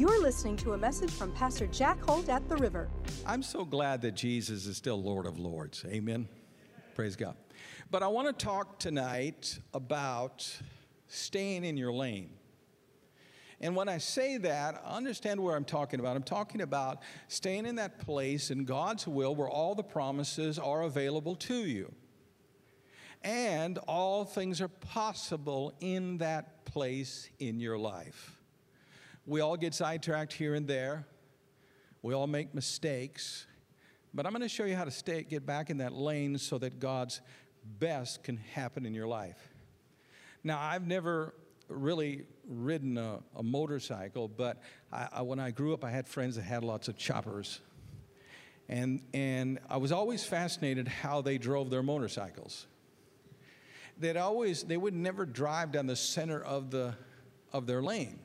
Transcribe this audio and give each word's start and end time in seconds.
You're 0.00 0.22
listening 0.22 0.56
to 0.56 0.72
a 0.72 0.78
message 0.78 1.10
from 1.10 1.30
Pastor 1.32 1.66
Jack 1.66 2.00
Holt 2.00 2.30
at 2.30 2.48
the 2.48 2.56
River. 2.56 2.88
I'm 3.26 3.42
so 3.42 3.66
glad 3.66 4.00
that 4.00 4.12
Jesus 4.12 4.64
is 4.64 4.78
still 4.78 5.02
Lord 5.02 5.26
of 5.26 5.38
Lords. 5.38 5.84
Amen. 5.86 6.26
Praise 6.94 7.16
God. 7.16 7.36
But 7.90 8.02
I 8.02 8.08
want 8.08 8.26
to 8.26 8.32
talk 8.32 8.78
tonight 8.78 9.58
about 9.74 10.58
staying 11.06 11.64
in 11.66 11.76
your 11.76 11.92
lane. 11.92 12.30
And 13.60 13.76
when 13.76 13.90
I 13.90 13.98
say 13.98 14.38
that, 14.38 14.82
understand 14.86 15.38
where 15.38 15.54
I'm 15.54 15.66
talking 15.66 16.00
about. 16.00 16.16
I'm 16.16 16.22
talking 16.22 16.62
about 16.62 17.02
staying 17.28 17.66
in 17.66 17.74
that 17.74 17.98
place 17.98 18.50
in 18.50 18.64
God's 18.64 19.06
will 19.06 19.34
where 19.34 19.50
all 19.50 19.74
the 19.74 19.82
promises 19.82 20.58
are 20.58 20.80
available 20.80 21.36
to 21.36 21.66
you. 21.66 21.92
And 23.22 23.76
all 23.86 24.24
things 24.24 24.62
are 24.62 24.68
possible 24.68 25.74
in 25.80 26.16
that 26.18 26.64
place 26.64 27.28
in 27.38 27.60
your 27.60 27.76
life. 27.76 28.39
We 29.30 29.42
all 29.42 29.56
get 29.56 29.74
sidetracked 29.74 30.32
here 30.32 30.56
and 30.56 30.66
there. 30.66 31.06
We 32.02 32.14
all 32.14 32.26
make 32.26 32.52
mistakes. 32.52 33.46
But 34.12 34.26
I'm 34.26 34.32
going 34.32 34.42
to 34.42 34.48
show 34.48 34.64
you 34.64 34.74
how 34.74 34.82
to 34.82 34.90
stay, 34.90 35.22
get 35.22 35.46
back 35.46 35.70
in 35.70 35.78
that 35.78 35.92
lane 35.92 36.36
so 36.36 36.58
that 36.58 36.80
God's 36.80 37.20
best 37.78 38.24
can 38.24 38.38
happen 38.38 38.84
in 38.84 38.92
your 38.92 39.06
life. 39.06 39.38
Now, 40.42 40.58
I've 40.60 40.84
never 40.84 41.32
really 41.68 42.24
ridden 42.48 42.98
a, 42.98 43.20
a 43.36 43.42
motorcycle, 43.44 44.26
but 44.26 44.60
I, 44.92 45.06
I, 45.12 45.22
when 45.22 45.38
I 45.38 45.52
grew 45.52 45.74
up, 45.74 45.84
I 45.84 45.92
had 45.92 46.08
friends 46.08 46.34
that 46.34 46.42
had 46.42 46.64
lots 46.64 46.88
of 46.88 46.96
choppers. 46.96 47.60
And, 48.68 49.00
and 49.14 49.60
I 49.68 49.76
was 49.76 49.92
always 49.92 50.24
fascinated 50.24 50.88
how 50.88 51.20
they 51.20 51.38
drove 51.38 51.70
their 51.70 51.84
motorcycles. 51.84 52.66
They'd 53.96 54.16
always, 54.16 54.64
they 54.64 54.76
would 54.76 54.94
never 54.94 55.24
drive 55.24 55.70
down 55.70 55.86
the 55.86 55.94
center 55.94 56.42
of, 56.42 56.72
the, 56.72 56.96
of 57.52 57.68
their 57.68 57.80
lane. 57.80 58.18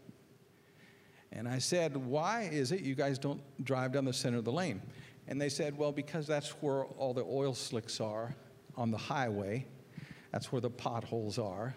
And 1.35 1.47
I 1.47 1.59
said, 1.59 1.97
Why 1.97 2.49
is 2.51 2.71
it 2.71 2.81
you 2.81 2.95
guys 2.95 3.19
don't 3.19 3.41
drive 3.63 3.91
down 3.91 4.05
the 4.05 4.13
center 4.13 4.37
of 4.37 4.45
the 4.45 4.51
lane? 4.51 4.81
And 5.27 5.39
they 5.39 5.49
said, 5.49 5.77
Well, 5.77 5.91
because 5.91 6.25
that's 6.25 6.49
where 6.61 6.85
all 6.85 7.13
the 7.13 7.25
oil 7.25 7.53
slicks 7.53 7.99
are 7.99 8.35
on 8.77 8.91
the 8.91 8.97
highway, 8.97 9.65
that's 10.31 10.51
where 10.51 10.61
the 10.61 10.69
potholes 10.69 11.37
are. 11.37 11.75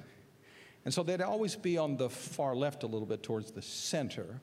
And 0.85 0.95
so 0.95 1.03
they'd 1.03 1.21
always 1.21 1.57
be 1.57 1.77
on 1.77 1.97
the 1.97 2.09
far 2.09 2.55
left 2.55 2.83
a 2.83 2.87
little 2.87 3.07
bit 3.07 3.23
towards 3.23 3.51
the 3.51 3.63
center, 3.63 4.41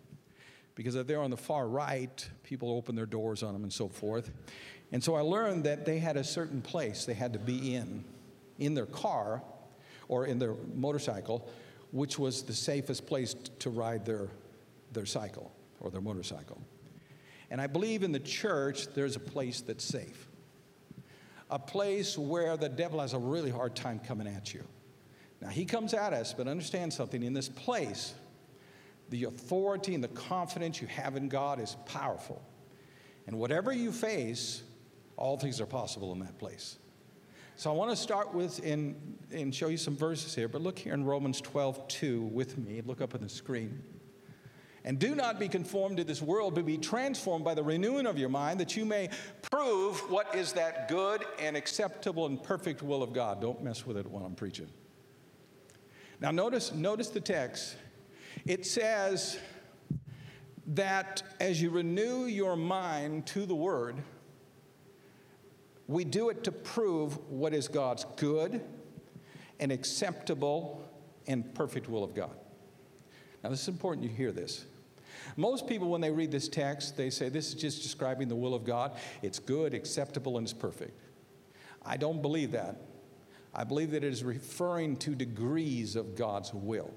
because 0.75 0.95
if 0.95 1.07
they're 1.07 1.21
on 1.21 1.31
the 1.31 1.37
far 1.37 1.67
right, 1.67 2.29
people 2.43 2.71
open 2.71 2.95
their 2.95 3.05
doors 3.05 3.41
on 3.41 3.53
them 3.53 3.63
and 3.63 3.73
so 3.73 3.87
forth. 3.87 4.31
And 4.91 5.03
so 5.03 5.15
I 5.15 5.21
learned 5.21 5.63
that 5.63 5.85
they 5.85 5.99
had 5.99 6.17
a 6.17 6.23
certain 6.23 6.61
place 6.61 7.05
they 7.05 7.13
had 7.13 7.33
to 7.33 7.39
be 7.39 7.75
in, 7.75 8.03
in 8.59 8.73
their 8.73 8.85
car 8.85 9.41
or 10.07 10.25
in 10.25 10.37
their 10.37 10.53
motorcycle, 10.75 11.49
which 11.91 12.19
was 12.19 12.43
the 12.43 12.53
safest 12.53 13.07
place 13.07 13.33
to 13.59 13.69
ride 13.69 14.05
their, 14.05 14.27
their 14.95 15.05
cycle 15.05 15.51
or 15.79 15.91
their 15.91 16.01
motorcycle. 16.01 16.59
And 17.51 17.61
I 17.61 17.67
believe 17.67 18.01
in 18.01 18.11
the 18.11 18.19
church, 18.19 18.87
there's 18.95 19.15
a 19.15 19.19
place 19.19 19.61
that's 19.61 19.83
safe, 19.83 20.27
a 21.51 21.59
place 21.59 22.17
where 22.17 22.57
the 22.57 22.69
devil 22.69 22.99
has 22.99 23.13
a 23.13 23.19
really 23.19 23.51
hard 23.51 23.75
time 23.75 23.99
coming 23.99 24.27
at 24.27 24.53
you. 24.53 24.63
Now, 25.41 25.49
he 25.49 25.65
comes 25.65 25.93
at 25.93 26.13
us, 26.13 26.33
but 26.33 26.47
understand 26.47 26.91
something 26.91 27.21
in 27.21 27.33
this 27.33 27.49
place, 27.49 28.15
the 29.09 29.25
authority 29.25 29.93
and 29.93 30.03
the 30.03 30.07
confidence 30.09 30.81
you 30.81 30.87
have 30.87 31.15
in 31.15 31.29
God 31.29 31.59
is 31.59 31.75
powerful. 31.85 32.41
And 33.27 33.37
whatever 33.37 33.71
you 33.71 33.91
face, 33.91 34.63
all 35.17 35.37
things 35.37 35.61
are 35.61 35.65
possible 35.65 36.11
in 36.13 36.19
that 36.19 36.39
place. 36.39 36.77
So 37.57 37.71
I 37.71 37.73
want 37.73 37.91
to 37.91 37.95
start 37.95 38.33
with 38.33 38.59
and, 38.65 39.17
and 39.31 39.53
show 39.53 39.67
you 39.67 39.77
some 39.77 39.95
verses 39.95 40.35
here, 40.35 40.47
but 40.47 40.61
look 40.61 40.77
here 40.77 40.93
in 40.93 41.05
Romans 41.05 41.39
12, 41.39 41.87
2 41.87 42.21
with 42.21 42.57
me. 42.57 42.81
Look 42.85 43.01
up 43.01 43.15
on 43.15 43.21
the 43.21 43.29
screen. 43.29 43.81
And 44.85 44.99
do 44.99 45.15
not 45.15 45.39
be 45.39 45.47
conformed 45.47 45.97
to 45.97 46.03
this 46.03 46.21
world, 46.21 46.53
but 46.53 46.65
be 46.67 46.77
transformed 46.77 47.43
by 47.43 47.55
the 47.55 47.63
renewing 47.63 48.05
of 48.05 48.19
your 48.19 48.29
mind, 48.29 48.59
that 48.59 48.77
you 48.77 48.85
may 48.85 49.09
prove 49.41 49.99
what 50.11 50.35
is 50.35 50.53
that 50.53 50.87
good 50.87 51.25
and 51.39 51.57
acceptable 51.57 52.27
and 52.27 52.41
perfect 52.41 52.83
will 52.83 53.01
of 53.01 53.11
God. 53.11 53.41
Don't 53.41 53.63
mess 53.63 53.83
with 53.83 53.97
it 53.97 54.05
while 54.05 54.23
I'm 54.23 54.35
preaching. 54.35 54.69
Now, 56.21 56.29
notice, 56.29 56.71
notice 56.71 57.09
the 57.09 57.19
text. 57.19 57.77
It 58.45 58.63
says 58.63 59.39
that 60.67 61.23
as 61.39 61.59
you 61.59 61.71
renew 61.71 62.25
your 62.25 62.55
mind 62.55 63.25
to 63.27 63.47
the 63.47 63.55
Word, 63.55 63.95
we 65.87 66.03
do 66.03 66.29
it 66.29 66.43
to 66.43 66.51
prove 66.51 67.17
what 67.27 67.55
is 67.55 67.67
God's 67.67 68.05
good 68.17 68.61
and 69.59 69.71
acceptable 69.71 70.87
and 71.25 71.55
perfect 71.55 71.89
will 71.89 72.03
of 72.03 72.13
God. 72.13 72.35
Now, 73.43 73.49
this 73.49 73.61
is 73.63 73.67
important 73.67 74.03
you 74.03 74.15
hear 74.15 74.31
this. 74.31 74.65
Most 75.37 75.67
people, 75.67 75.89
when 75.89 76.01
they 76.01 76.11
read 76.11 76.31
this 76.31 76.47
text, 76.47 76.95
they 76.95 77.09
say 77.09 77.29
this 77.29 77.49
is 77.49 77.55
just 77.55 77.83
describing 77.83 78.27
the 78.27 78.35
will 78.35 78.53
of 78.53 78.63
God. 78.63 78.93
It's 79.21 79.39
good, 79.39 79.73
acceptable, 79.73 80.37
and 80.37 80.45
it's 80.45 80.53
perfect. 80.53 80.97
I 81.85 81.97
don't 81.97 82.21
believe 82.21 82.51
that. 82.51 82.77
I 83.53 83.63
believe 83.63 83.91
that 83.91 84.03
it 84.03 84.11
is 84.11 84.23
referring 84.23 84.97
to 84.97 85.15
degrees 85.15 85.95
of 85.95 86.15
God's 86.15 86.53
will. 86.53 86.93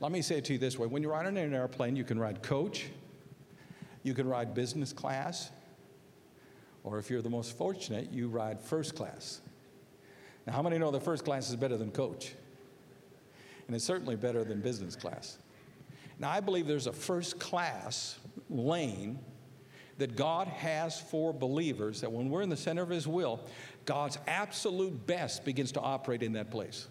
Let 0.00 0.12
me 0.12 0.20
say 0.22 0.38
it 0.38 0.44
to 0.46 0.54
you 0.54 0.58
this 0.58 0.78
way 0.78 0.86
when 0.86 1.02
you're 1.02 1.12
riding 1.12 1.36
in 1.36 1.44
an 1.44 1.54
airplane, 1.54 1.96
you 1.96 2.04
can 2.04 2.18
ride 2.18 2.42
coach, 2.42 2.86
you 4.02 4.14
can 4.14 4.28
ride 4.28 4.54
business 4.54 4.92
class, 4.92 5.50
or 6.84 6.98
if 6.98 7.10
you're 7.10 7.22
the 7.22 7.30
most 7.30 7.56
fortunate, 7.56 8.12
you 8.12 8.28
ride 8.28 8.60
first 8.60 8.94
class. 8.94 9.40
Now, 10.46 10.52
how 10.52 10.62
many 10.62 10.78
know 10.78 10.90
the 10.90 11.00
first 11.00 11.24
class 11.24 11.48
is 11.48 11.56
better 11.56 11.76
than 11.76 11.90
coach? 11.90 12.34
And 13.66 13.74
it's 13.74 13.84
certainly 13.84 14.16
better 14.16 14.44
than 14.44 14.60
business 14.60 14.94
class. 14.94 15.38
Now, 16.18 16.30
I 16.30 16.40
believe 16.40 16.66
there's 16.66 16.86
a 16.86 16.92
first 16.92 17.38
class 17.38 18.18
lane 18.48 19.18
that 19.98 20.16
God 20.16 20.48
has 20.48 21.00
for 21.00 21.32
believers, 21.32 22.00
that 22.02 22.12
when 22.12 22.28
we're 22.28 22.42
in 22.42 22.48
the 22.48 22.56
center 22.56 22.82
of 22.82 22.90
His 22.90 23.06
will, 23.06 23.40
God's 23.84 24.18
absolute 24.26 25.06
best 25.06 25.44
begins 25.44 25.72
to 25.72 25.80
operate 25.80 26.22
in 26.22 26.32
that 26.34 26.50
place. 26.50 26.86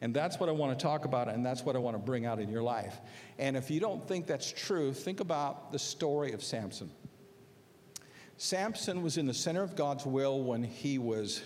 And 0.00 0.12
that's 0.12 0.38
what 0.38 0.48
I 0.48 0.52
want 0.52 0.78
to 0.78 0.82
talk 0.82 1.06
about, 1.06 1.28
and 1.28 1.44
that's 1.44 1.62
what 1.62 1.76
I 1.76 1.78
want 1.78 1.96
to 1.96 2.02
bring 2.02 2.26
out 2.26 2.38
in 2.38 2.50
your 2.50 2.62
life. 2.62 3.00
And 3.38 3.56
if 3.56 3.70
you 3.70 3.80
don't 3.80 4.06
think 4.06 4.26
that's 4.26 4.50
true, 4.52 4.92
think 4.92 5.20
about 5.20 5.72
the 5.72 5.78
story 5.78 6.32
of 6.32 6.42
Samson. 6.42 6.90
Samson 8.36 9.02
was 9.02 9.16
in 9.16 9.26
the 9.26 9.34
center 9.34 9.62
of 9.62 9.76
God's 9.76 10.04
will 10.04 10.42
when 10.42 10.62
he 10.62 10.98
was 10.98 11.42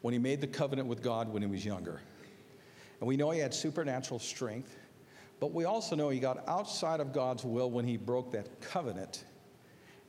when 0.00 0.12
he 0.12 0.18
made 0.18 0.40
the 0.40 0.48
covenant 0.48 0.88
with 0.88 1.00
God 1.00 1.32
when 1.32 1.42
he 1.42 1.48
was 1.48 1.64
younger. 1.64 2.00
And 2.98 3.06
we 3.06 3.16
know 3.16 3.30
he 3.30 3.38
had 3.38 3.54
supernatural 3.54 4.18
strength, 4.18 4.76
but 5.42 5.52
we 5.52 5.64
also 5.64 5.96
know 5.96 6.08
he 6.08 6.20
got 6.20 6.48
outside 6.48 7.00
of 7.00 7.12
God's 7.12 7.44
will 7.44 7.68
when 7.68 7.84
he 7.84 7.96
broke 7.96 8.30
that 8.30 8.60
covenant 8.60 9.24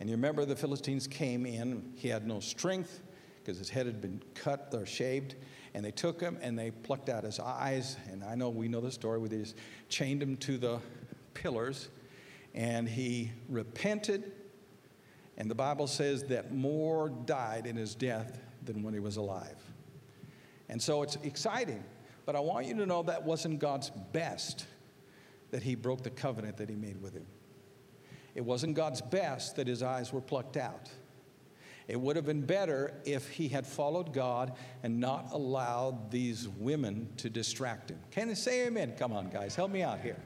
and 0.04 0.10
you 0.10 0.18
remember 0.18 0.44
the 0.44 0.56
Philistines 0.56 1.08
came 1.08 1.46
in, 1.46 1.94
he 1.96 2.10
had 2.10 2.28
no 2.28 2.42
strength 2.42 3.02
because 3.38 3.58
his 3.58 3.70
head 3.70 3.86
had 3.86 4.02
been 4.02 4.22
cut 4.36 4.68
or 4.74 4.86
shaved, 4.86 5.36
and 5.74 5.86
they 5.86 5.92
took 5.92 6.20
him 6.20 6.38
and 6.42 6.60
they 6.60 6.72
plucked 6.72 7.08
out 7.08 7.24
his 7.24 7.40
eyes. 7.40 7.96
And 8.12 8.22
I 8.22 8.36
know 8.36 8.50
we 8.50 8.68
know 8.68 8.82
the 8.82 8.92
story 8.92 9.18
where 9.18 9.30
they 9.30 9.38
just 9.38 9.56
chained 9.88 10.22
him 10.22 10.36
to 10.38 10.58
the 10.58 10.80
pillars, 11.34 11.88
and 12.54 12.86
he 12.86 13.32
repented. 13.48 14.34
And 15.38 15.50
the 15.50 15.56
Bible 15.56 15.88
says 15.88 16.26
that 16.26 16.54
more 16.54 17.08
died 17.10 17.66
in 17.66 17.78
his 17.78 17.96
death 17.96 18.42
than 18.66 18.84
when 18.84 18.94
he 18.94 19.00
was 19.00 19.16
alive. 19.16 19.56
And 20.68 20.82
so 20.82 21.02
it's 21.02 21.16
exciting, 21.24 21.82
but 22.26 22.36
I 22.36 22.42
want 22.42 22.66
you 22.66 22.76
to 22.76 22.86
know 22.86 23.04
that 23.04 23.24
wasn't 23.24 23.60
God's 23.60 23.90
best 24.12 24.66
that 25.54 25.62
he 25.62 25.76
broke 25.76 26.02
the 26.02 26.10
covenant 26.10 26.58
that 26.58 26.68
he 26.68 26.74
made 26.74 27.00
with 27.00 27.14
him. 27.14 27.28
It 28.34 28.42
wasn't 28.42 28.74
God's 28.74 29.02
best 29.02 29.56
that 29.58 29.68
his 29.68 29.84
eyes 29.84 30.12
were 30.12 30.20
plucked 30.20 30.58
out. 30.58 30.90
It 31.88 32.02
would 32.02 32.16
have 32.16 32.26
been 32.26 32.42
better 32.42 32.92
if 33.06 33.30
he 33.30 33.50
had 33.50 33.68
followed 33.68 34.14
God 34.14 34.54
and 34.82 35.00
not 35.00 35.28
allowed 35.32 36.10
these 36.10 36.50
women 36.50 37.08
to 37.18 37.30
distract 37.30 37.92
him. 37.92 38.00
Can 38.10 38.32
I 38.32 38.34
say 38.34 38.66
amen? 38.66 38.96
Come 38.98 39.14
on, 39.14 39.30
guys, 39.30 39.56
help 39.56 39.70
me 39.70 39.84
out 39.84 40.00
here. 40.00 40.18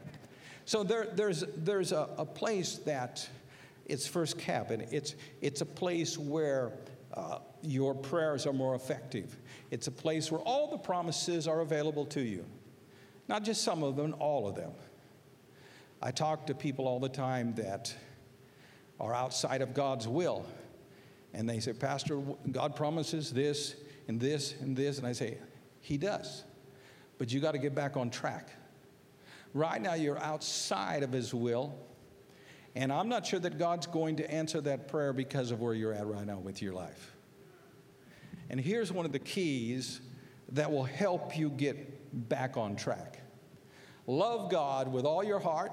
So 0.64 0.86
there, 0.86 1.08
there's, 1.14 1.44
there's 1.58 1.92
a, 1.92 2.08
a 2.18 2.26
place 2.26 2.78
that 2.86 3.28
it's 3.86 4.08
first 4.08 4.40
cabin. 4.40 4.88
it's, 4.92 5.16
it's 5.42 5.60
a 5.60 5.66
place 5.66 6.18
where 6.18 6.72
uh, 7.14 7.40
your 7.62 7.94
prayers 7.94 8.48
are 8.48 8.54
more 8.54 8.76
effective. 8.76 9.36
It's 9.72 9.88
a 9.88 9.92
place 9.92 10.32
where 10.32 10.42
all 10.42 10.72
the 10.72 10.78
promises 10.78 11.50
are 11.50 11.60
available 11.60 12.06
to 12.06 12.22
you. 12.22 12.46
Not 13.28 13.44
just 13.44 13.62
some 13.64 13.84
of 13.84 13.98
them, 13.98 14.16
all 14.20 14.48
of 14.48 14.56
them. 14.56 14.72
I 16.02 16.12
talk 16.12 16.48
to 16.48 16.54
people 16.54 16.88
all 16.88 17.00
the 17.00 17.10
time 17.10 17.56
that 17.56 17.94
are 19.00 19.14
outside 19.14 19.62
of 19.62 19.74
God's 19.74 20.08
will. 20.08 20.46
And 21.34 21.50
they 21.50 21.60
say, 21.60 21.74
Pastor, 21.74 22.22
God 22.52 22.76
promises 22.76 23.32
this 23.32 23.76
and 24.08 24.20
this 24.20 24.54
and 24.62 24.76
this. 24.76 24.98
And 24.98 25.08
I 25.08 25.12
say, 25.12 25.38
He 25.82 25.98
does. 25.98 26.44
But 27.18 27.32
you 27.32 27.40
got 27.40 27.54
to 27.54 27.58
get 27.58 27.74
back 27.74 27.98
on 27.98 28.10
track. 28.10 28.50
Right 29.54 29.82
now, 29.82 29.96
you're 29.96 30.20
outside 30.20 31.04
of 31.04 31.12
His 31.12 31.34
will. 31.34 31.76
And 32.76 32.92
I'm 32.92 33.10
not 33.10 33.26
sure 33.26 33.40
that 33.40 33.58
God's 33.58 33.88
going 33.88 34.18
to 34.18 34.32
answer 34.32 34.62
that 34.62 34.88
prayer 34.88 35.14
because 35.14 35.50
of 35.50 35.62
where 35.62 35.74
you're 35.74 35.94
at 35.94 36.06
right 36.06 36.26
now 36.26 36.38
with 36.38 36.62
your 36.62 36.74
life. 36.74 37.16
And 38.50 38.60
here's 38.60 38.92
one 38.92 39.06
of 39.06 39.12
the 39.12 39.20
keys 39.20 40.00
that 40.50 40.72
will 40.72 40.84
help 40.84 41.38
you 41.38 41.50
get 41.50 42.30
back 42.30 42.56
on 42.56 42.76
track 42.76 43.20
love 44.06 44.50
God 44.50 44.92
with 44.92 45.04
all 45.06 45.22
your 45.24 45.40
heart 45.40 45.72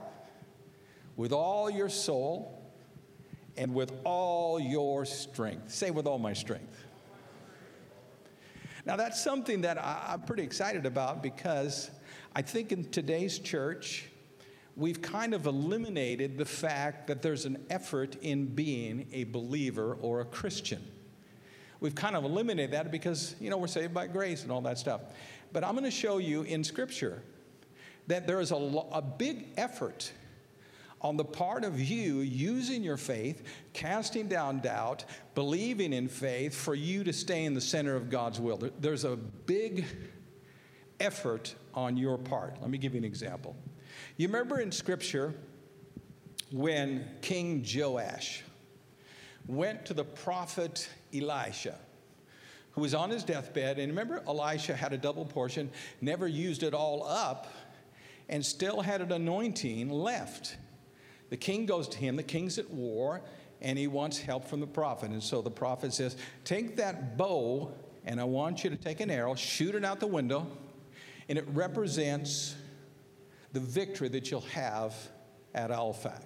with 1.17 1.33
all 1.33 1.71
your 1.71 1.89
soul 1.89 2.63
and 3.57 3.75
with 3.75 3.93
all 4.05 4.59
your 4.59 5.05
strength. 5.05 5.73
Say, 5.73 5.91
with 5.91 6.07
all 6.07 6.19
my 6.19 6.33
strength. 6.33 6.85
Now, 8.87 8.97
that's 8.97 9.23
something 9.23 9.63
that 9.63 9.79
I'm 9.83 10.23
pretty 10.23 10.43
excited 10.43 10.85
about 10.85 11.23
because 11.23 11.91
I 12.37 12.43
think 12.43 12.71
in 12.71 12.91
today's 12.91 13.39
church, 13.39 14.09
we've 14.77 15.01
kind 15.01 15.33
of 15.35 15.47
eliminated 15.47 16.37
the 16.37 16.45
fact 16.45 17.07
that 17.07 17.23
there's 17.23 17.47
an 17.47 17.65
effort 17.71 18.17
in 18.21 18.47
being 18.47 19.07
a 19.13 19.25
believer 19.25 19.97
or 20.03 20.21
a 20.21 20.25
Christian. 20.25 20.85
We've 21.81 21.95
kind 21.95 22.17
of 22.17 22.25
eliminated 22.25 22.73
that 22.73 22.91
because, 22.91 23.37
you 23.41 23.51
know, 23.51 23.57
we're 23.57 23.69
saved 23.69 23.95
by 23.95 24.07
grace 24.07 24.43
and 24.43 24.53
all 24.53 24.61
that 24.63 24.79
stuff. 24.79 25.01
But 25.53 25.65
I'm 25.65 25.73
going 25.73 25.85
to 25.85 25.91
show 25.91 26.19
you 26.19 26.43
in 26.43 26.63
Scripture 26.65 27.23
that 28.07 28.27
there 28.27 28.41
is 28.41 28.51
a, 28.51 28.57
a 28.57 29.01
big 29.01 29.49
effort 29.57 30.13
on 31.05 31.19
the 31.19 31.25
part 31.25 31.65
of 31.65 31.79
you 31.79 32.21
using 32.21 32.83
your 32.83 32.97
faith, 32.97 33.43
casting 33.75 34.27
down 34.27 34.61
doubt, 34.61 35.05
believing 35.35 35.93
in 35.93 36.09
faith 36.09 36.55
for 36.55 36.75
you 36.75 37.05
to 37.05 37.13
stay 37.13 37.45
in 37.45 37.53
the 37.53 37.61
center 37.61 37.95
of 37.95 38.09
God's 38.09 38.41
will. 38.41 38.71
There's 38.81 39.05
a 39.05 39.15
big 39.15 39.85
effort 40.99 41.55
on 41.75 41.99
your 41.99 42.17
part. 42.17 42.57
Let 42.63 42.71
me 42.71 42.79
give 42.79 42.95
you 42.95 42.99
an 42.99 43.05
example. 43.05 43.55
You 44.17 44.29
remember 44.29 44.61
in 44.61 44.73
Scripture 44.73 45.35
when 46.51 47.07
King 47.21 47.67
Joash 47.69 48.43
went 49.47 49.85
to 49.85 49.95
the 49.95 50.05
prophet 50.05 50.89
Elisha, 51.15 51.79
who 52.73 52.81
was 52.81 52.95
on 52.95 53.11
his 53.11 53.25
deathbed, 53.25 53.79
and 53.79 53.91
remember, 53.91 54.23
Elisha 54.27 54.75
had 54.75 54.95
a 54.95 54.99
double 54.99 55.27
portion, 55.27 55.71
never 56.01 56.27
used 56.27 56.63
it 56.63 56.73
all 56.73 57.05
up, 57.07 57.53
and 58.31 58.45
still 58.45 58.81
had 58.81 59.03
an 59.03 59.13
anointing 59.13 59.91
left. 59.91 60.57
The 61.35 61.39
king 61.39 61.67
goes 61.67 61.89
to 61.89 61.99
him, 61.99 62.15
the 62.15 62.23
king's 62.23 62.59
at 62.59 62.71
war, 62.71 63.21
and 63.61 63.77
he 63.77 63.89
wants 63.89 64.21
help 64.21 64.45
from 64.45 64.61
the 64.61 64.69
prophet. 64.69 65.11
And 65.11 65.21
so 65.21 65.43
the 65.43 65.51
prophet 65.51 65.93
says, 65.93 66.17
Take 66.45 66.77
that 66.77 67.19
bow, 67.19 67.73
and 68.05 68.21
I 68.21 68.25
want 68.25 68.63
you 68.63 68.71
to 68.71 68.77
take 68.77 69.01
an 69.01 69.11
arrow, 69.11 69.35
shoot 69.35 69.75
it 69.75 69.85
out 69.85 69.99
the 69.99 70.07
window, 70.07 70.47
and 71.29 71.37
it 71.37 71.45
represents 71.49 72.55
the 73.53 73.59
victory 73.59 74.07
that 74.11 74.31
you'll 74.31 74.43
have 74.43 74.95
at 75.57 75.71
Aphek 75.71 76.23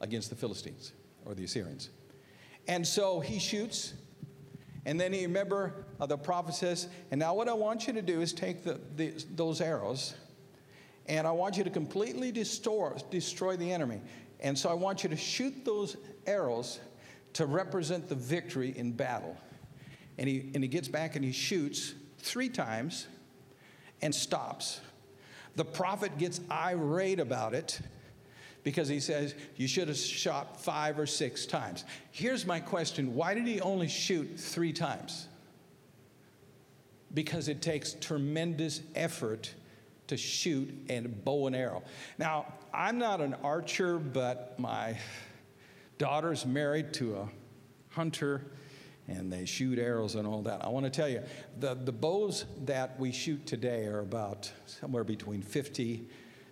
against 0.00 0.30
the 0.30 0.36
Philistines 0.36 0.92
or 1.24 1.34
the 1.34 1.42
Assyrians. 1.42 1.90
And 2.68 2.86
so 2.86 3.18
he 3.18 3.40
shoots, 3.40 3.94
and 4.84 5.00
then 5.00 5.12
he 5.12 5.26
remember 5.26 5.84
uh, 5.98 6.06
the 6.06 6.16
prophet 6.16 6.54
says, 6.54 6.86
and 7.10 7.18
now 7.18 7.34
what 7.34 7.48
I 7.48 7.54
want 7.54 7.88
you 7.88 7.92
to 7.94 8.02
do 8.02 8.20
is 8.20 8.32
take 8.32 8.62
the, 8.62 8.78
the, 8.94 9.14
those 9.34 9.60
arrows 9.60 10.14
and 11.08 11.26
I 11.26 11.30
want 11.30 11.56
you 11.56 11.64
to 11.64 11.70
completely 11.70 12.32
destroy, 12.32 12.92
destroy 13.10 13.56
the 13.56 13.72
enemy. 13.72 14.00
And 14.40 14.58
so 14.58 14.68
I 14.68 14.74
want 14.74 15.02
you 15.02 15.10
to 15.10 15.16
shoot 15.16 15.64
those 15.64 15.96
arrows 16.26 16.80
to 17.34 17.46
represent 17.46 18.08
the 18.08 18.14
victory 18.14 18.74
in 18.76 18.92
battle. 18.92 19.36
And 20.18 20.28
he, 20.28 20.50
and 20.54 20.62
he 20.62 20.68
gets 20.68 20.88
back 20.88 21.16
and 21.16 21.24
he 21.24 21.32
shoots 21.32 21.94
three 22.18 22.48
times 22.48 23.06
and 24.02 24.14
stops. 24.14 24.80
The 25.54 25.64
prophet 25.64 26.18
gets 26.18 26.40
irate 26.50 27.20
about 27.20 27.54
it 27.54 27.80
because 28.62 28.88
he 28.88 29.00
says, 29.00 29.34
You 29.56 29.68
should 29.68 29.88
have 29.88 29.96
shot 29.96 30.60
five 30.60 30.98
or 30.98 31.06
six 31.06 31.46
times. 31.46 31.84
Here's 32.10 32.44
my 32.44 32.60
question 32.60 33.14
why 33.14 33.34
did 33.34 33.46
he 33.46 33.60
only 33.60 33.88
shoot 33.88 34.38
three 34.38 34.72
times? 34.72 35.28
Because 37.14 37.48
it 37.48 37.62
takes 37.62 37.94
tremendous 37.94 38.82
effort 38.94 39.54
to 40.08 40.16
shoot 40.16 40.72
and 40.88 41.24
bow 41.24 41.46
and 41.46 41.56
arrow. 41.56 41.82
Now, 42.18 42.52
I'm 42.72 42.98
not 42.98 43.20
an 43.20 43.34
archer, 43.42 43.98
but 43.98 44.58
my 44.58 44.96
daughter's 45.98 46.44
married 46.44 46.92
to 46.94 47.16
a 47.16 47.28
hunter 47.90 48.42
and 49.08 49.32
they 49.32 49.44
shoot 49.44 49.78
arrows 49.78 50.16
and 50.16 50.26
all 50.26 50.42
that. 50.42 50.64
I 50.64 50.68
want 50.68 50.84
to 50.84 50.90
tell 50.90 51.08
you, 51.08 51.22
the, 51.60 51.74
the 51.74 51.92
bows 51.92 52.44
that 52.64 52.98
we 52.98 53.12
shoot 53.12 53.46
today 53.46 53.86
are 53.86 54.00
about 54.00 54.50
somewhere 54.66 55.04
between 55.04 55.42
50 55.42 56.08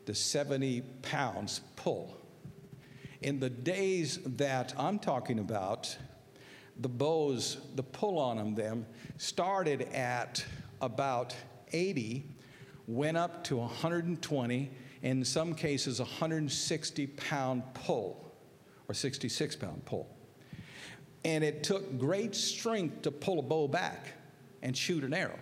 to 0.07 0.15
70 0.15 0.83
pounds 1.03 1.61
pull. 1.77 2.17
In 3.23 3.41
the 3.41 3.51
days 3.51 4.21
that 4.25 4.75
I'm 4.79 4.99
talking 4.99 5.39
about, 5.39 5.97
the 6.79 6.89
bows, 6.89 7.59
the 7.75 7.83
pull 7.83 8.19
on 8.19 8.55
them, 8.55 8.87
started 9.17 9.83
at 9.93 10.45
about 10.81 11.35
80 11.73 12.25
went 12.87 13.17
up 13.17 13.45
to 13.45 13.57
120, 13.57 14.71
in 15.03 15.25
some 15.25 15.55
cases, 15.55 16.01
160 16.01 17.07
pound 17.07 17.63
pull 17.75 18.25
or 18.89 18.95
66 18.95 19.57
pound 19.57 19.85
pull. 19.85 20.09
And 21.25 21.43
it 21.43 21.63
took 21.63 21.99
great 21.99 22.35
strength 22.35 23.03
to 23.03 23.11
pull 23.11 23.39
a 23.39 23.43
bow 23.43 23.67
back 23.67 24.09
and 24.63 24.77
shoot 24.77 25.05
an 25.05 25.15
arrow. 25.15 25.39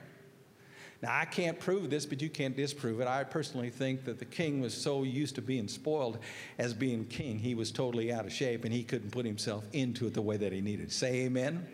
Now, 1.02 1.18
I 1.18 1.24
can't 1.24 1.58
prove 1.58 1.90
this, 1.90 2.06
but 2.06 2.22
you 2.22 2.30
can't 2.30 2.56
disprove 2.56 3.00
it. 3.00 3.08
I 3.08 3.24
personally 3.24 3.70
think 3.70 4.04
that 4.04 4.20
the 4.20 4.24
king 4.24 4.60
was 4.60 4.72
so 4.72 5.02
used 5.02 5.34
to 5.34 5.42
being 5.42 5.66
spoiled 5.66 6.18
as 6.58 6.72
being 6.72 7.04
king, 7.06 7.40
he 7.40 7.56
was 7.56 7.72
totally 7.72 8.12
out 8.12 8.24
of 8.24 8.32
shape 8.32 8.64
and 8.64 8.72
he 8.72 8.84
couldn't 8.84 9.10
put 9.10 9.26
himself 9.26 9.64
into 9.72 10.06
it 10.06 10.14
the 10.14 10.22
way 10.22 10.36
that 10.36 10.52
he 10.52 10.60
needed. 10.60 10.92
Say 10.92 11.24
amen. 11.24 11.66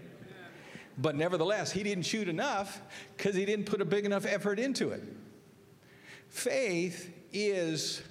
But 0.97 1.15
nevertheless, 1.15 1.71
he 1.71 1.83
didn't 1.83 2.05
shoot 2.05 2.27
enough 2.27 2.81
because 3.17 3.37
he 3.37 3.45
didn't 3.45 3.67
put 3.67 3.83
a 3.83 3.85
big 3.85 4.07
enough 4.07 4.25
effort 4.25 4.59
into 4.59 4.91
it. 4.91 5.03
Faith 6.29 7.13
is 7.33 8.03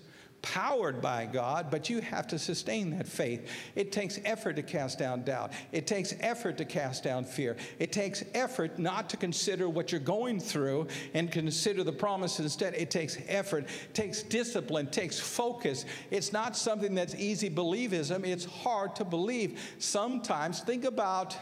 powered 0.42 1.02
by 1.02 1.26
God, 1.26 1.70
but 1.70 1.90
you 1.90 2.00
have 2.00 2.28
to 2.28 2.40
sustain 2.40 2.92
that 2.98 3.08
faith. 3.08 3.50
It 3.76 3.92
takes 3.92 4.20
effort 4.24 4.56
to 4.56 4.64
cast 4.64 4.98
down 4.98 5.24
doubt. 5.24 5.52
It 5.72 5.88
takes 5.88 6.14
effort 6.20 6.58
to 6.58 6.66
cast 6.66 7.04
down 7.04 7.26
fear. 7.26 7.58
It 7.80 7.92
takes 7.92 8.24
effort 8.34 8.80
not 8.80 9.10
to 9.10 9.18
consider 9.18 9.68
what 9.68 9.92
you're 9.92 10.00
going 10.00 10.40
through 10.40 10.88
and 11.14 11.32
consider 11.32 11.84
the 11.84 11.92
promise 11.92 12.40
instead. 12.40 12.76
It 12.76 12.92
takes 12.92 13.18
effort, 13.28 13.66
takes 13.94 14.24
discipline, 14.24 14.88
takes 14.88 15.20
focus. 15.20 15.86
It's 16.12 16.32
not 16.32 16.56
something 16.56 16.96
that's 16.96 17.16
easy 17.16 17.50
believism, 17.50 18.26
it's 18.26 18.46
hard 18.46 18.96
to 18.98 19.06
believe. 19.06 19.60
Sometimes, 19.80 20.62
think 20.62 20.86
about 20.86 21.36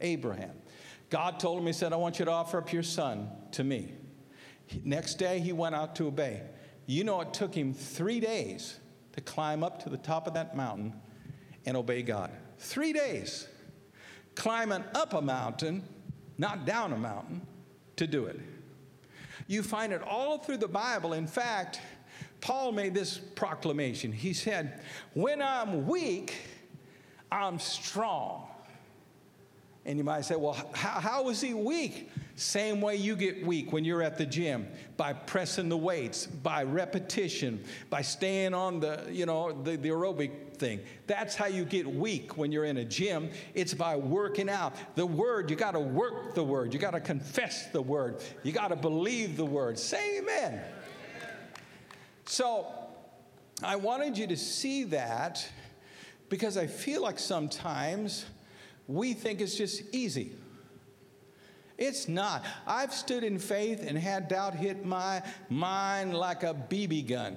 Abraham. 0.00 0.52
God 1.10 1.38
told 1.38 1.60
him, 1.60 1.66
He 1.66 1.72
said, 1.72 1.92
I 1.92 1.96
want 1.96 2.18
you 2.18 2.24
to 2.24 2.32
offer 2.32 2.58
up 2.58 2.72
your 2.72 2.82
son 2.82 3.28
to 3.52 3.62
me. 3.62 3.92
Next 4.84 5.14
day, 5.14 5.40
he 5.40 5.52
went 5.52 5.74
out 5.74 5.96
to 5.96 6.06
obey. 6.06 6.42
You 6.86 7.04
know, 7.04 7.20
it 7.20 7.32
took 7.32 7.54
him 7.54 7.72
three 7.72 8.20
days 8.20 8.78
to 9.12 9.20
climb 9.20 9.62
up 9.62 9.82
to 9.84 9.90
the 9.90 9.96
top 9.96 10.26
of 10.26 10.34
that 10.34 10.56
mountain 10.56 10.94
and 11.66 11.76
obey 11.76 12.02
God. 12.02 12.30
Three 12.58 12.92
days 12.92 13.48
climbing 14.34 14.84
up 14.94 15.14
a 15.14 15.22
mountain, 15.22 15.82
not 16.38 16.66
down 16.66 16.92
a 16.92 16.96
mountain, 16.96 17.40
to 17.96 18.06
do 18.06 18.26
it. 18.26 18.40
You 19.46 19.62
find 19.62 19.92
it 19.92 20.02
all 20.02 20.38
through 20.38 20.58
the 20.58 20.68
Bible. 20.68 21.12
In 21.12 21.26
fact, 21.26 21.80
Paul 22.40 22.72
made 22.72 22.94
this 22.94 23.18
proclamation. 23.18 24.12
He 24.12 24.32
said, 24.32 24.82
When 25.14 25.40
I'm 25.40 25.86
weak, 25.86 26.34
I'm 27.30 27.58
strong. 27.58 28.48
And 29.84 29.98
you 29.98 30.04
might 30.04 30.24
say, 30.24 30.36
Well, 30.36 30.56
how, 30.74 31.00
how 31.00 31.28
is 31.28 31.40
he 31.40 31.54
weak? 31.54 32.10
Same 32.36 32.80
way 32.80 32.96
you 32.96 33.14
get 33.14 33.46
weak 33.46 33.72
when 33.72 33.84
you're 33.84 34.02
at 34.02 34.18
the 34.18 34.26
gym 34.26 34.66
by 34.96 35.12
pressing 35.12 35.68
the 35.68 35.76
weights, 35.76 36.26
by 36.26 36.64
repetition, 36.64 37.62
by 37.90 38.02
staying 38.02 38.54
on 38.54 38.80
the, 38.80 39.04
you 39.08 39.24
know, 39.24 39.52
the, 39.52 39.76
the 39.76 39.88
aerobic 39.90 40.56
thing. 40.56 40.80
That's 41.06 41.36
how 41.36 41.46
you 41.46 41.64
get 41.64 41.86
weak 41.86 42.36
when 42.36 42.50
you're 42.50 42.64
in 42.64 42.78
a 42.78 42.84
gym. 42.84 43.30
It's 43.54 43.72
by 43.72 43.94
working 43.94 44.48
out. 44.48 44.74
The 44.96 45.06
word, 45.06 45.48
you 45.48 45.54
got 45.54 45.72
to 45.72 45.80
work 45.80 46.34
the 46.34 46.42
word. 46.42 46.74
You 46.74 46.80
got 46.80 46.92
to 46.92 47.00
confess 47.00 47.68
the 47.68 47.82
word. 47.82 48.20
You 48.42 48.50
got 48.50 48.68
to 48.68 48.76
believe 48.76 49.36
the 49.36 49.44
word. 49.44 49.78
Say 49.78 50.18
amen. 50.18 50.60
So 52.24 52.66
I 53.62 53.76
wanted 53.76 54.18
you 54.18 54.26
to 54.26 54.36
see 54.36 54.84
that 54.84 55.46
because 56.28 56.56
I 56.56 56.66
feel 56.66 57.02
like 57.02 57.20
sometimes 57.20 58.24
we 58.88 59.12
think 59.12 59.40
it's 59.40 59.56
just 59.56 59.82
easy. 59.94 60.32
It's 61.76 62.08
not. 62.08 62.44
I've 62.66 62.92
stood 62.92 63.24
in 63.24 63.38
faith 63.38 63.84
and 63.86 63.98
had 63.98 64.28
doubt 64.28 64.54
hit 64.54 64.84
my 64.84 65.22
mind 65.48 66.14
like 66.14 66.42
a 66.42 66.54
BB 66.54 67.08
gun. 67.08 67.36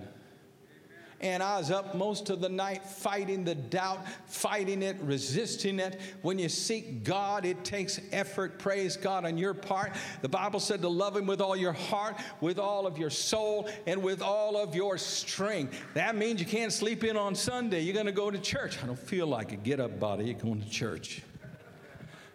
And 1.20 1.42
I 1.42 1.58
was 1.58 1.72
up 1.72 1.96
most 1.96 2.30
of 2.30 2.42
the 2.42 2.50
night 2.50 2.86
fighting 2.86 3.44
the 3.44 3.56
doubt, 3.56 4.06
fighting 4.28 4.84
it, 4.84 4.98
resisting 5.02 5.80
it. 5.80 6.00
When 6.22 6.38
you 6.38 6.48
seek 6.48 7.04
God, 7.04 7.44
it 7.44 7.64
takes 7.64 8.00
effort. 8.12 8.60
Praise 8.60 8.96
God 8.96 9.26
on 9.26 9.36
your 9.36 9.56
part. 9.56 9.94
The 10.22 10.30
Bible 10.30 10.60
said 10.60 10.82
to 10.84 10.88
love 10.88 11.18
Him 11.18 11.26
with 11.26 11.42
all 11.42 11.56
your 11.56 11.74
heart, 11.74 12.18
with 12.40 12.60
all 12.60 12.86
of 12.86 13.00
your 13.00 13.10
soul, 13.10 13.68
and 13.88 14.04
with 14.04 14.22
all 14.22 14.58
of 14.58 14.76
your 14.76 15.00
strength. 15.00 15.82
That 15.96 16.16
means 16.16 16.40
you 16.40 16.46
can't 16.46 16.72
sleep 16.72 17.04
in 17.04 17.18
on 17.18 17.34
Sunday. 17.34 17.82
You're 17.82 17.96
going 17.96 18.06
to 18.06 18.12
go 18.12 18.30
to 18.30 18.38
church. 18.38 18.78
I 18.84 18.86
don't 18.86 19.00
feel 19.00 19.26
like 19.26 19.54
it. 19.54 19.64
Get 19.64 19.80
up, 19.80 20.00
body. 20.00 20.26
You're 20.26 20.36
going 20.36 20.62
to 20.62 20.70
church. 20.70 21.24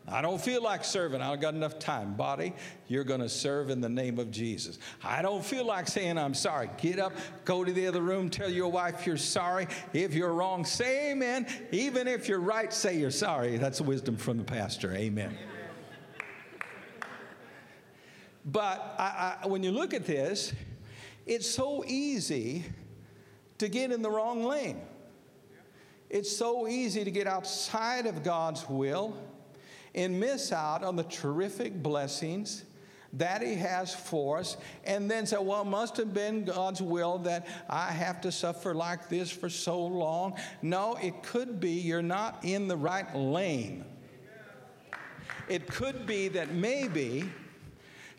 I 0.09 0.21
don't 0.21 0.41
feel 0.41 0.63
like 0.63 0.85
serving. 0.85 1.23
I 1.23 1.29
don't 1.29 1.41
got 1.41 1.55
enough 1.55 1.79
time. 1.79 2.15
Body, 2.15 2.53
you're 2.89 3.05
going 3.05 3.21
to 3.21 3.29
serve 3.29 3.71
in 3.71 3.81
the 3.81 3.89
name 3.89 4.19
of 4.19 4.31
Jesus. 4.31 4.79
I 5.03 5.23
don't 5.23 5.45
feel 5.45 5.65
like 5.65 5.87
saying 5.87 6.19
I'm 6.19 6.35
sorry. 6.35 6.69
Get 6.77 6.99
up, 6.99 7.13
go 7.45 7.63
to 7.63 7.73
the 7.73 7.87
other 7.87 8.03
room, 8.03 8.29
tell 8.29 8.51
your 8.51 8.71
wife 8.71 9.07
you're 9.07 9.17
sorry. 9.17 9.69
If 9.93 10.13
you're 10.15 10.35
wrong, 10.35 10.65
say 10.65 11.13
amen. 11.13 11.47
Even 11.71 12.09
if 12.09 12.29
you're 12.29 12.41
right, 12.41 12.73
say 12.73 12.99
you're 12.99 13.13
sorry. 13.13 13.59
That's 13.59 13.81
wisdom 13.81 14.17
from 14.17 14.39
the 14.39 14.45
pastor. 14.45 14.93
Amen. 14.93 15.37
But 18.45 18.97
I, 18.99 19.37
I, 19.43 19.47
when 19.47 19.63
you 19.63 19.71
look 19.71 19.95
at 19.95 20.05
this, 20.05 20.53
it's 21.27 21.49
so 21.49 21.85
easy 21.87 22.65
to 23.59 23.69
get 23.69 23.93
in 23.93 24.03
the 24.03 24.11
wrong 24.11 24.43
lane. 24.43 24.81
It's 26.11 26.37
so 26.37 26.67
easy 26.67 27.05
to 27.05 27.11
get 27.13 27.29
outside 27.29 28.07
of 28.07 28.25
God's 28.25 28.69
will 28.69 29.17
and 29.95 30.19
miss 30.19 30.53
out 30.53 30.83
on 30.83 30.97
the 30.97 31.05
terrific 31.05 31.83
blessings 31.83 32.65
that 33.15 33.43
He 33.43 33.55
has 33.57 33.95
for 33.95 34.39
us, 34.39 34.57
and 34.85 35.11
then 35.11 35.27
say, 35.27 35.37
Well, 35.39 35.63
it 35.63 35.67
must 35.67 35.97
have 35.99 36.15
been 36.15 36.45
God's 36.45 36.81
will 36.81 37.19
that 37.19 37.47
I 37.69 37.91
have 37.91 38.21
to 38.23 38.33
suffer 38.33 38.75
like 38.75 39.09
this 39.09 39.31
for 39.31 39.51
so 39.51 39.85
long. 39.85 40.39
No, 40.63 40.97
it 41.03 41.23
could 41.23 41.61
be 41.61 41.73
you're 41.73 42.01
not 42.03 42.39
in 42.43 42.69
the 42.69 42.77
right 42.77 43.15
lane. 43.15 43.85
It 45.49 45.67
could 45.67 46.07
be 46.07 46.29
that 46.29 46.53
maybe 46.55 47.25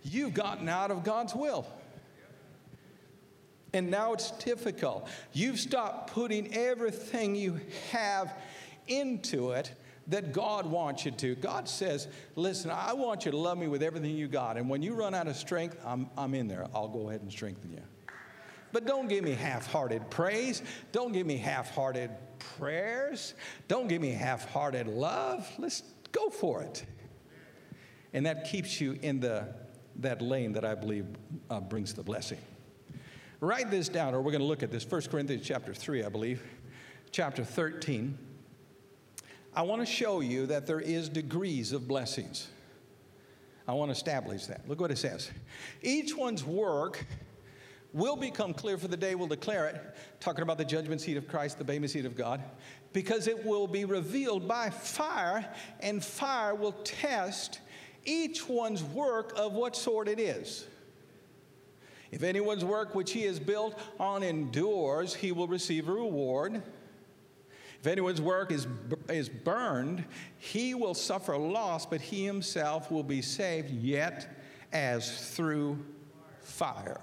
you've 0.03 0.33
gotten 0.33 0.69
out 0.69 0.91
of 0.91 1.03
God's 1.03 1.33
will. 1.33 1.65
And 3.73 3.89
now 3.89 4.13
it's 4.13 4.29
difficult. 4.31 5.07
You've 5.31 5.59
stopped 5.59 6.13
putting 6.13 6.53
everything 6.53 7.33
you 7.35 7.59
have 7.91 8.35
into 8.87 9.51
it 9.51 9.71
that 10.07 10.33
God 10.33 10.65
wants 10.65 11.05
you 11.05 11.11
to. 11.11 11.35
God 11.35 11.67
says, 11.67 12.07
Listen, 12.35 12.71
I 12.71 12.93
want 12.93 13.25
you 13.25 13.31
to 13.31 13.37
love 13.37 13.57
me 13.57 13.67
with 13.67 13.83
everything 13.83 14.15
you 14.15 14.27
got. 14.27 14.57
And 14.57 14.69
when 14.69 14.81
you 14.81 14.93
run 14.93 15.13
out 15.13 15.27
of 15.27 15.35
strength, 15.35 15.77
I'm, 15.85 16.09
I'm 16.17 16.33
in 16.33 16.47
there. 16.47 16.67
I'll 16.73 16.87
go 16.87 17.09
ahead 17.09 17.21
and 17.21 17.31
strengthen 17.31 17.71
you. 17.71 17.81
But 18.71 18.85
don't 18.85 19.07
give 19.07 19.23
me 19.23 19.31
half 19.31 19.71
hearted 19.71 20.09
praise. 20.09 20.63
Don't 20.91 21.13
give 21.13 21.27
me 21.27 21.37
half 21.37 21.73
hearted 21.73 22.09
prayers. 22.57 23.35
Don't 23.67 23.87
give 23.87 24.01
me 24.01 24.09
half 24.09 24.49
hearted 24.51 24.87
love. 24.87 25.47
Let's 25.59 25.83
go 26.11 26.29
for 26.29 26.63
it. 26.63 26.83
And 28.13 28.25
that 28.25 28.49
keeps 28.49 28.81
you 28.81 28.97
in 29.01 29.19
the, 29.19 29.53
that 29.97 30.21
lane 30.21 30.53
that 30.53 30.65
I 30.65 30.75
believe 30.75 31.05
uh, 31.49 31.59
brings 31.59 31.93
the 31.93 32.03
blessing. 32.03 32.39
Write 33.39 33.69
this 33.69 33.89
down, 33.89 34.15
or 34.15 34.21
we're 34.21 34.31
going 34.31 34.41
to 34.41 34.47
look 34.47 34.63
at 34.63 34.71
this. 34.71 34.89
1 34.89 35.01
Corinthians 35.03 35.45
chapter 35.45 35.73
3, 35.73 36.03
I 36.03 36.09
believe, 36.09 36.41
chapter 37.11 37.43
13. 37.43 38.17
I 39.55 39.61
want 39.61 39.81
to 39.81 39.85
show 39.85 40.19
you 40.21 40.47
that 40.47 40.65
there 40.65 40.79
is 40.79 41.09
degrees 41.09 41.71
of 41.71 41.87
blessings. 41.87 42.47
I 43.67 43.73
want 43.73 43.89
to 43.89 43.93
establish 43.93 44.47
that. 44.47 44.67
Look 44.67 44.81
what 44.81 44.91
it 44.91 44.97
says. 44.97 45.29
Each 45.81 46.15
one's 46.15 46.43
work 46.43 47.05
will 47.93 48.15
become 48.15 48.53
clear 48.53 48.77
for 48.77 48.87
the 48.87 48.97
day 48.97 49.13
will 49.13 49.27
declare 49.27 49.67
it, 49.67 49.79
talking 50.19 50.41
about 50.41 50.57
the 50.57 50.65
judgment 50.65 50.99
seat 50.99 51.15
of 51.15 51.27
Christ, 51.27 51.59
the 51.59 51.63
bema 51.63 51.87
seat 51.87 52.05
of 52.05 52.15
God, 52.15 52.41
because 52.91 53.27
it 53.27 53.45
will 53.45 53.67
be 53.67 53.85
revealed 53.85 54.47
by 54.47 54.71
fire, 54.71 55.47
and 55.79 56.03
fire 56.03 56.55
will 56.55 56.73
test 56.83 57.59
each 58.05 58.49
one's 58.49 58.83
work 58.83 59.33
of 59.35 59.53
what 59.53 59.75
sort 59.75 60.07
it 60.07 60.19
is. 60.19 60.65
If 62.11 62.23
anyone's 62.23 62.65
work 62.65 62.95
which 62.95 63.11
he 63.11 63.21
has 63.23 63.39
built 63.39 63.79
on 63.99 64.23
endures, 64.23 65.13
he 65.13 65.31
will 65.31 65.47
receive 65.47 65.87
a 65.87 65.91
reward. 65.91 66.61
If 67.83 67.87
anyone's 67.87 68.21
work 68.21 68.53
is, 68.53 68.65
is 69.09 69.27
burned, 69.27 70.05
he 70.37 70.73
will 70.73 70.93
suffer 70.93 71.35
loss, 71.37 71.85
but 71.85 71.99
he 71.99 72.23
himself 72.23 72.89
will 72.89 73.03
be 73.03 73.21
saved, 73.21 73.71
yet 73.71 74.37
as 74.71 75.35
through 75.35 75.83
fire. 76.39 77.01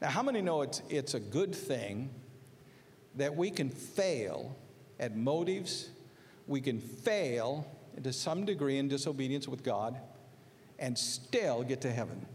Now, 0.00 0.08
how 0.08 0.24
many 0.24 0.42
know 0.42 0.62
it's, 0.62 0.82
it's 0.88 1.14
a 1.14 1.20
good 1.20 1.54
thing 1.54 2.10
that 3.14 3.36
we 3.36 3.52
can 3.52 3.70
fail 3.70 4.56
at 4.98 5.16
motives? 5.16 5.90
We 6.48 6.60
can 6.60 6.80
fail 6.80 7.64
to 8.02 8.12
some 8.12 8.44
degree 8.44 8.78
in 8.78 8.88
disobedience 8.88 9.46
with 9.46 9.62
God 9.62 9.96
and 10.80 10.98
still 10.98 11.62
get 11.62 11.80
to 11.82 11.92
heaven. 11.92 12.26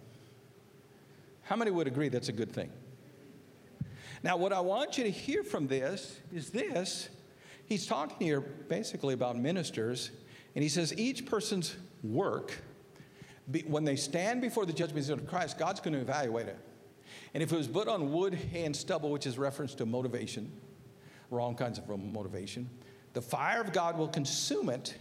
How 1.41 1.57
many 1.57 1.71
would 1.71 1.87
agree 1.87 2.07
that's 2.07 2.29
a 2.29 2.33
good 2.33 2.53
thing? 2.53 2.69
Now, 4.23 4.37
what 4.37 4.53
I 4.53 4.61
want 4.61 4.97
you 4.97 5.03
to 5.03 5.11
hear 5.11 5.43
from 5.43 5.67
this 5.67 6.21
is 6.33 6.51
this 6.51 7.09
he's 7.67 7.85
talking 7.85 8.17
here 8.25 8.41
basically 8.41 9.13
about 9.13 9.37
ministers, 9.37 10.11
and 10.55 10.63
he 10.63 10.69
says 10.69 10.97
each 10.97 11.25
person's 11.25 11.75
work, 12.03 12.53
when 13.67 13.85
they 13.85 13.95
stand 13.95 14.41
before 14.41 14.65
the 14.65 14.73
judgment 14.73 15.05
seat 15.05 15.13
of 15.13 15.27
Christ, 15.27 15.57
God's 15.57 15.79
going 15.79 15.93
to 15.93 15.99
evaluate 15.99 16.47
it. 16.47 16.57
And 17.33 17.43
if 17.43 17.51
it 17.51 17.55
was 17.55 17.67
put 17.67 17.87
on 17.87 18.11
wood, 18.11 18.33
hay, 18.33 18.65
and 18.65 18.75
stubble, 18.75 19.11
which 19.11 19.27
is 19.27 19.37
reference 19.37 19.75
to 19.75 19.85
motivation, 19.85 20.51
wrong 21.29 21.55
kinds 21.55 21.77
of 21.77 21.87
motivation, 21.87 22.69
the 23.13 23.21
fire 23.21 23.61
of 23.61 23.71
God 23.71 23.97
will 23.97 24.07
consume 24.07 24.69
it. 24.69 24.95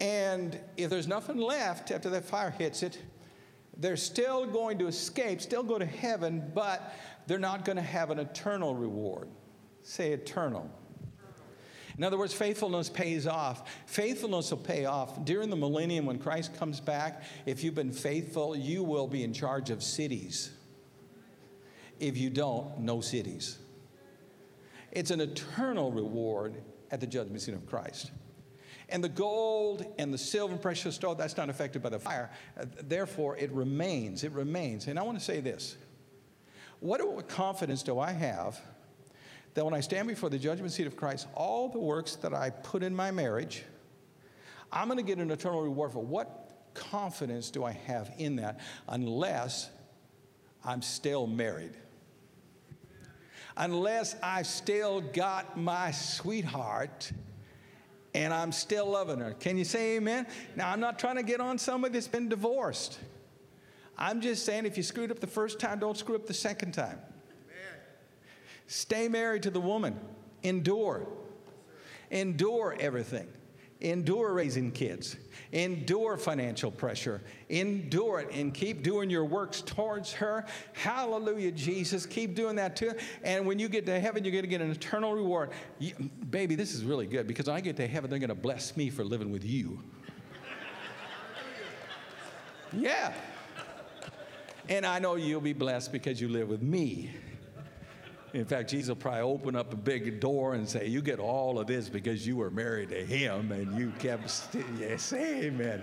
And 0.00 0.58
if 0.76 0.90
there's 0.90 1.06
nothing 1.06 1.38
left 1.38 1.90
after 1.90 2.10
that 2.10 2.24
fire 2.24 2.50
hits 2.50 2.82
it, 2.82 2.98
they're 3.78 3.96
still 3.96 4.46
going 4.46 4.78
to 4.78 4.86
escape, 4.86 5.40
still 5.40 5.62
go 5.62 5.78
to 5.78 5.86
heaven, 5.86 6.50
but 6.54 6.94
they're 7.26 7.38
not 7.38 7.64
going 7.64 7.76
to 7.76 7.82
have 7.82 8.10
an 8.10 8.18
eternal 8.18 8.74
reward. 8.74 9.28
Say 9.82 10.12
eternal. 10.12 10.70
In 11.98 12.04
other 12.04 12.18
words, 12.18 12.34
faithfulness 12.34 12.90
pays 12.90 13.26
off. 13.26 13.70
Faithfulness 13.86 14.50
will 14.50 14.58
pay 14.58 14.84
off. 14.84 15.24
During 15.24 15.48
the 15.48 15.56
millennium, 15.56 16.04
when 16.04 16.18
Christ 16.18 16.56
comes 16.58 16.78
back, 16.78 17.22
if 17.46 17.64
you've 17.64 17.74
been 17.74 17.92
faithful, 17.92 18.54
you 18.54 18.82
will 18.82 19.06
be 19.06 19.24
in 19.24 19.32
charge 19.32 19.70
of 19.70 19.82
cities. 19.82 20.50
If 21.98 22.18
you 22.18 22.28
don't, 22.28 22.80
no 22.80 23.00
cities. 23.00 23.58
It's 24.92 25.10
an 25.10 25.20
eternal 25.20 25.90
reward 25.90 26.62
at 26.90 27.00
the 27.00 27.06
judgment 27.06 27.40
seat 27.40 27.54
of 27.54 27.66
Christ. 27.66 28.10
And 28.88 29.02
the 29.02 29.08
gold 29.08 29.84
and 29.98 30.12
the 30.12 30.18
silver 30.18 30.52
and 30.52 30.62
precious 30.62 30.94
stone, 30.94 31.16
that's 31.16 31.36
not 31.36 31.48
affected 31.48 31.82
by 31.82 31.88
the 31.88 31.98
fire. 31.98 32.30
Uh, 32.58 32.66
therefore, 32.82 33.36
it 33.36 33.50
remains. 33.52 34.22
It 34.22 34.32
remains. 34.32 34.86
And 34.86 34.98
I 34.98 35.02
want 35.02 35.18
to 35.18 35.24
say 35.24 35.40
this 35.40 35.76
what 36.80 37.28
confidence 37.28 37.82
do 37.82 37.98
I 37.98 38.12
have 38.12 38.60
that 39.56 39.64
when 39.64 39.72
I 39.72 39.80
stand 39.80 40.06
before 40.06 40.28
the 40.28 40.38
judgment 40.38 40.70
seat 40.70 40.86
of 40.86 40.96
Christ, 40.96 41.26
all 41.34 41.70
the 41.70 41.78
works 41.78 42.16
that 42.16 42.34
I 42.34 42.50
put 42.50 42.82
in 42.82 42.94
my 42.94 43.10
marriage, 43.10 43.64
I'm 44.70 44.86
going 44.86 44.98
to 44.98 45.02
get 45.02 45.16
an 45.16 45.30
eternal 45.30 45.62
reward 45.62 45.92
for 45.92 46.04
what 46.04 46.74
confidence 46.74 47.50
do 47.50 47.64
I 47.64 47.72
have 47.72 48.12
in 48.18 48.36
that 48.36 48.60
unless 48.86 49.70
I'm 50.62 50.82
still 50.82 51.26
married? 51.26 51.72
Unless 53.56 54.16
I've 54.22 54.46
still 54.46 55.00
got 55.00 55.58
my 55.58 55.90
sweetheart 55.90 57.10
and 58.14 58.34
I'm 58.34 58.52
still 58.52 58.90
loving 58.90 59.20
her. 59.20 59.32
Can 59.32 59.56
you 59.56 59.64
say 59.64 59.96
amen? 59.96 60.26
Now, 60.54 60.70
I'm 60.70 60.80
not 60.80 60.98
trying 60.98 61.16
to 61.16 61.22
get 61.22 61.40
on 61.40 61.56
somebody 61.56 61.94
that's 61.94 62.08
been 62.08 62.28
divorced. 62.28 62.98
I'm 63.96 64.20
just 64.20 64.44
saying 64.44 64.66
if 64.66 64.76
you 64.76 64.82
screwed 64.82 65.10
up 65.10 65.20
the 65.20 65.26
first 65.26 65.58
time, 65.58 65.78
don't 65.78 65.96
screw 65.96 66.14
up 66.14 66.26
the 66.26 66.34
second 66.34 66.72
time. 66.72 66.98
Stay 68.66 69.08
married 69.08 69.42
to 69.44 69.50
the 69.50 69.60
woman. 69.60 69.98
Endure. 70.42 71.06
Endure 72.10 72.76
everything. 72.78 73.28
Endure 73.80 74.32
raising 74.32 74.72
kids. 74.72 75.16
Endure 75.52 76.16
financial 76.16 76.70
pressure. 76.70 77.22
Endure 77.50 78.20
it 78.20 78.30
and 78.32 78.54
keep 78.54 78.82
doing 78.82 79.10
your 79.10 79.24
works 79.24 79.60
towards 79.60 80.12
her. 80.14 80.46
Hallelujah, 80.72 81.52
Jesus. 81.52 82.06
Keep 82.06 82.34
doing 82.34 82.56
that 82.56 82.74
too. 82.74 82.92
And 83.22 83.46
when 83.46 83.58
you 83.58 83.68
get 83.68 83.84
to 83.86 84.00
heaven, 84.00 84.24
you're 84.24 84.32
going 84.32 84.44
to 84.44 84.48
get 84.48 84.62
an 84.62 84.70
eternal 84.70 85.12
reward. 85.12 85.50
You, 85.78 85.94
baby, 86.30 86.54
this 86.54 86.74
is 86.74 86.84
really 86.84 87.06
good 87.06 87.26
because 87.26 87.46
when 87.46 87.56
I 87.56 87.60
get 87.60 87.76
to 87.76 87.86
heaven, 87.86 88.08
they're 88.08 88.18
going 88.18 88.28
to 88.28 88.34
bless 88.34 88.76
me 88.76 88.88
for 88.88 89.04
living 89.04 89.30
with 89.30 89.44
you. 89.44 89.82
Yeah. 92.72 93.12
And 94.68 94.84
I 94.84 94.98
know 94.98 95.14
you'll 95.14 95.40
be 95.40 95.52
blessed 95.52 95.92
because 95.92 96.20
you 96.20 96.28
live 96.28 96.48
with 96.48 96.62
me. 96.62 97.10
In 98.36 98.44
fact, 98.44 98.68
Jesus 98.68 98.90
will 98.90 98.96
probably 98.96 99.22
open 99.22 99.56
up 99.56 99.72
a 99.72 99.76
big 99.76 100.20
door 100.20 100.52
and 100.52 100.68
say, 100.68 100.88
You 100.88 101.00
get 101.00 101.18
all 101.18 101.58
of 101.58 101.66
this 101.66 101.88
because 101.88 102.26
you 102.26 102.36
were 102.36 102.50
married 102.50 102.90
to 102.90 103.02
him 103.02 103.50
and 103.50 103.78
you 103.78 103.94
kept, 103.98 104.28
st- 104.28 104.66
yes, 104.78 105.10
amen. 105.14 105.80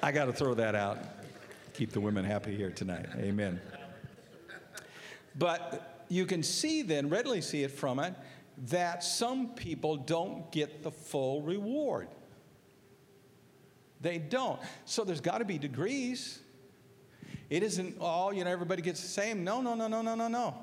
I 0.00 0.12
got 0.12 0.26
to 0.26 0.32
throw 0.32 0.54
that 0.54 0.76
out. 0.76 0.98
Keep 1.74 1.90
the 1.90 2.00
women 2.00 2.24
happy 2.24 2.54
here 2.54 2.70
tonight. 2.70 3.06
Amen. 3.16 3.60
But 5.36 6.04
you 6.08 6.26
can 6.26 6.44
see 6.44 6.82
then, 6.82 7.08
readily 7.08 7.40
see 7.40 7.64
it 7.64 7.72
from 7.72 7.98
it, 7.98 8.14
that 8.68 9.02
some 9.02 9.48
people 9.54 9.96
don't 9.96 10.52
get 10.52 10.84
the 10.84 10.92
full 10.92 11.42
reward. 11.42 12.06
They 14.00 14.18
don't. 14.18 14.60
So 14.84 15.02
there's 15.02 15.20
got 15.20 15.38
to 15.38 15.44
be 15.44 15.58
degrees. 15.58 16.38
It 17.50 17.64
isn't, 17.64 17.96
all, 18.00 18.32
you 18.32 18.44
know, 18.44 18.50
everybody 18.50 18.80
gets 18.80 19.02
the 19.02 19.08
same. 19.08 19.42
No, 19.42 19.60
no, 19.60 19.74
no, 19.74 19.88
no, 19.88 20.00
no, 20.00 20.14
no, 20.14 20.28
no. 20.28 20.54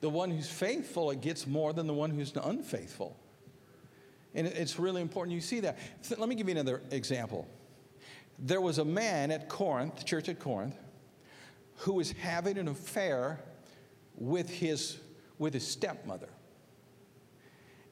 The 0.00 0.08
one 0.08 0.30
who's 0.30 0.48
faithful, 0.48 1.10
it 1.10 1.20
gets 1.20 1.46
more 1.46 1.72
than 1.72 1.88
the 1.88 1.94
one 1.94 2.10
who's 2.10 2.32
unfaithful. 2.36 3.18
And 4.34 4.46
it's 4.46 4.78
really 4.78 5.02
important 5.02 5.34
you 5.34 5.40
see 5.40 5.60
that. 5.60 5.76
Let 6.16 6.28
me 6.28 6.36
give 6.36 6.48
you 6.48 6.52
another 6.52 6.82
example. 6.90 7.48
There 8.38 8.60
was 8.60 8.78
a 8.78 8.84
man 8.84 9.30
at 9.30 9.48
Corinth, 9.48 9.96
the 9.96 10.04
church 10.04 10.28
at 10.28 10.38
Corinth, 10.38 10.76
who 11.78 11.94
was 11.94 12.12
having 12.12 12.58
an 12.58 12.68
affair 12.68 13.40
with 14.14 14.48
his, 14.48 14.98
with 15.38 15.54
his 15.54 15.66
stepmother. 15.66 16.28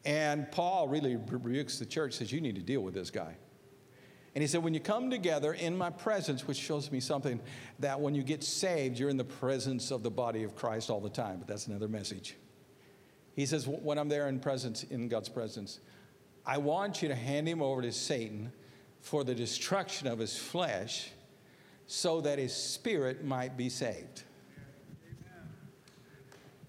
And 0.04 0.50
Paul 0.52 0.86
really 0.88 1.16
rebukes 1.16 1.78
the 1.78 1.86
church, 1.86 2.14
says, 2.14 2.30
You 2.30 2.40
need 2.40 2.56
to 2.56 2.62
deal 2.62 2.82
with 2.82 2.94
this 2.94 3.10
guy. 3.10 3.36
And 4.34 4.42
he 4.42 4.48
said, 4.48 4.62
When 4.62 4.74
you 4.74 4.80
come 4.80 5.10
together 5.10 5.52
in 5.52 5.76
my 5.76 5.90
presence, 5.90 6.46
which 6.46 6.56
shows 6.56 6.90
me 6.90 7.00
something 7.00 7.40
that 7.78 8.00
when 8.00 8.14
you 8.14 8.22
get 8.22 8.42
saved, 8.42 8.98
you're 8.98 9.10
in 9.10 9.16
the 9.16 9.24
presence 9.24 9.90
of 9.90 10.02
the 10.02 10.10
body 10.10 10.42
of 10.42 10.56
Christ 10.56 10.90
all 10.90 11.00
the 11.00 11.08
time, 11.08 11.38
but 11.38 11.46
that's 11.46 11.66
another 11.66 11.88
message. 11.88 12.36
He 13.36 13.46
says, 13.46 13.66
When 13.66 13.98
I'm 13.98 14.08
there 14.08 14.28
in 14.28 14.40
presence, 14.40 14.82
in 14.84 15.08
God's 15.08 15.28
presence, 15.28 15.80
I 16.46 16.58
want 16.58 17.02
you 17.02 17.08
to 17.08 17.14
hand 17.14 17.48
him 17.48 17.62
over 17.62 17.82
to 17.82 17.92
Satan 17.92 18.52
for 19.00 19.22
the 19.24 19.34
destruction 19.34 20.08
of 20.08 20.18
his 20.18 20.36
flesh 20.36 21.10
so 21.86 22.20
that 22.22 22.38
his 22.38 22.54
spirit 22.54 23.24
might 23.24 23.56
be 23.56 23.68
saved. 23.68 24.22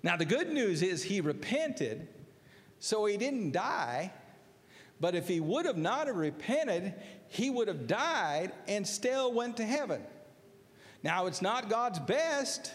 Now, 0.03 0.17
the 0.17 0.25
good 0.25 0.51
news 0.51 0.83
is 0.83 1.01
he 1.01 1.19
repented, 1.19 2.07
so 2.79 3.05
he 3.05 3.17
didn't 3.17 3.51
die. 3.51 4.13
But 4.99 5.15
if 5.15 5.27
he 5.27 5.39
would 5.39 5.65
have 5.65 5.77
not 5.77 6.07
have 6.07 6.15
repented, 6.15 6.93
he 7.27 7.49
would 7.49 7.67
have 7.67 7.87
died 7.87 8.51
and 8.67 8.87
still 8.87 9.33
went 9.33 9.57
to 9.57 9.65
heaven. 9.65 10.01
Now, 11.03 11.27
it's 11.27 11.41
not 11.41 11.69
God's 11.69 11.99
best, 11.99 12.73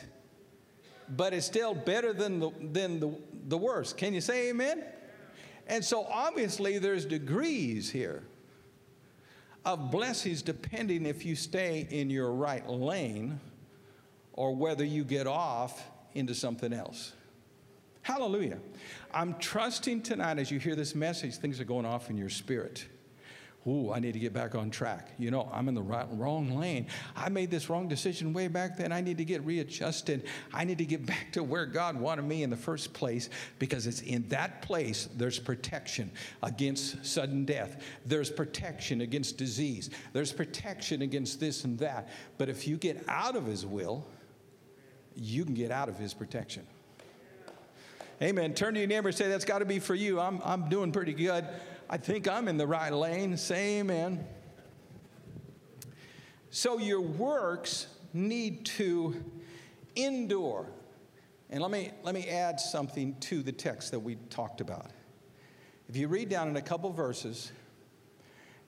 but 1.09 1.33
it's 1.33 1.47
still 1.47 1.75
better 1.75 2.13
than 2.13 2.39
the, 2.39 2.51
than 2.61 3.01
the, 3.01 3.15
the 3.49 3.59
worst. 3.59 3.97
Can 3.97 4.15
you 4.15 4.21
say 4.21 4.51
amen? 4.51 4.85
And 5.67 5.85
so, 5.85 6.05
obviously, 6.05 6.79
there's 6.79 7.05
degrees 7.05 7.91
here 7.91 8.23
of 9.65 9.91
blessings 9.91 10.43
depending 10.43 11.07
if 11.07 11.25
you 11.25 11.37
stay 11.37 11.87
in 11.91 12.11
your 12.11 12.33
right 12.33 12.69
lane 12.69 13.41
or 14.33 14.55
whether 14.55 14.85
you 14.85 15.05
get 15.05 15.27
off 15.27 15.91
into 16.15 16.35
something 16.35 16.73
else. 16.73 17.13
Hallelujah. 18.03 18.59
I'm 19.13 19.35
trusting 19.39 20.03
tonight 20.03 20.39
as 20.39 20.51
you 20.51 20.59
hear 20.59 20.75
this 20.75 20.95
message, 20.95 21.37
things 21.37 21.61
are 21.61 21.65
going 21.65 21.85
off 21.85 22.11
in 22.11 22.17
your 22.17 22.31
spirit. 22.31 22.87
Ooh, 23.67 23.93
I 23.93 23.99
need 23.99 24.15
to 24.15 24.19
get 24.19 24.33
back 24.33 24.55
on 24.55 24.71
track. 24.71 25.11
You 25.19 25.31
know, 25.31 25.47
I'm 25.53 25.69
in 25.69 25.75
the 25.75 25.83
right, 25.83 26.07
wrong 26.13 26.57
lane. 26.57 26.87
I 27.15 27.29
made 27.29 27.51
this 27.51 27.69
wrong 27.69 27.89
decision 27.89 28.33
way 28.33 28.49
back 28.49 28.79
then. 28.79 28.91
I 28.91 29.03
need 29.03 29.19
to 29.19 29.25
get 29.25 29.45
readjusted. 29.45 30.25
I 30.55 30.65
need 30.65 30.79
to 30.79 30.87
get 30.87 31.05
back 31.15 31.33
to 31.33 31.43
where 31.43 31.67
God 31.67 32.01
wanted 32.01 32.23
me 32.23 32.43
in 32.43 32.49
the 32.49 32.57
first 32.57 32.95
place 32.95 33.29
because 33.59 33.87
it's 33.87 34.01
in 34.01 34.27
that 34.29 34.63
place 34.63 35.11
there's 35.15 35.39
protection 35.39 36.11
against 36.43 37.05
sudden 37.05 37.45
death. 37.45 37.83
There's 38.07 38.31
protection 38.31 39.03
against 39.03 39.37
disease. 39.37 39.91
There's 40.15 40.33
protection 40.33 41.03
against 41.03 41.39
this 41.39 41.65
and 41.65 41.79
that. 41.81 42.09
But 42.39 42.49
if 42.49 42.67
you 42.67 42.79
get 42.79 43.05
out 43.09 43.37
of 43.37 43.45
His 43.45 43.67
will, 43.67 44.07
you 45.15 45.45
can 45.45 45.53
get 45.53 45.71
out 45.71 45.91
of 45.91 45.99
His 45.99 46.15
protection. 46.15 46.67
Amen. 48.23 48.55
Turn 48.55 48.73
to 48.75 48.81
your 48.81 48.89
neighbor 48.89 49.09
and 49.09 49.17
say, 49.17 49.29
That's 49.29 49.45
got 49.45 49.59
to 49.59 49.67
be 49.67 49.81
for 49.81 49.95
you. 49.95 50.19
I'm, 50.19 50.41
I'm 50.45 50.71
doing 50.71 50.93
pretty 50.93 51.13
good. 51.13 51.47
I 51.93 51.97
think 51.97 52.29
I'm 52.29 52.47
in 52.47 52.57
the 52.57 52.69
right 52.69 52.93
lane. 52.93 53.37
Say 53.37 53.81
amen. 53.81 54.25
So 56.51 56.79
your 56.79 57.01
works 57.01 57.89
need 58.13 58.65
to 58.67 59.17
endure. 59.97 60.69
And 61.51 61.61
let 61.61 61.73
me, 61.73 61.91
let 62.05 62.15
me 62.15 62.29
add 62.29 62.61
something 62.61 63.17
to 63.23 63.43
the 63.43 63.51
text 63.51 63.91
that 63.91 63.99
we 63.99 64.15
talked 64.31 64.61
about. 64.61 64.93
If 65.89 65.97
you 65.97 66.07
read 66.07 66.29
down 66.29 66.47
in 66.47 66.55
a 66.57 66.63
couple 66.63 66.93
verses 66.93 67.51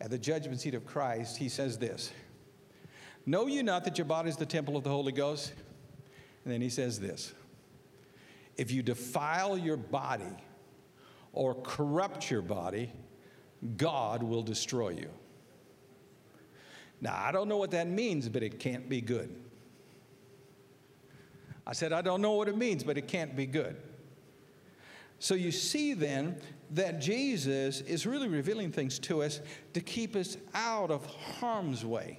at 0.00 0.11
the 0.11 0.19
judgment 0.19 0.61
seat 0.61 0.75
of 0.75 0.85
Christ, 0.85 1.37
he 1.37 1.49
says 1.49 1.79
this 1.79 2.11
Know 3.25 3.47
you 3.47 3.62
not 3.62 3.85
that 3.85 3.99
your 3.99 4.05
body 4.05 4.31
is 4.31 4.37
the 4.37 4.47
temple 4.47 4.76
of 4.76 4.83
the 4.83 4.91
Holy 4.91 5.12
Ghost? 5.12 5.52
And 6.45 6.52
then 6.52 6.61
he 6.61 6.69
says 6.69 6.99
this 6.99 7.35
If 8.57 8.73
you 8.73 8.83
defile 8.83 9.57
your 9.57 9.76
body 9.76 10.35
or 11.33 11.55
corrupt 11.55 12.29
your 12.29 12.43
body, 12.43 12.91
God 13.76 14.22
will 14.22 14.42
destroy 14.42 14.90
you. 14.90 15.10
Now, 17.00 17.16
I 17.16 17.32
don't 17.32 17.48
know 17.48 17.56
what 17.56 17.72
that 17.72 17.88
means, 17.88 18.28
but 18.28 18.42
it 18.42 18.58
can't 18.58 18.88
be 18.88 19.00
good. 19.00 19.34
I 21.66 21.72
said, 21.72 21.92
I 21.92 22.02
don't 22.02 22.20
know 22.20 22.32
what 22.32 22.48
it 22.48 22.56
means, 22.56 22.84
but 22.84 22.98
it 22.98 23.08
can't 23.08 23.36
be 23.36 23.46
good. 23.46 23.76
So 25.18 25.34
you 25.34 25.52
see 25.52 25.94
then 25.94 26.40
that 26.70 27.00
Jesus 27.00 27.80
is 27.82 28.06
really 28.06 28.28
revealing 28.28 28.72
things 28.72 28.98
to 29.00 29.22
us 29.22 29.40
to 29.75 29.80
keep 29.80 30.16
us 30.16 30.36
out 30.54 30.90
of 30.90 31.06
harm's 31.06 31.84
way 31.84 32.18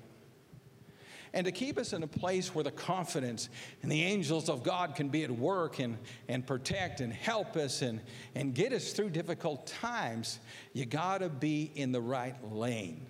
and 1.34 1.46
to 1.46 1.52
keep 1.52 1.80
us 1.80 1.93
in 1.93 2.04
a 2.04 2.08
place 2.08 2.54
where 2.54 2.63
the 2.63 2.72
confidence 2.72 3.50
and 3.82 3.91
the 3.91 4.04
angels 4.04 4.50
of 4.50 4.63
God 4.63 4.96
can 4.96 5.10
be 5.10 5.24
at 5.24 5.32
work 5.32 5.80
and, 5.80 5.98
and 6.28 6.46
protect 6.46 7.02
and 7.02 7.12
help 7.12 7.56
us 7.56 7.82
and, 7.82 8.02
and 8.36 8.54
get 8.54 8.72
us 8.72 8.93
through 8.93 9.10
difficult 9.10 9.65
times, 9.65 10.39
you 10.74 10.86
got 10.86 11.19
to 11.19 11.30
be 11.30 11.72
in 11.76 11.91
the 11.91 12.02
right 12.02 12.36
lane. 12.54 13.06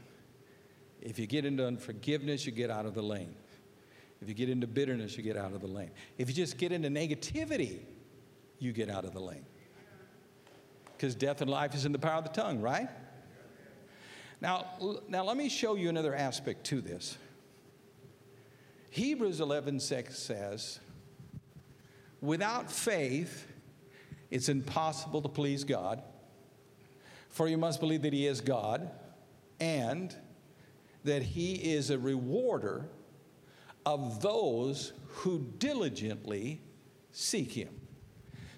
If 1.02 1.20
you 1.20 1.28
get 1.28 1.44
into 1.44 1.68
unforgiveness, 1.68 2.46
you 2.46 2.54
get 2.54 2.72
out 2.72 2.86
of 2.86 2.94
the 2.94 3.04
lane. 3.04 3.36
If 4.22 4.30
you 4.30 4.34
get 4.34 4.48
into 4.48 4.68
bitterness, 4.68 5.18
you 5.18 5.24
get 5.24 5.36
out 5.36 5.52
of 5.52 5.60
the 5.60 5.68
lane. 5.68 5.92
If 6.18 6.30
you 6.30 6.34
just 6.34 6.58
get 6.58 6.72
into 6.72 6.88
negativity, 6.88 7.80
you 8.58 8.72
get 8.72 8.90
out 8.90 9.04
of 9.04 9.12
the 9.12 9.20
lane. 9.20 9.46
Because 10.96 11.14
death 11.14 11.42
and 11.42 11.50
life 11.50 11.76
is 11.76 11.84
in 11.84 11.92
the 11.92 12.00
power 12.00 12.20
of 12.20 12.24
the 12.24 12.30
tongue, 12.30 12.62
right? 12.62 12.88
Now, 14.40 14.66
now 15.10 15.26
let 15.26 15.36
me 15.36 15.50
show 15.50 15.76
you 15.76 15.90
another 15.90 16.16
aspect 16.16 16.64
to 16.68 16.80
this. 16.80 17.18
Hebrews 18.94 19.42
11 19.42 19.80
6 19.80 20.16
says, 20.20 20.80
Without 22.22 22.72
faith, 22.72 23.48
it's 24.30 24.50
impossible 24.50 25.20
to 25.24 25.30
please 25.30 25.64
God, 25.64 26.04
for 27.30 27.48
you 27.48 27.58
must 27.58 27.80
believe 27.80 28.04
that 28.04 28.14
He 28.14 28.28
is 28.28 28.40
God 28.40 28.92
and 29.60 30.16
that 31.06 31.24
He 31.24 31.56
is 31.74 31.90
a 31.90 31.98
rewarder 31.98 32.88
of 33.84 34.22
those 34.22 34.94
who 35.08 35.40
diligently 35.58 36.62
seek 37.12 37.52
Him. 37.52 37.74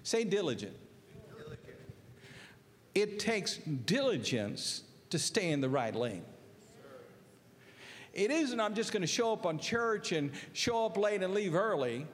Say 0.02 0.22
diligent. 0.22 0.76
diligent. 1.34 1.78
It 2.94 3.18
takes 3.18 3.56
diligence 3.56 4.82
to 5.08 5.18
stay 5.18 5.50
in 5.50 5.62
the 5.62 5.70
right 5.70 5.94
lane. 5.94 6.26
It 8.16 8.30
isn't 8.30 8.58
I'm 8.58 8.74
just 8.74 8.92
going 8.92 9.02
to 9.02 9.06
show 9.06 9.34
up 9.34 9.44
on 9.44 9.58
church 9.58 10.12
and 10.12 10.30
show 10.54 10.86
up 10.86 10.96
late 10.96 11.22
and 11.22 11.34
leave 11.34 11.54
early. 11.54 12.06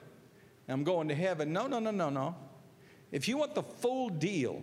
I'm 0.67 0.83
going 0.83 1.07
to 1.07 1.15
heaven. 1.15 1.53
No, 1.53 1.65
no, 1.65 1.79
no, 1.79 1.91
no, 1.91 2.09
no. 2.09 2.35
If 3.13 3.29
you 3.29 3.37
want 3.37 3.55
the 3.55 3.63
full 3.63 4.09
deal, 4.09 4.61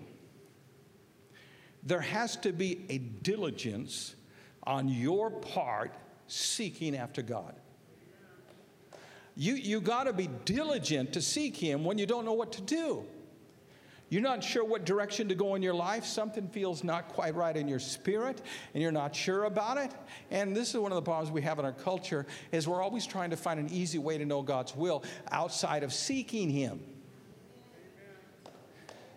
there 1.83 2.03
has 2.03 2.37
to 2.37 2.53
be 2.53 2.85
a 2.91 2.99
diligence 2.99 4.17
on 4.65 4.91
your 4.91 5.31
part 5.31 5.95
seeking 6.27 6.95
after 6.95 7.23
God. 7.23 7.55
You, 9.35 9.55
you 9.55 9.81
got 9.81 10.05
to 10.05 10.13
be 10.13 10.29
diligent 10.45 11.15
to 11.15 11.23
seek 11.23 11.57
Him 11.57 11.85
when 11.85 11.97
you 11.97 12.05
don't 12.05 12.27
know 12.27 12.35
what 12.35 12.53
to 12.53 12.61
do. 12.61 13.07
You're 14.11 14.23
not 14.23 14.43
sure 14.43 14.65
what 14.65 14.85
direction 14.85 15.29
to 15.29 15.37
go 15.37 15.55
in 15.55 15.63
your 15.63 15.73
life. 15.73 16.05
Something 16.05 16.49
feels 16.49 16.83
not 16.83 17.09
quite 17.09 17.37
right 17.37 17.57
in 17.57 17.69
your 17.69 17.79
spirit, 17.79 18.43
and 18.75 18.83
you're 18.83 18.91
not 18.91 19.15
sure 19.15 19.45
about 19.45 19.79
it. 19.79 19.93
And 20.33 20.55
this 20.55 20.71
is 20.71 20.81
one 20.81 20.91
of 20.91 20.97
the 20.97 21.03
problems 21.03 21.31
we 21.31 21.43
have 21.43 21.61
in 21.61 21.65
our 21.65 21.73
culture 21.73 22.27
is 22.51 22.67
we're 22.67 22.83
always 22.83 23.07
trying 23.07 23.31
to 23.31 23.37
find 23.37 23.61
an 23.61 23.69
easy 23.71 23.99
way 23.99 24.19
to 24.19 24.25
know 24.27 24.43
God's 24.43 24.75
will 24.75 25.05
outside 25.31 25.85
of 25.85 25.93
seeking 25.93 26.51
Him. 26.51 26.81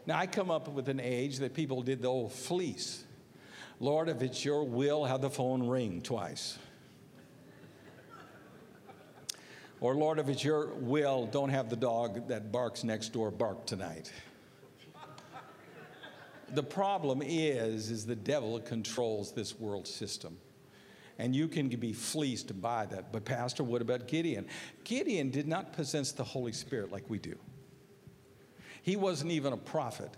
Now, 0.05 0.19
I 0.19 0.27
come 0.27 0.51
up 0.51 0.67
with 0.67 0.87
an 0.89 0.99
age 0.99 1.37
that 1.39 1.55
people 1.55 1.81
did 1.81 2.03
the 2.03 2.09
old 2.09 2.31
fleece. 2.31 3.03
Lord, 3.79 4.09
if 4.09 4.21
it's 4.21 4.45
your 4.45 4.63
will, 4.63 5.05
have 5.05 5.21
the 5.21 5.29
phone 5.29 5.67
ring 5.67 6.01
twice. 6.03 6.59
Or, 9.81 9.95
Lord, 9.95 10.19
if 10.19 10.29
it's 10.29 10.43
your 10.43 10.67
will, 10.75 11.25
don't 11.25 11.49
have 11.49 11.69
the 11.69 11.75
dog 11.75 12.27
that 12.27 12.51
barks 12.51 12.83
next 12.83 13.09
door 13.09 13.31
bark 13.31 13.65
tonight 13.65 14.11
the 16.55 16.63
problem 16.63 17.21
is, 17.23 17.89
is 17.89 18.05
the 18.05 18.15
devil 18.15 18.59
controls 18.59 19.31
this 19.33 19.59
world 19.59 19.87
system. 19.87 20.37
And 21.19 21.35
you 21.35 21.47
can 21.47 21.69
be 21.69 21.93
fleeced 21.93 22.59
by 22.59 22.87
that. 22.87 23.11
But, 23.11 23.23
Pastor, 23.23 23.63
what 23.63 23.81
about 23.81 24.07
Gideon? 24.07 24.47
Gideon 24.83 25.29
did 25.29 25.47
not 25.47 25.73
possess 25.73 26.11
the 26.11 26.23
Holy 26.23 26.51
Spirit 26.51 26.91
like 26.91 27.07
we 27.07 27.19
do. 27.19 27.35
He 28.81 28.95
wasn't 28.95 29.31
even 29.31 29.53
a 29.53 29.57
prophet. 29.57 30.09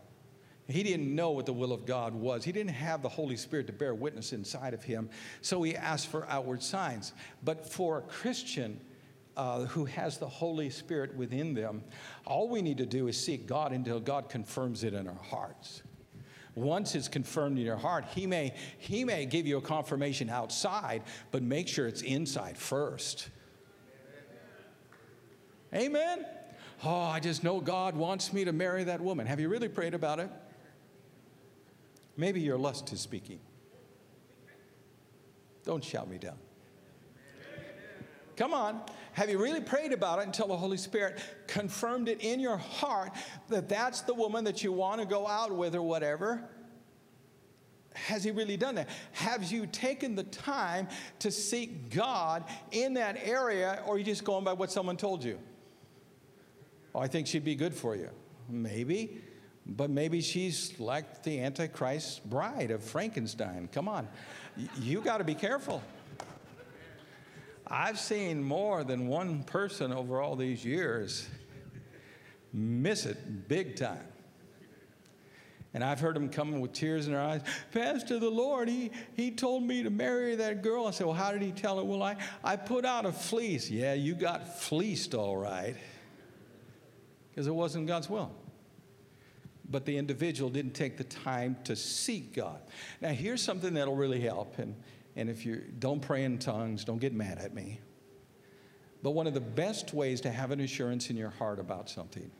He 0.67 0.81
didn't 0.81 1.13
know 1.13 1.31
what 1.31 1.45
the 1.45 1.53
will 1.53 1.73
of 1.73 1.85
God 1.85 2.15
was. 2.15 2.43
He 2.43 2.51
didn't 2.51 2.71
have 2.71 3.01
the 3.03 3.09
Holy 3.09 3.35
Spirit 3.35 3.67
to 3.67 3.73
bear 3.73 3.93
witness 3.93 4.33
inside 4.33 4.73
of 4.73 4.83
him. 4.83 5.09
So 5.41 5.61
he 5.61 5.75
asked 5.75 6.07
for 6.07 6.27
outward 6.27 6.63
signs. 6.63 7.13
But 7.43 7.71
for 7.71 7.99
a 7.99 8.01
Christian, 8.01 8.79
uh, 9.37 9.65
who 9.65 9.85
has 9.85 10.17
the 10.17 10.27
Holy 10.27 10.69
Spirit 10.69 11.15
within 11.15 11.53
them, 11.53 11.83
all 12.25 12.49
we 12.49 12.61
need 12.61 12.77
to 12.77 12.85
do 12.85 13.07
is 13.07 13.23
seek 13.23 13.45
God 13.45 13.71
until 13.73 13.99
God 13.99 14.29
confirms 14.29 14.83
it 14.83 14.93
in 14.93 15.07
our 15.07 15.13
hearts. 15.13 15.83
Once 16.55 16.95
it's 16.95 17.09
confirmed 17.09 17.59
in 17.59 17.65
your 17.65 17.75
heart, 17.75 18.05
he 18.15 18.25
may, 18.25 18.53
he 18.77 19.03
may 19.03 19.25
give 19.25 19.45
you 19.45 19.57
a 19.57 19.61
confirmation 19.61 20.29
outside, 20.29 21.03
but 21.31 21.43
make 21.43 21.67
sure 21.67 21.85
it's 21.85 22.01
inside 22.01 22.57
first. 22.57 23.29
Amen? 25.73 26.25
Oh, 26.83 27.01
I 27.01 27.19
just 27.19 27.43
know 27.43 27.59
God 27.59 27.95
wants 27.95 28.31
me 28.31 28.45
to 28.45 28.53
marry 28.53 28.85
that 28.85 29.01
woman. 29.01 29.27
Have 29.27 29.39
you 29.41 29.49
really 29.49 29.67
prayed 29.67 29.93
about 29.93 30.19
it? 30.19 30.29
Maybe 32.15 32.39
your 32.39 32.57
lust 32.57 32.91
is 32.93 33.01
speaking. 33.01 33.39
Don't 35.65 35.83
shout 35.83 36.09
me 36.09 36.17
down. 36.17 36.37
Come 38.37 38.53
on. 38.53 38.81
Have 39.15 39.29
you 39.29 39.37
really 39.37 39.61
prayed 39.61 39.93
about 39.93 40.19
it 40.19 40.25
until 40.25 40.47
the 40.47 40.57
Holy 40.57 40.75
Spirit 40.75 41.21
confirmed 41.47 42.09
it 42.09 42.19
in 42.19 42.41
your 42.41 42.57
heart 42.57 43.11
that 43.47 43.69
that's 43.69 44.01
the 44.01 44.13
woman 44.13 44.43
that 44.43 44.61
you 44.61 44.73
want 44.73 44.99
to 44.99 45.07
go 45.07 45.25
out 45.25 45.55
with 45.55 45.73
or 45.73 45.81
whatever? 45.81 46.43
Has 47.93 48.25
he 48.25 48.31
really 48.31 48.57
done 48.57 48.75
that? 48.75 48.89
Have 49.13 49.49
you 49.49 49.67
taken 49.67 50.15
the 50.15 50.25
time 50.25 50.89
to 51.19 51.31
seek 51.31 51.89
God 51.91 52.43
in 52.71 52.95
that 52.95 53.15
area, 53.23 53.81
or 53.87 53.95
are 53.95 53.97
you 53.97 54.03
just 54.03 54.25
going 54.25 54.43
by 54.43 54.51
what 54.51 54.69
someone 54.69 54.97
told 54.97 55.23
you? 55.23 55.39
Oh, 56.93 56.99
I 56.99 57.07
think 57.07 57.27
she'd 57.27 57.45
be 57.45 57.55
good 57.55 57.73
for 57.73 57.95
you. 57.95 58.09
Maybe, 58.49 59.21
but 59.65 59.89
maybe 59.89 60.19
she's 60.19 60.77
like 60.77 61.23
the 61.23 61.39
Antichrist 61.39 62.29
bride 62.29 62.69
of 62.69 62.83
Frankenstein. 62.83 63.69
Come 63.71 63.87
on, 63.87 64.09
you 64.81 64.99
got 64.99 65.19
to 65.19 65.23
be 65.23 65.35
careful. 65.35 65.81
I've 67.67 67.99
seen 67.99 68.43
more 68.43 68.83
than 68.83 69.07
one 69.07 69.43
person 69.43 69.91
over 69.91 70.21
all 70.21 70.35
these 70.35 70.63
years 70.63 71.27
miss 72.53 73.05
it 73.05 73.47
big 73.47 73.75
time. 73.75 74.07
And 75.73 75.83
I've 75.83 75.99
heard 75.99 76.15
them 76.15 76.29
coming 76.29 76.61
with 76.61 76.71
tears 76.71 77.05
in 77.05 77.11
their 77.11 77.21
eyes. 77.21 77.41
Pastor, 77.73 78.17
the 78.17 78.29
Lord, 78.29 78.69
he, 78.69 78.91
he 79.13 79.29
told 79.29 79.61
me 79.61 79.83
to 79.83 79.89
marry 79.89 80.35
that 80.35 80.61
girl. 80.61 80.87
I 80.87 80.91
said, 80.91 81.05
Well, 81.05 81.15
how 81.15 81.33
did 81.33 81.41
he 81.41 81.51
tell 81.51 81.77
her? 81.77 81.83
Well, 81.83 82.01
I, 82.01 82.15
I 82.45 82.55
put 82.55 82.85
out 82.85 83.05
a 83.05 83.11
fleece. 83.11 83.69
Yeah, 83.69 83.93
you 83.93 84.15
got 84.15 84.61
fleeced 84.61 85.13
all 85.13 85.35
right. 85.35 85.75
Because 87.29 87.47
it 87.47 87.53
wasn't 87.53 87.87
God's 87.87 88.09
will. 88.09 88.31
But 89.69 89.85
the 89.85 89.97
individual 89.97 90.49
didn't 90.49 90.75
take 90.75 90.95
the 90.95 91.03
time 91.03 91.57
to 91.65 91.75
seek 91.75 92.33
God. 92.33 92.61
Now, 93.01 93.09
here's 93.09 93.41
something 93.41 93.73
that'll 93.73 93.97
really 93.97 94.21
help. 94.21 94.57
And, 94.59 94.75
and 95.15 95.29
if 95.29 95.45
you 95.45 95.63
don't 95.79 96.01
pray 96.01 96.23
in 96.23 96.37
tongues, 96.37 96.83
don't 96.83 96.99
get 96.99 97.13
mad 97.13 97.37
at 97.37 97.53
me. 97.53 97.79
But 99.01 99.11
one 99.11 99.27
of 99.27 99.33
the 99.33 99.41
best 99.41 99.93
ways 99.93 100.21
to 100.21 100.31
have 100.31 100.51
an 100.51 100.59
assurance 100.59 101.09
in 101.09 101.17
your 101.17 101.29
heart 101.29 101.59
about 101.59 101.89
something 101.89 102.31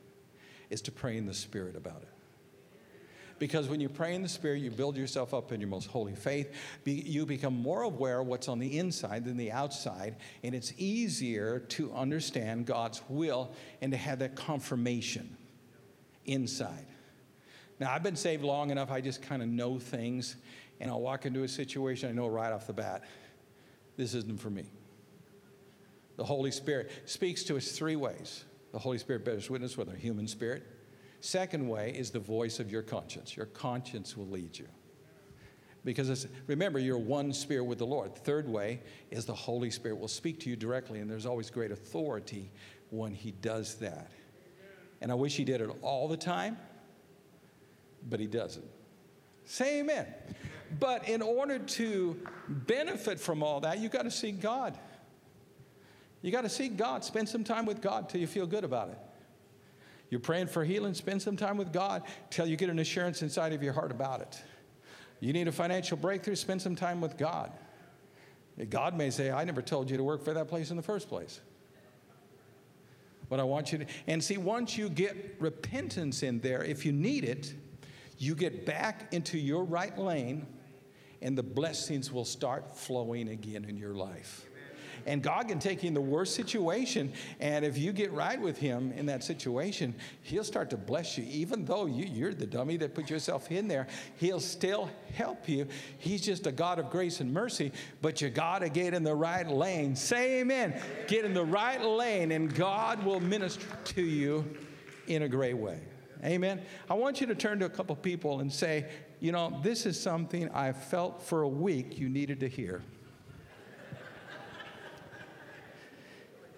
is 0.70 0.82
to 0.82 0.92
pray 0.92 1.18
in 1.18 1.26
the 1.26 1.34
Spirit 1.34 1.76
about 1.76 2.02
it. 2.02 2.10
Because 3.38 3.68
when 3.68 3.82
you 3.82 3.90
pray 3.90 4.16
in 4.16 4.22
the 4.22 4.30
Spirit, 4.30 4.62
you 4.62 4.72
build 4.72 4.96
yourself 4.96 5.34
up 5.34 5.52
in 5.52 5.60
your 5.60 5.70
most 5.70 5.88
holy 5.88 6.16
faith. 6.16 6.54
you 6.86 7.26
become 7.26 7.54
more 7.54 7.84
aware 7.84 8.22
of 8.22 8.28
what's 8.28 8.48
on 8.48 8.60
the 8.60 8.80
inside 8.80 9.26
than 9.26 9.38
the 9.38 9.52
outside, 9.52 10.16
and 10.44 10.56
it's 10.56 10.74
easier 10.78 11.60
to 11.60 11.94
understand 11.94 12.66
God's 12.66 13.02
will 13.10 13.54
and 13.82 13.92
to 13.92 13.98
have 13.98 14.20
that 14.20 14.36
confirmation 14.36 15.36
inside. 16.26 16.88
Now, 17.80 17.92
I've 17.92 18.04
been 18.04 18.16
saved 18.16 18.44
long 18.44 18.72
enough, 18.72 18.90
I 18.90 19.02
just 19.02 19.22
kind 19.22 19.42
of 19.42 19.50
know 19.50 19.80
things 19.80 20.38
and 20.80 20.90
I'll 20.90 21.02
walk 21.02 21.26
into 21.26 21.44
a 21.44 21.48
situation 21.48 22.10
I 22.10 22.12
know 22.12 22.28
right 22.28 22.52
off 22.52 22.68
the 22.68 22.74
bat 22.74 23.04
this 23.98 24.14
isn't 24.14 24.40
for 24.40 24.50
me. 24.50 24.66
The 26.18 26.24
Holy 26.24 26.52
Spirit 26.52 26.92
speaks 27.06 27.44
to 27.44 27.58
us 27.58 27.72
three 27.72 27.96
ways. 27.96 28.46
The 28.72 28.80
Holy 28.80 28.98
Spirit 28.98 29.26
bears 29.26 29.50
witness 29.50 29.78
with 29.78 29.90
our 29.90 29.96
human 29.96 30.28
spirit. 30.28 30.64
Second 31.22 31.68
way 31.68 31.92
is 31.92 32.12
the 32.12 32.20
voice 32.20 32.60
of 32.60 32.72
your 32.72 32.82
conscience. 32.82 33.36
Your 33.36 33.48
conscience 33.48 34.16
will 34.16 34.28
lead 34.28 34.58
you. 34.58 34.68
Because 35.84 36.28
remember, 36.48 36.80
you're 36.80 36.98
one 36.98 37.32
spirit 37.32 37.64
with 37.64 37.78
the 37.78 37.86
Lord. 37.86 38.16
Third 38.16 38.50
way 38.50 38.82
is 39.12 39.26
the 39.26 39.36
Holy 39.36 39.70
Spirit 39.70 40.00
will 40.00 40.08
speak 40.08 40.40
to 40.42 40.50
you 40.50 40.56
directly, 40.56 41.00
and 41.00 41.10
there's 41.10 41.26
always 41.26 41.50
great 41.50 41.72
authority 41.72 42.52
when 42.90 43.14
He 43.14 43.32
does 43.32 43.76
that. 43.76 44.12
And 45.02 45.12
I 45.12 45.16
wish 45.16 45.36
He 45.36 45.46
did 45.46 45.62
it 45.62 45.70
all 45.82 46.08
the 46.08 46.18
time, 46.18 46.58
but 48.10 48.20
He 48.20 48.28
doesn't. 48.28 48.66
Say 49.46 49.80
amen. 49.80 50.08
But 50.80 51.08
in 51.08 51.22
order 51.22 51.60
to 51.60 52.20
benefit 52.48 53.20
from 53.20 53.44
all 53.44 53.60
that, 53.62 53.80
you 53.80 53.90
got 53.90 54.04
to 54.04 54.12
seek 54.12 54.42
God. 54.42 54.78
You 56.22 56.32
got 56.32 56.42
to 56.42 56.50
seek 56.50 56.76
God. 56.76 57.04
Spend 57.04 57.30
some 57.30 57.44
time 57.44 57.66
with 57.66 57.82
God 57.82 58.10
till 58.10 58.20
you 58.20 58.28
feel 58.28 58.48
good 58.48 58.64
about 58.64 58.90
it. 58.90 58.98
You're 60.10 60.20
praying 60.20 60.48
for 60.48 60.64
healing, 60.64 60.94
spend 60.94 61.22
some 61.22 61.36
time 61.36 61.58
with 61.58 61.74
God 61.74 62.04
till 62.30 62.46
you 62.46 62.56
get 62.56 62.70
an 62.70 62.80
assurance 62.80 63.22
inside 63.22 63.54
of 63.54 63.64
your 63.64 63.74
heart 63.74 63.92
about 63.92 64.22
it. 64.22 64.42
You 65.20 65.34
need 65.34 65.48
a 65.48 65.52
financial 65.52 65.98
breakthrough, 65.98 66.36
spend 66.36 66.62
some 66.62 66.76
time 66.76 67.02
with 67.02 67.18
God. 67.18 67.52
God 68.70 68.96
may 68.96 69.10
say, 69.10 69.32
I 69.32 69.44
never 69.44 69.62
told 69.62 69.90
you 69.90 69.98
to 69.98 70.04
work 70.04 70.24
for 70.24 70.34
that 70.34 70.48
place 70.48 70.70
in 70.70 70.78
the 70.78 70.84
first 70.84 71.10
place. 71.10 71.42
But 73.28 73.40
I 73.40 73.44
want 73.44 73.72
you 73.72 73.80
to, 73.80 73.86
and 74.08 74.24
see, 74.24 74.38
once 74.38 74.78
you 74.78 74.88
get 74.88 75.36
repentance 75.40 76.22
in 76.24 76.40
there, 76.40 76.64
if 76.64 76.86
you 76.86 76.92
need 76.92 77.24
it, 77.24 77.54
you 78.18 78.36
get 78.36 78.66
back 78.66 79.12
into 79.12 79.38
your 79.38 79.64
right 79.64 79.98
lane, 79.98 80.46
and 81.22 81.38
the 81.38 81.44
blessings 81.44 82.12
will 82.12 82.26
start 82.26 82.78
flowing 82.78 83.30
again 83.30 83.66
in 83.66 83.78
your 83.78 83.94
life. 83.94 84.46
And 85.06 85.22
God 85.22 85.48
can 85.48 85.60
take 85.60 85.84
you 85.84 85.88
in 85.88 85.94
the 85.94 86.02
worst 86.02 86.34
situation, 86.36 87.14
and 87.40 87.64
if 87.64 87.78
you 87.78 87.92
get 87.92 88.12
right 88.12 88.40
with 88.40 88.58
Him 88.58 88.92
in 88.94 89.06
that 89.06 89.24
situation, 89.24 89.94
He'll 90.24 90.44
start 90.44 90.72
to 90.72 90.78
bless 90.78 91.18
you. 91.18 91.26
Even 91.30 91.64
though 91.64 91.86
you, 91.86 92.28
are 92.28 92.34
the 92.34 92.48
dummy 92.48 92.78
that 92.78 92.96
put 92.96 93.10
yourself 93.10 93.52
in 93.52 93.68
there, 93.68 93.86
He'll 94.18 94.40
still 94.40 94.90
help 95.14 95.48
you. 95.48 95.68
He's 96.00 96.22
just 96.22 96.48
a 96.48 96.52
God 96.52 96.80
of 96.80 96.90
grace 96.90 97.20
and 97.20 97.32
mercy, 97.32 97.72
but 98.02 98.20
you 98.20 98.30
got 98.30 98.60
to 98.60 98.70
get 98.70 98.96
in 98.96 99.04
the 99.04 99.14
right 99.14 99.48
lane. 99.48 99.96
Say 99.96 100.40
amen. 100.40 100.82
Get 101.08 101.24
in 101.24 101.36
the 101.36 101.46
right 101.46 101.84
lane, 101.84 102.32
and 102.32 102.54
God 102.54 103.04
will 103.04 103.20
minister 103.20 103.68
to 103.86 104.02
you 104.02 104.44
in 105.08 105.22
a 105.22 105.30
great 105.30 105.58
way. 105.58 105.80
Amen. 106.24 106.62
I 106.90 106.96
want 106.96 107.22
you 107.22 107.28
to 107.28 107.36
turn 107.36 107.60
to 107.60 107.66
a 107.66 107.70
couple 107.70 107.96
people 107.96 108.40
and 108.40 108.52
say, 108.52 108.86
you 109.20 109.32
know, 109.32 109.60
this 109.64 109.86
is 109.86 110.00
something 110.00 110.50
I 110.50 110.74
felt 110.74 111.22
for 111.22 111.42
a 111.42 111.48
week 111.48 111.98
you 111.98 112.10
needed 112.10 112.40
to 112.42 112.48
hear. 112.48 112.82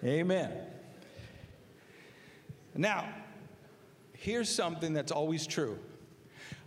Amen. 0.04 0.52
Now, 2.74 3.08
here's 4.12 4.48
something 4.48 4.92
that's 4.92 5.10
always 5.10 5.46
true 5.46 5.78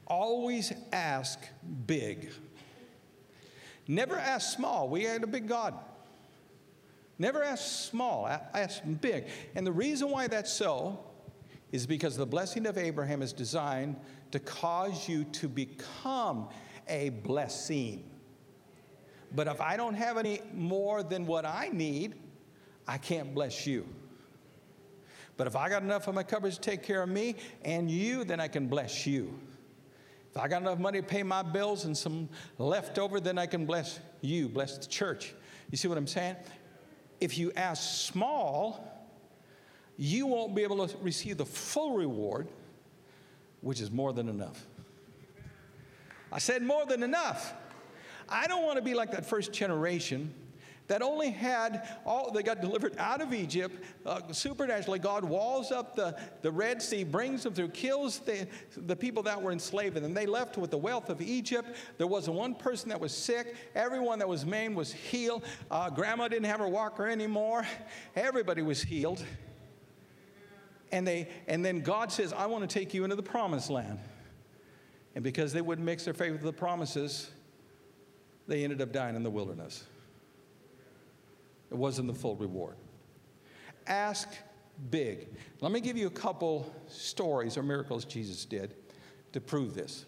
always 0.08 0.74
ask 0.92 1.40
big. 1.88 2.32
Never 3.88 4.18
ask 4.18 4.54
small. 4.54 4.90
We 4.90 5.04
had 5.04 5.24
a 5.24 5.28
big 5.28 5.48
God. 5.48 5.74
Never 7.18 7.44
ask 7.44 7.90
small, 7.90 8.28
ask 8.28 8.82
big. 9.00 9.28
And 9.56 9.66
the 9.66 9.72
reason 9.72 10.10
why 10.10 10.28
that's 10.28 10.52
so 10.52 11.00
is 11.72 11.86
because 11.86 12.18
the 12.18 12.26
blessing 12.26 12.66
of 12.66 12.78
Abraham 12.78 13.22
is 13.22 13.32
designed 13.32 13.96
to 14.32 14.40
cause 14.40 15.08
you 15.08 15.24
to 15.26 15.48
become 15.48 16.50
a 16.88 17.10
blessing. 17.10 18.04
But 19.34 19.48
if 19.48 19.62
I 19.62 19.78
don't 19.78 19.94
have 19.94 20.18
any 20.18 20.42
more 20.54 21.04
than 21.04 21.26
what 21.26 21.46
I 21.46 21.70
need, 21.72 22.16
I 22.88 22.98
can't 22.98 23.34
bless 23.34 23.66
you. 23.66 23.88
But 25.38 25.48
if 25.48 25.56
I 25.56 25.70
got 25.70 25.82
enough 25.82 26.08
of 26.08 26.16
my 26.16 26.24
cupboards 26.24 26.58
to 26.58 26.62
take 26.62 26.84
care 26.84 27.02
of 27.02 27.10
me 27.10 27.36
and 27.64 27.90
you, 27.90 28.24
then 28.24 28.40
I 28.40 28.48
can 28.48 28.68
bless 28.68 29.08
you. 29.08 29.40
If 30.30 30.38
I 30.38 30.48
got 30.48 30.62
enough 30.62 30.80
money 30.80 31.02
to 31.02 31.08
pay 31.08 31.24
my 31.24 31.42
bills 31.42 31.86
and 31.86 31.98
some 31.98 32.30
left 32.58 33.00
over, 33.00 33.20
then 33.20 33.38
I 33.38 33.46
can 33.46 33.66
bless 33.66 34.00
you, 34.22 34.48
bless 34.48 34.78
the 34.78 34.86
church. 34.86 35.34
You 35.70 35.78
see 35.78 35.88
what 35.88 35.98
I'm 35.98 36.08
saying? 36.08 36.36
If 37.20 37.38
you 37.38 37.52
ask 37.56 38.06
small, 38.06 39.10
you 39.98 40.26
won't 40.28 40.56
be 40.56 40.64
able 40.64 40.88
to 40.88 40.98
receive 40.98 41.38
the 41.38 41.46
full 41.46 41.96
reward, 41.96 42.48
which 43.62 43.80
is 43.80 43.92
more 43.92 44.14
than 44.14 44.28
enough. 44.28 44.68
I 46.32 46.40
said 46.40 46.64
more 46.64 46.86
than 46.86 47.04
enough. 47.04 47.54
I 48.30 48.48
don't 48.48 48.64
want 48.64 48.78
to 48.78 48.82
be 48.82 48.94
like 48.94 49.12
that 49.12 49.26
first 49.26 49.52
generation 49.52 50.34
that 50.88 51.02
only 51.02 51.30
had 51.30 51.88
all 52.06 52.32
they 52.32 52.44
got 52.44 52.60
delivered 52.60 52.94
out 52.98 53.22
of 53.22 53.34
Egypt 53.34 53.82
uh, 54.06 54.20
supernaturally. 54.32 55.00
God 55.00 55.24
walls 55.24 55.72
up 55.72 55.96
the, 55.96 56.18
the 56.42 56.52
Red 56.52 56.82
Sea, 56.82 57.06
brings 57.06 57.44
them 57.44 57.54
through, 57.54 57.70
kills 57.70 58.20
the, 58.20 58.46
the 58.76 58.96
people 58.96 59.24
that 59.24 59.42
were 59.42 59.54
enslaved, 59.54 59.96
and 59.96 60.06
then 60.06 60.14
they 60.14 60.26
left 60.26 60.58
with 60.58 60.70
the 60.70 60.78
wealth 60.78 61.10
of 61.10 61.22
Egypt. 61.22 61.78
There 61.98 62.08
wasn't 62.08 62.36
one 62.36 62.56
person 62.56 62.90
that 62.90 63.00
was 63.00 63.16
sick. 63.16 63.56
Everyone 63.74 64.20
that 64.20 64.28
was 64.28 64.46
maimed 64.46 64.76
was 64.76 64.92
healed. 64.92 65.46
Uh, 65.70 65.90
grandma 65.90 66.28
didn't 66.28 66.48
have 66.48 66.60
her 66.60 66.68
walker 66.68 67.08
anymore. 67.08 67.66
Everybody 68.16 68.62
was 68.62 68.82
healed 68.82 69.24
and, 70.92 71.08
they, 71.08 71.30
and 71.48 71.64
then 71.64 71.82
God 71.82 72.12
says, 72.12 72.34
I 72.34 72.46
want 72.46 72.68
to 72.70 72.80
take 72.80 72.94
you 72.94 73.04
into 73.04 73.16
the 73.16 73.24
promised 73.24 73.70
land. 73.70 74.00
And 75.16 75.24
because 75.24 75.54
they 75.54 75.62
wouldn't 75.62 75.86
mix 75.86 76.06
their 76.06 76.14
faith 76.14 76.32
with 76.32 76.42
the 76.42 76.54
promises, 76.54 77.32
they 78.48 78.64
ended 78.64 78.82
up 78.82 78.92
dying 78.92 79.16
in 79.16 79.24
the 79.24 79.30
wilderness. 79.30 79.84
It 81.70 81.78
wasn't 81.78 82.08
the 82.08 82.14
full 82.14 82.36
reward. 82.36 82.76
Ask 83.88 84.30
big. 84.90 85.30
Let 85.60 85.72
me 85.72 85.80
give 85.80 85.98
you 85.98 86.08
a 86.08 86.12
couple 86.12 86.74
stories 86.88 87.58
or 87.58 87.64
miracles 87.64 88.06
Jesus 88.06 88.46
did 88.46 88.74
to 89.34 89.42
prove 89.42 89.74
this. 89.74 90.06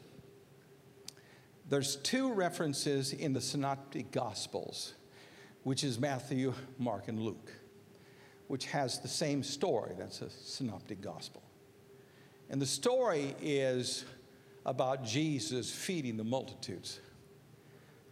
There's 1.69 1.95
two 1.97 2.33
references 2.33 3.13
in 3.13 3.33
the 3.33 3.41
Synoptic 3.41 4.11
Gospels, 4.11 4.93
which 5.63 5.83
is 5.83 5.99
Matthew, 5.99 6.53
Mark, 6.77 7.07
and 7.07 7.19
Luke, 7.19 7.51
which 8.53 8.65
has 8.65 8.99
the 8.99 9.07
same 9.07 9.41
story. 9.41 9.93
That's 9.97 10.21
a 10.21 10.29
Synoptic 10.29 11.01
Gospel. 11.01 11.41
And 12.51 12.61
the 12.61 12.67
story 12.67 13.33
is 13.41 14.05
about 14.63 15.03
Jesus 15.03 15.71
feeding 15.73 16.17
the 16.17 16.23
multitudes. 16.23 16.99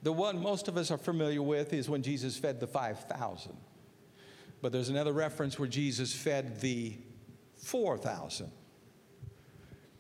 The 0.01 0.12
one 0.12 0.41
most 0.41 0.67
of 0.67 0.77
us 0.77 0.89
are 0.89 0.97
familiar 0.97 1.43
with 1.43 1.73
is 1.73 1.88
when 1.88 2.01
Jesus 2.01 2.38
fed 2.38 2.60
the 2.60 2.65
5,000. 2.65 3.56
But 4.63 4.71
there's 4.71 4.89
another 4.89 5.13
reference 5.13 5.60
where 5.60 5.67
Jesus 5.67 6.12
fed 6.12 6.60
the 6.60 6.95
4,000. 7.58 8.47
And 8.47 8.51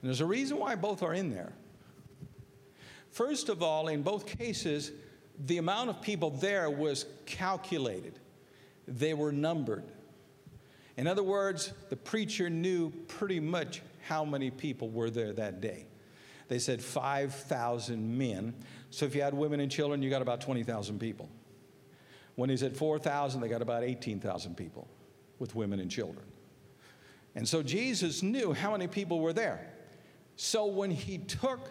there's 0.01 0.21
a 0.21 0.25
reason 0.25 0.57
why 0.57 0.73
both 0.73 1.03
are 1.03 1.13
in 1.13 1.29
there. 1.29 1.53
First 3.11 3.47
of 3.47 3.61
all, 3.61 3.89
in 3.89 4.01
both 4.01 4.25
cases, 4.25 4.91
the 5.45 5.59
amount 5.59 5.91
of 5.91 6.01
people 6.01 6.31
there 6.31 6.71
was 6.71 7.05
calculated, 7.27 8.17
they 8.87 9.13
were 9.13 9.31
numbered. 9.31 9.83
In 10.97 11.07
other 11.07 11.23
words, 11.23 11.73
the 11.89 11.95
preacher 11.95 12.49
knew 12.49 12.91
pretty 13.07 13.39
much 13.39 13.81
how 14.07 14.25
many 14.25 14.51
people 14.51 14.89
were 14.89 15.09
there 15.09 15.33
that 15.33 15.61
day. 15.61 15.85
They 16.47 16.59
said 16.59 16.81
5,000 16.81 18.17
men. 18.17 18.53
So 18.89 19.05
if 19.05 19.15
you 19.15 19.21
had 19.21 19.33
women 19.33 19.61
and 19.61 19.71
children, 19.71 20.01
you 20.01 20.09
got 20.09 20.21
about 20.21 20.41
20,000 20.41 20.99
people. 20.99 21.29
When 22.35 22.49
he 22.49 22.57
said 22.57 22.75
4,000, 22.75 23.39
they 23.39 23.47
got 23.47 23.61
about 23.61 23.83
18,000 23.83 24.55
people 24.57 24.87
with 25.39 25.55
women 25.55 25.79
and 25.79 25.89
children. 25.89 26.25
And 27.35 27.47
so 27.47 27.63
Jesus 27.63 28.21
knew 28.21 28.51
how 28.53 28.71
many 28.71 28.87
people 28.87 29.21
were 29.21 29.33
there. 29.33 29.71
So 30.35 30.65
when 30.65 30.91
he 30.91 31.19
took 31.19 31.69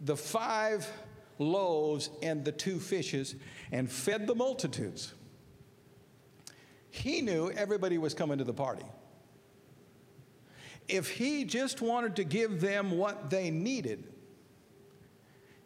the 0.00 0.16
five 0.16 0.90
loaves 1.38 2.10
and 2.22 2.44
the 2.44 2.52
two 2.52 2.78
fishes 2.78 3.34
and 3.72 3.90
fed 3.90 4.26
the 4.26 4.34
multitudes, 4.34 5.14
he 6.94 7.20
knew 7.20 7.50
everybody 7.50 7.98
was 7.98 8.14
coming 8.14 8.38
to 8.38 8.44
the 8.44 8.54
party. 8.54 8.84
If 10.86 11.10
he 11.10 11.44
just 11.44 11.82
wanted 11.82 12.14
to 12.16 12.24
give 12.24 12.60
them 12.60 12.92
what 12.92 13.30
they 13.30 13.50
needed, 13.50 14.04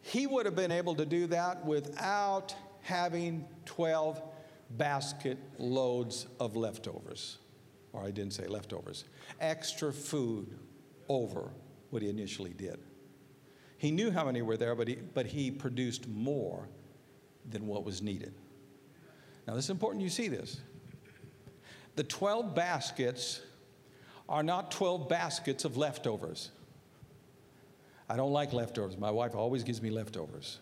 he 0.01 0.25
would 0.25 0.47
have 0.47 0.55
been 0.55 0.71
able 0.71 0.95
to 0.95 1.05
do 1.05 1.27
that 1.27 1.63
without 1.63 2.55
having 2.81 3.45
12 3.65 4.23
basket 4.71 5.37
loads 5.59 6.25
of 6.39 6.55
leftovers. 6.55 7.37
Or 7.93 8.03
I 8.03 8.09
didn't 8.09 8.33
say 8.33 8.47
leftovers, 8.47 9.03
extra 9.39 9.93
food 9.93 10.57
over 11.09 11.51
what 11.91 12.01
he 12.01 12.09
initially 12.09 12.53
did. 12.53 12.79
He 13.77 13.91
knew 13.91 14.09
how 14.09 14.25
many 14.25 14.41
were 14.41 14.57
there, 14.57 14.73
but 14.73 14.87
he, 14.87 14.95
but 14.95 15.27
he 15.27 15.51
produced 15.51 16.07
more 16.07 16.67
than 17.47 17.67
what 17.67 17.85
was 17.85 18.01
needed. 18.01 18.33
Now, 19.45 19.53
this 19.53 19.65
is 19.65 19.69
important 19.69 20.03
you 20.03 20.09
see 20.09 20.27
this. 20.27 20.61
The 21.95 22.03
12 22.03 22.55
baskets 22.55 23.41
are 24.27 24.43
not 24.43 24.71
12 24.71 25.09
baskets 25.09 25.65
of 25.65 25.75
leftovers. 25.75 26.51
I 28.07 28.15
don't 28.15 28.31
like 28.31 28.53
leftovers. 28.53 28.97
My 28.97 29.11
wife 29.11 29.35
always 29.35 29.63
gives 29.63 29.81
me 29.81 29.89
leftovers. 29.89 30.59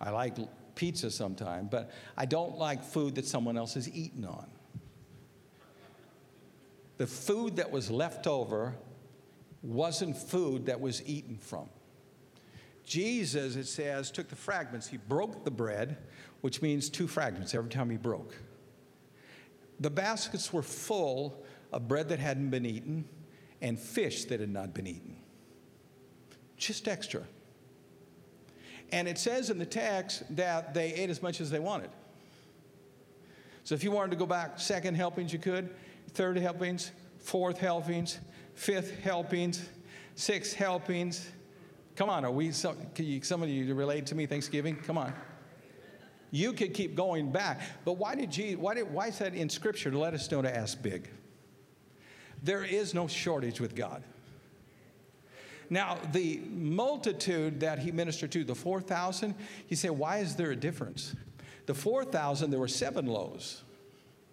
I 0.00 0.10
like 0.10 0.36
pizza 0.74 1.10
sometimes, 1.10 1.68
but 1.70 1.90
I 2.16 2.26
don't 2.26 2.58
like 2.58 2.82
food 2.82 3.14
that 3.16 3.26
someone 3.26 3.56
else 3.56 3.74
has 3.74 3.88
eaten 3.90 4.24
on. 4.24 4.46
The 6.98 7.06
food 7.06 7.56
that 7.56 7.70
was 7.70 7.90
left 7.90 8.26
over 8.26 8.74
wasn't 9.62 10.16
food 10.16 10.66
that 10.66 10.80
was 10.80 11.02
eaten 11.06 11.38
from. 11.38 11.68
Jesus, 12.84 13.56
it 13.56 13.66
says, 13.66 14.10
took 14.10 14.28
the 14.28 14.36
fragments. 14.36 14.88
He 14.88 14.96
broke 14.96 15.44
the 15.44 15.50
bread, 15.50 15.98
which 16.40 16.62
means 16.62 16.88
two 16.88 17.06
fragments 17.06 17.54
every 17.54 17.70
time 17.70 17.90
he 17.90 17.96
broke. 17.96 18.34
The 19.82 19.90
baskets 19.90 20.52
were 20.52 20.62
full 20.62 21.44
of 21.72 21.88
bread 21.88 22.08
that 22.10 22.20
hadn't 22.20 22.50
been 22.50 22.64
eaten 22.64 23.04
and 23.60 23.76
fish 23.78 24.26
that 24.26 24.38
had 24.38 24.48
not 24.48 24.72
been 24.74 24.86
eaten. 24.86 25.16
Just 26.56 26.86
extra. 26.86 27.22
And 28.92 29.08
it 29.08 29.18
says 29.18 29.50
in 29.50 29.58
the 29.58 29.66
text 29.66 30.22
that 30.36 30.72
they 30.72 30.94
ate 30.94 31.10
as 31.10 31.20
much 31.20 31.40
as 31.40 31.50
they 31.50 31.58
wanted. 31.58 31.90
So 33.64 33.74
if 33.74 33.82
you 33.82 33.90
wanted 33.90 34.10
to 34.12 34.16
go 34.16 34.26
back 34.26 34.60
second 34.60 34.94
helpings, 34.94 35.32
you 35.32 35.40
could, 35.40 35.74
third 36.10 36.36
helpings, 36.36 36.92
fourth 37.18 37.58
helpings, 37.58 38.20
fifth 38.54 39.00
helpings, 39.00 39.68
sixth 40.14 40.54
helpings. 40.54 41.28
Come 41.96 42.08
on, 42.08 42.24
are 42.24 42.30
we, 42.30 42.52
some, 42.52 42.76
of 43.42 43.48
you 43.48 43.74
relate 43.74 44.06
to 44.06 44.14
me 44.14 44.26
Thanksgiving? 44.26 44.76
Come 44.76 44.96
on. 44.96 45.12
You 46.32 46.54
could 46.54 46.72
keep 46.72 46.96
going 46.96 47.30
back. 47.30 47.60
But 47.84 47.98
why 47.98 48.16
did 48.16 48.32
Jesus, 48.32 48.58
why, 48.58 48.74
did, 48.74 48.90
why 48.90 49.08
is 49.08 49.18
that 49.18 49.34
in 49.34 49.48
Scripture 49.48 49.90
to 49.90 49.98
let 49.98 50.14
us 50.14 50.28
know 50.30 50.42
to 50.42 50.56
ask 50.56 50.82
big? 50.82 51.08
There 52.42 52.64
is 52.64 52.94
no 52.94 53.06
shortage 53.06 53.60
with 53.60 53.76
God. 53.76 54.02
Now, 55.70 55.98
the 56.12 56.40
multitude 56.50 57.60
that 57.60 57.78
he 57.78 57.92
ministered 57.92 58.32
to, 58.32 58.44
the 58.44 58.54
4,000, 58.54 59.34
you 59.68 59.76
say, 59.76 59.90
why 59.90 60.18
is 60.18 60.34
there 60.34 60.50
a 60.50 60.56
difference? 60.56 61.14
The 61.66 61.74
4,000, 61.74 62.50
there 62.50 62.58
were 62.58 62.66
seven 62.66 63.06
loaves 63.06 63.62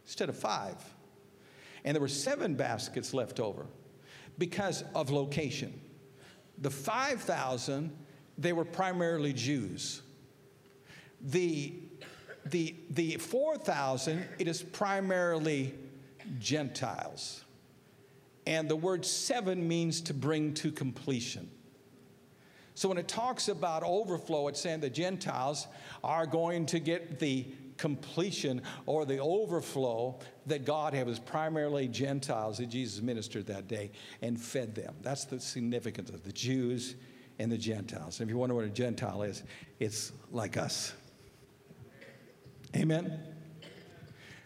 instead 0.06 0.30
of 0.30 0.38
five. 0.38 0.76
And 1.84 1.96
there 1.96 2.02
were 2.02 2.08
seven 2.08 2.56
baskets 2.56 3.14
left 3.14 3.40
over 3.40 3.68
because 4.38 4.84
of 4.96 5.12
location. 5.12 5.80
The 6.58 6.72
5,000, 6.72 7.96
they 8.38 8.54
were 8.54 8.66
primarily 8.66 9.34
Jews. 9.34 10.02
The, 11.22 11.74
the, 12.50 12.76
the 12.90 13.18
4,000, 13.18 14.26
it 14.38 14.48
is 14.48 14.62
primarily 14.62 15.74
Gentiles. 16.40 17.44
And 18.46 18.70
the 18.70 18.76
word 18.76 19.06
seven 19.06 19.68
means 19.68 20.02
to 20.02 20.14
bring 20.14 20.54
to 20.56 20.72
completion. 20.72 21.50
So 22.76 22.88
when 22.88 22.98
it 22.98 23.08
talks 23.08 23.50
about 23.50 23.84
overflow, 23.84 24.48
it's 24.48 24.62
saying 24.62 24.80
the 24.80 24.90
Gentiles 24.90 25.68
are 26.04 26.26
going 26.26 26.66
to 26.68 26.80
get 26.80 27.20
the 27.20 27.46
completion 27.78 28.62
or 28.86 29.06
the 29.06 29.20
overflow 29.20 30.20
that 30.46 30.66
God 30.66 30.94
had 30.94 31.08
was 31.08 31.20
primarily 31.20 31.88
Gentiles 31.88 32.58
that 32.58 32.70
Jesus 32.70 33.02
ministered 33.02 33.48
that 33.48 33.68
day 33.68 33.92
and 34.22 34.40
fed 34.40 34.76
them. 34.76 34.96
That's 35.02 35.26
the 35.26 35.40
significance 35.40 36.10
of 36.10 36.24
the 36.24 36.32
Jews 36.32 36.96
and 37.40 37.52
the 37.52 37.58
Gentiles. 37.58 38.20
And 38.20 38.30
if 38.30 38.34
you 38.34 38.38
wonder 38.38 38.56
what 38.56 38.66
a 38.66 38.70
Gentile 38.70 39.24
is, 39.24 39.44
it's 39.80 40.12
like 40.32 40.58
us. 40.58 40.94
Amen. 42.76 43.20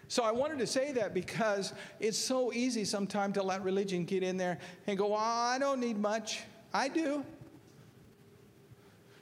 So 0.07 0.23
I 0.23 0.31
wanted 0.31 0.59
to 0.59 0.67
say 0.67 0.91
that 0.91 1.13
because 1.13 1.73
it's 1.99 2.17
so 2.17 2.53
easy 2.53 2.85
sometimes 2.85 3.33
to 3.33 3.43
let 3.43 3.63
religion 3.63 4.05
get 4.05 4.21
in 4.21 4.37
there 4.37 4.59
and 4.85 4.97
go, 4.97 5.13
oh, 5.13 5.17
I 5.17 5.57
don't 5.59 5.79
need 5.79 5.97
much. 5.97 6.41
I 6.73 6.87
do. 6.87 7.25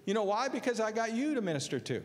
You 0.05 0.13
know 0.13 0.23
why? 0.23 0.49
Because 0.49 0.79
I 0.79 0.91
got 0.91 1.13
you 1.13 1.33
to 1.35 1.41
minister 1.41 1.79
to. 1.79 2.03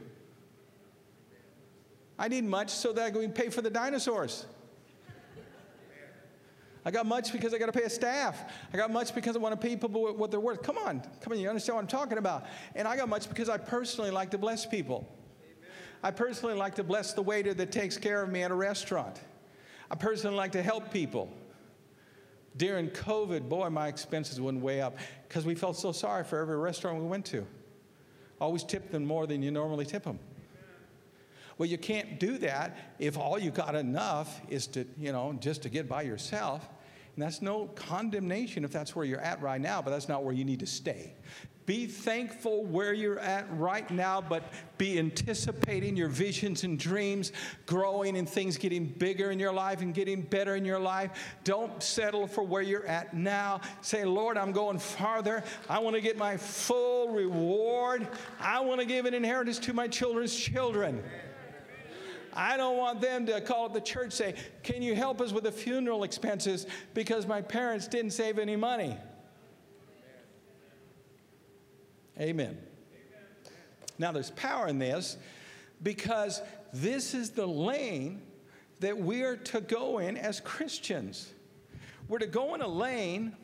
I 2.19 2.29
need 2.29 2.45
much 2.45 2.71
so 2.71 2.93
that 2.93 3.05
I 3.05 3.11
can 3.11 3.33
pay 3.33 3.49
for 3.49 3.61
the 3.61 3.71
dinosaurs. 3.71 4.47
I 6.85 6.93
got 6.93 7.05
much 7.05 7.33
because 7.33 7.53
I 7.53 7.59
got 7.59 7.67
to 7.67 7.73
pay 7.73 7.83
a 7.83 7.91
staff. 7.91 8.41
I 8.73 8.77
got 8.77 8.93
much 8.93 9.13
because 9.13 9.35
I 9.35 9.41
want 9.41 9.61
to 9.61 9.67
pay 9.67 9.75
people 9.75 10.15
what 10.15 10.31
they're 10.31 10.39
worth. 10.39 10.63
Come 10.63 10.79
on, 10.79 11.03
come 11.21 11.33
on, 11.33 11.41
you 11.41 11.49
understand 11.49 11.75
what 11.75 11.83
I'm 11.83 11.89
talking 11.89 12.19
about. 12.19 12.47
And 12.77 12.87
I 12.87 12.97
got 12.97 13.09
much 13.09 13.29
because 13.29 13.49
I 13.49 13.59
personally 13.59 14.13
like 14.13 14.31
to 14.31 14.39
bless 14.39 14.65
people. 14.65 15.13
I 16.07 16.13
personally 16.13 16.55
like 16.55 16.77
to 16.77 16.85
bless 16.85 17.15
the 17.15 17.23
waiter 17.23 17.53
that 17.55 17.73
takes 17.73 17.97
care 17.97 18.23
of 18.23 18.31
me 18.31 18.45
at 18.45 18.53
a 18.53 18.55
restaurant. 18.55 19.19
I 19.91 19.97
personally 19.97 20.37
like 20.37 20.53
to 20.53 20.63
help 20.63 20.93
people. 20.93 21.29
During 22.57 22.91
COVID, 22.91 23.49
boy, 23.49 23.71
my 23.71 23.89
expenses 23.89 24.41
went 24.41 24.61
way 24.61 24.81
up 24.81 24.99
because 25.27 25.45
we 25.45 25.57
felt 25.57 25.77
so 25.77 25.91
sorry 25.91 26.23
for 26.23 26.39
every 26.39 26.59
restaurant 26.59 27.01
we 27.01 27.07
went 27.09 27.27
to. 27.27 27.45
Always 28.41 28.63
tip 28.63 28.93
them 28.93 29.05
more 29.05 29.27
than 29.27 29.43
you 29.43 29.51
normally 29.51 29.85
tip 29.85 30.05
them. 30.05 30.21
Well, 31.59 31.69
you 31.69 31.77
can't 31.77 32.21
do 32.21 32.39
that 32.39 32.77
if 33.01 33.19
all 33.19 33.37
you 33.37 33.51
got 33.51 33.75
enough 33.75 34.41
is 34.49 34.69
to, 34.69 34.87
you 34.97 35.11
know, 35.11 35.37
just 35.41 35.65
to 35.65 35.69
get 35.69 35.89
by 35.89 36.03
yourself. 36.03 36.69
And 37.17 37.23
that's 37.23 37.41
no 37.41 37.67
condemnation 37.69 38.63
if 38.63 38.71
that's 38.71 38.95
where 38.95 39.07
you're 39.07 39.21
at 39.21 39.41
right 39.41 39.61
now, 39.61 39.81
but 39.81 39.91
that's 39.91 40.09
not 40.09 40.23
where 40.23 40.35
you 40.35 40.45
need 40.45 40.61
to 40.61 40.67
stay. 40.67 41.15
Be 41.65 41.87
thankful 41.87 42.65
where 42.65 42.93
you're 42.93 43.19
at 43.19 43.47
right 43.59 43.91
now, 43.91 44.21
but 44.21 44.45
be 44.79 44.99
anticipating 44.99 45.97
your 45.97 46.09
visions 46.09 46.63
and 46.63 46.79
dreams 46.79 47.33
growing 47.65 48.19
and 48.19 48.29
things 48.29 48.57
getting 48.59 48.85
bigger 48.85 49.33
in 49.33 49.41
your 49.41 49.53
life 49.53 49.81
and 49.81 49.95
getting 49.95 50.21
better 50.21 50.55
in 50.55 50.65
your 50.65 50.79
life. 50.79 51.11
Don't 51.43 51.83
settle 51.83 52.29
for 52.29 52.45
where 52.45 52.63
you're 52.63 52.87
at 52.87 53.15
now. 53.15 53.63
Say, 53.81 54.05
Lord, 54.05 54.37
I'm 54.37 54.53
going 54.53 54.79
farther. 54.79 55.43
I 55.69 55.81
want 55.81 55.97
to 55.97 56.03
get 56.03 56.17
my 56.17 56.37
full 56.37 57.09
reward. 57.09 58.07
I 58.39 58.61
want 58.61 58.81
to 58.81 58.87
give 58.87 59.07
an 59.07 59.15
inheritance 59.15 59.59
to 59.61 59.73
my 59.73 59.89
children's 59.89 60.37
children. 60.37 61.03
I 62.37 62.57
don't 62.57 62.77
want 62.77 63.01
them 63.01 63.27
to 63.27 63.41
call 63.41 63.69
the 63.69 63.81
church 63.81 64.13
say, 64.13 64.35
"Can 64.63 64.83
you 64.83 64.95
help 64.95 65.21
us 65.21 65.33
with 65.33 65.45
the 65.45 65.53
funeral 65.53 66.05
expenses 66.05 66.67
because 66.93 67.27
my 67.27 67.41
parents 67.41 67.89
didn't 67.89 68.13
save 68.13 68.39
any 68.39 68.57
money?" 68.57 68.97
Amen. 72.21 72.59
Now, 73.99 74.13
there's 74.13 74.31
power 74.33 74.69
in 74.69 74.79
this 74.79 75.17
because 75.83 76.43
this 76.73 77.15
is 77.15 77.31
the 77.31 77.47
lane 77.47 78.23
that 78.81 78.97
we 78.97 79.23
are 79.23 79.37
to 79.37 79.61
go 79.61 79.99
in 79.99 80.17
as 80.17 80.41
Christians. 80.41 81.33
We're 82.09 82.19
to 82.19 82.27
go 82.27 82.55
in 82.55 82.61
a 82.61 82.69
lane 82.69 83.35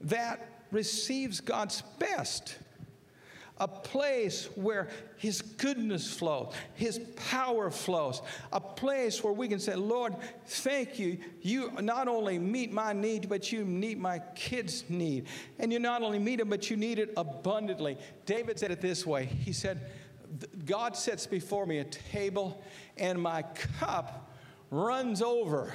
that 0.00 0.48
receives 0.70 1.40
God's 1.40 1.82
best 1.98 2.56
a 3.58 3.68
place 3.68 4.48
where 4.56 4.88
His 5.16 5.40
goodness 5.40 6.12
flows, 6.12 6.52
His 6.74 7.00
power 7.30 7.70
flows, 7.70 8.20
a 8.52 8.60
place 8.60 9.22
where 9.22 9.32
we 9.32 9.46
can 9.46 9.60
say, 9.60 9.74
Lord, 9.74 10.14
thank 10.46 10.98
you. 10.98 11.18
You 11.40 11.70
not 11.80 12.08
only 12.08 12.38
meet 12.38 12.72
my 12.72 12.92
need, 12.92 13.28
but 13.28 13.52
you 13.52 13.64
meet 13.64 13.98
my 13.98 14.20
kids' 14.34 14.84
need. 14.88 15.26
And 15.58 15.72
you 15.72 15.78
not 15.78 16.02
only 16.02 16.18
meet 16.18 16.40
them, 16.40 16.48
but 16.48 16.68
you 16.70 16.76
need 16.76 16.98
it 16.98 17.12
abundantly. 17.16 17.96
David 18.26 18.58
said 18.58 18.70
it 18.70 18.80
this 18.80 19.06
way 19.06 19.26
He 19.26 19.52
said, 19.52 19.90
God 20.64 20.96
sets 20.96 21.26
before 21.26 21.64
me 21.64 21.78
a 21.78 21.84
table, 21.84 22.62
and 22.96 23.20
my 23.20 23.42
cup 23.78 24.32
runs 24.70 25.22
over. 25.22 25.72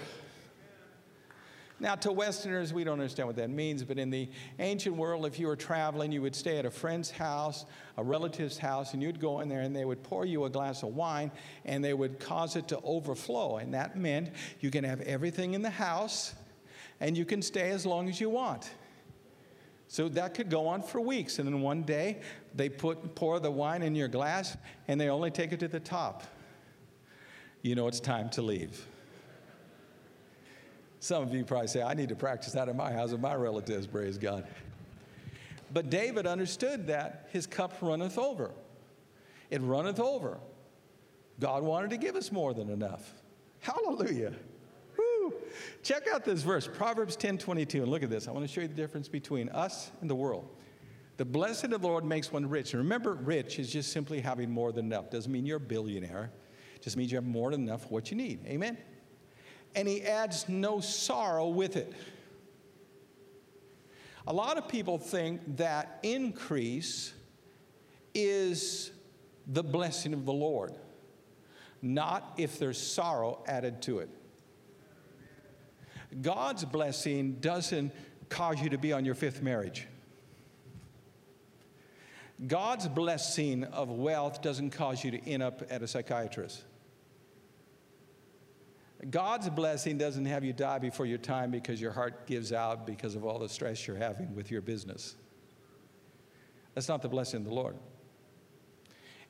Now, 1.81 1.95
to 1.95 2.11
Westerners, 2.11 2.73
we 2.73 2.83
don't 2.83 2.99
understand 2.99 3.27
what 3.27 3.37
that 3.37 3.49
means, 3.49 3.83
but 3.83 3.97
in 3.97 4.09
the 4.09 4.27
ancient 4.59 4.97
world, 4.97 5.25
if 5.25 5.39
you 5.39 5.47
were 5.47 5.55
traveling, 5.55 6.11
you 6.11 6.21
would 6.21 6.35
stay 6.35 6.57
at 6.57 6.65
a 6.65 6.71
friend's 6.71 7.09
house, 7.09 7.65
a 7.97 8.03
relative's 8.03 8.57
house, 8.57 8.93
and 8.93 9.01
you'd 9.01 9.19
go 9.19 9.39
in 9.39 9.47
there 9.47 9.61
and 9.61 9.73
they 9.73 9.85
would 9.85 10.03
pour 10.03 10.25
you 10.25 10.43
a 10.43 10.49
glass 10.49 10.83
of 10.83 10.89
wine 10.89 11.31
and 11.63 11.83
they 11.83 11.93
would 11.93 12.19
cause 12.19 12.57
it 12.57 12.67
to 12.67 12.79
overflow. 12.83 13.57
And 13.57 13.73
that 13.73 13.95
meant 13.95 14.31
you 14.59 14.71
can 14.71 14.83
have 14.83 14.99
everything 15.01 15.53
in 15.53 15.61
the 15.61 15.69
house 15.69 16.35
and 16.99 17.17
you 17.17 17.23
can 17.23 17.41
stay 17.41 17.69
as 17.69 17.85
long 17.85 18.09
as 18.09 18.19
you 18.19 18.29
want. 18.29 18.69
So 19.87 20.09
that 20.09 20.33
could 20.33 20.49
go 20.49 20.67
on 20.67 20.83
for 20.83 20.99
weeks. 20.99 21.39
And 21.39 21.47
then 21.47 21.61
one 21.61 21.83
day, 21.83 22.21
they 22.53 22.67
put, 22.67 23.15
pour 23.15 23.39
the 23.39 23.49
wine 23.49 23.83
in 23.83 23.95
your 23.95 24.09
glass 24.09 24.57
and 24.89 24.99
they 24.99 25.09
only 25.09 25.31
take 25.31 25.53
it 25.53 25.61
to 25.61 25.69
the 25.69 25.79
top. 25.79 26.23
You 27.61 27.75
know 27.75 27.87
it's 27.87 27.99
time 28.01 28.29
to 28.31 28.41
leave. 28.41 28.85
Some 30.99 31.23
of 31.23 31.33
you 31.33 31.45
probably 31.45 31.67
say, 31.67 31.81
I 31.81 31.93
need 31.93 32.09
to 32.09 32.15
practice 32.15 32.53
that 32.53 32.67
in 32.67 32.75
my 32.75 32.91
house 32.91 33.11
with 33.11 33.21
my 33.21 33.33
relatives, 33.33 33.87
praise 33.87 34.17
God. 34.17 34.45
But 35.71 35.89
David 35.89 36.27
understood 36.27 36.87
that 36.87 37.29
his 37.31 37.47
cup 37.47 37.73
runneth 37.81 38.17
over. 38.17 38.51
It 39.49 39.61
runneth 39.61 39.99
over. 39.99 40.39
God 41.39 41.63
wanted 41.63 41.91
to 41.91 41.97
give 41.97 42.15
us 42.15 42.31
more 42.31 42.53
than 42.53 42.69
enough. 42.69 43.13
Hallelujah. 43.59 44.33
Woo. 44.97 45.33
Check 45.83 46.07
out 46.11 46.25
this 46.25 46.41
verse, 46.41 46.67
Proverbs 46.67 47.15
10 47.15 47.37
22. 47.37 47.83
And 47.83 47.91
look 47.91 48.03
at 48.03 48.09
this. 48.09 48.27
I 48.27 48.31
want 48.31 48.45
to 48.45 48.51
show 48.51 48.61
you 48.61 48.67
the 48.67 48.73
difference 48.73 49.07
between 49.07 49.47
us 49.49 49.91
and 50.01 50.09
the 50.09 50.15
world. 50.15 50.49
The 51.15 51.25
blessing 51.25 51.71
of 51.73 51.81
the 51.81 51.87
Lord 51.87 52.03
makes 52.03 52.31
one 52.31 52.47
rich. 52.49 52.73
And 52.73 52.81
remember, 52.81 53.13
rich 53.13 53.59
is 53.59 53.71
just 53.71 53.91
simply 53.91 54.19
having 54.19 54.49
more 54.49 54.71
than 54.71 54.85
enough. 54.85 55.09
Doesn't 55.09 55.31
mean 55.31 55.45
you're 55.45 55.57
a 55.57 55.61
billionaire. 55.61 56.31
Just 56.81 56.97
means 56.97 57.11
you 57.11 57.17
have 57.17 57.25
more 57.25 57.51
than 57.51 57.61
enough 57.61 57.83
for 57.83 57.89
what 57.89 58.11
you 58.11 58.17
need. 58.17 58.45
Amen 58.45 58.77
and 59.75 59.87
he 59.87 60.03
adds 60.03 60.47
no 60.49 60.79
sorrow 60.79 61.47
with 61.47 61.75
it. 61.75 61.93
A 64.27 64.33
lot 64.33 64.57
of 64.57 64.67
people 64.67 64.97
think 64.97 65.57
that 65.57 65.99
increase 66.03 67.13
is 68.13 68.91
the 69.47 69.63
blessing 69.63 70.13
of 70.13 70.25
the 70.25 70.33
Lord, 70.33 70.73
not 71.81 72.33
if 72.37 72.59
there's 72.59 72.79
sorrow 72.79 73.43
added 73.47 73.81
to 73.83 73.99
it. 73.99 74.09
God's 76.21 76.65
blessing 76.65 77.37
doesn't 77.39 77.91
cause 78.29 78.61
you 78.61 78.69
to 78.69 78.77
be 78.77 78.93
on 78.93 79.05
your 79.05 79.15
fifth 79.15 79.41
marriage. 79.41 79.87
God's 82.45 82.87
blessing 82.87 83.63
of 83.65 83.89
wealth 83.89 84.41
doesn't 84.41 84.71
cause 84.71 85.03
you 85.03 85.11
to 85.11 85.29
end 85.29 85.43
up 85.43 85.63
at 85.69 85.83
a 85.83 85.87
psychiatrist. 85.87 86.63
God's 89.09 89.49
blessing 89.49 89.97
doesn't 89.97 90.25
have 90.25 90.43
you 90.43 90.51
die 90.51 90.79
before 90.79 91.05
your 91.05 91.17
time 91.17 91.51
because 91.51 91.79
your 91.79 91.91
heart 91.91 92.27
gives 92.27 92.51
out 92.51 92.85
because 92.85 93.15
of 93.15 93.23
all 93.23 93.39
the 93.39 93.47
stress 93.47 93.87
you're 93.87 93.95
having 93.95 94.35
with 94.35 94.51
your 94.51 94.61
business. 94.61 95.15
That's 96.75 96.89
not 96.89 97.01
the 97.01 97.07
blessing 97.07 97.41
of 97.41 97.45
the 97.45 97.53
Lord. 97.53 97.75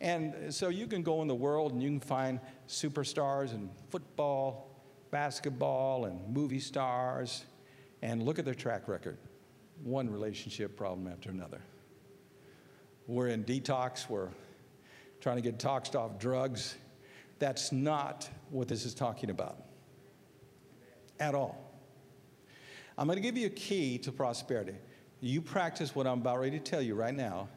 And 0.01 0.53
so 0.53 0.69
you 0.69 0.87
can 0.87 1.03
go 1.03 1.21
in 1.21 1.27
the 1.27 1.35
world 1.35 1.73
and 1.73 1.83
you 1.83 1.89
can 1.89 1.99
find 1.99 2.39
superstars 2.67 3.53
in 3.53 3.69
football, 3.89 4.81
basketball, 5.11 6.05
and 6.05 6.33
movie 6.33 6.59
stars, 6.59 7.45
and 8.01 8.23
look 8.23 8.39
at 8.39 8.45
their 8.45 8.55
track 8.55 8.87
record. 8.87 9.17
One 9.83 10.09
relationship 10.09 10.77
problem 10.77 11.07
after 11.07 11.29
another. 11.29 11.61
We're 13.07 13.27
in 13.27 13.43
detox, 13.43 14.09
we're 14.09 14.29
trying 15.19 15.35
to 15.35 15.41
get 15.41 15.59
toxed 15.59 15.95
off 15.95 16.17
drugs. 16.17 16.75
That's 17.39 17.71
not 17.71 18.29
what 18.49 18.67
this 18.67 18.85
is 18.85 18.93
talking 18.93 19.29
about 19.29 19.57
at 21.19 21.33
all. 21.33 21.69
I'm 22.97 23.07
going 23.07 23.17
to 23.17 23.21
give 23.21 23.37
you 23.37 23.47
a 23.47 23.51
key 23.51 23.97
to 23.99 24.11
prosperity. 24.11 24.75
You 25.21 25.41
practice 25.41 25.95
what 25.95 26.05
I'm 26.05 26.19
about 26.19 26.39
ready 26.39 26.59
to 26.59 26.63
tell 26.63 26.81
you 26.81 26.95
right 26.95 27.13
now, 27.13 27.47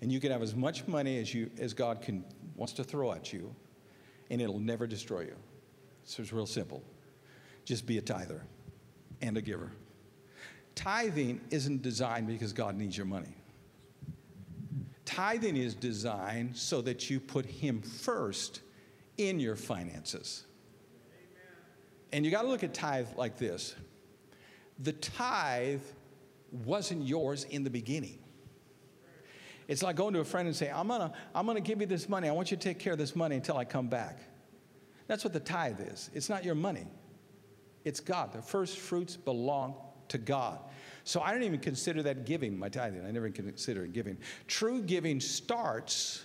and 0.00 0.10
you 0.10 0.20
can 0.20 0.32
have 0.32 0.42
as 0.42 0.54
much 0.54 0.86
money 0.88 1.18
as, 1.18 1.32
you, 1.32 1.50
as 1.58 1.72
God 1.72 2.02
can, 2.02 2.24
wants 2.56 2.72
to 2.74 2.84
throw 2.84 3.12
at 3.12 3.32
you, 3.32 3.54
and 4.30 4.40
it'll 4.40 4.58
never 4.58 4.86
destroy 4.86 5.20
you. 5.20 5.36
So 6.04 6.22
it's 6.22 6.32
real 6.32 6.46
simple. 6.46 6.82
Just 7.64 7.86
be 7.86 7.98
a 7.98 8.02
tither 8.02 8.42
and 9.22 9.36
a 9.36 9.42
giver. 9.42 9.70
Tithing 10.74 11.40
isn't 11.50 11.82
designed 11.82 12.26
because 12.26 12.52
God 12.52 12.76
needs 12.76 12.96
your 12.96 13.06
money. 13.06 13.36
Tithing 15.04 15.56
is 15.56 15.74
designed 15.74 16.56
so 16.56 16.82
that 16.82 17.08
you 17.08 17.20
put 17.20 17.46
Him 17.46 17.80
first 17.80 18.60
in 19.16 19.40
your 19.40 19.56
finances. 19.56 20.44
And 22.12 22.24
you 22.24 22.30
got 22.30 22.42
to 22.42 22.48
look 22.48 22.62
at 22.62 22.74
tithe 22.74 23.08
like 23.16 23.38
this 23.38 23.74
the 24.78 24.92
tithe 24.92 25.82
wasn't 26.64 27.06
yours 27.06 27.44
in 27.44 27.64
the 27.64 27.70
beginning. 27.70 28.18
It's 29.66 29.82
like 29.82 29.96
going 29.96 30.14
to 30.14 30.20
a 30.20 30.24
friend 30.24 30.46
and 30.46 30.54
say, 30.54 30.70
I'm 30.70 30.88
gonna, 30.88 31.12
I'm 31.34 31.46
gonna 31.46 31.60
give 31.60 31.80
you 31.80 31.86
this 31.86 32.08
money. 32.08 32.28
I 32.28 32.32
want 32.32 32.50
you 32.50 32.56
to 32.56 32.62
take 32.62 32.78
care 32.78 32.92
of 32.92 32.98
this 32.98 33.16
money 33.16 33.36
until 33.36 33.56
I 33.56 33.64
come 33.64 33.88
back. 33.88 34.18
That's 35.06 35.24
what 35.24 35.32
the 35.32 35.40
tithe 35.40 35.80
is. 35.80 36.10
It's 36.12 36.28
not 36.28 36.44
your 36.44 36.54
money, 36.54 36.86
it's 37.84 38.00
God. 38.00 38.32
The 38.32 38.42
first 38.42 38.78
fruits 38.78 39.16
belong 39.16 39.74
to 40.08 40.18
God. 40.18 40.58
So 41.04 41.20
I 41.20 41.32
don't 41.32 41.42
even 41.42 41.60
consider 41.60 42.02
that 42.04 42.24
giving, 42.24 42.58
my 42.58 42.68
tithing. 42.68 43.04
I 43.04 43.10
never 43.10 43.28
consider 43.30 43.84
it 43.84 43.92
giving. 43.92 44.16
True 44.46 44.82
giving 44.82 45.20
starts 45.20 46.24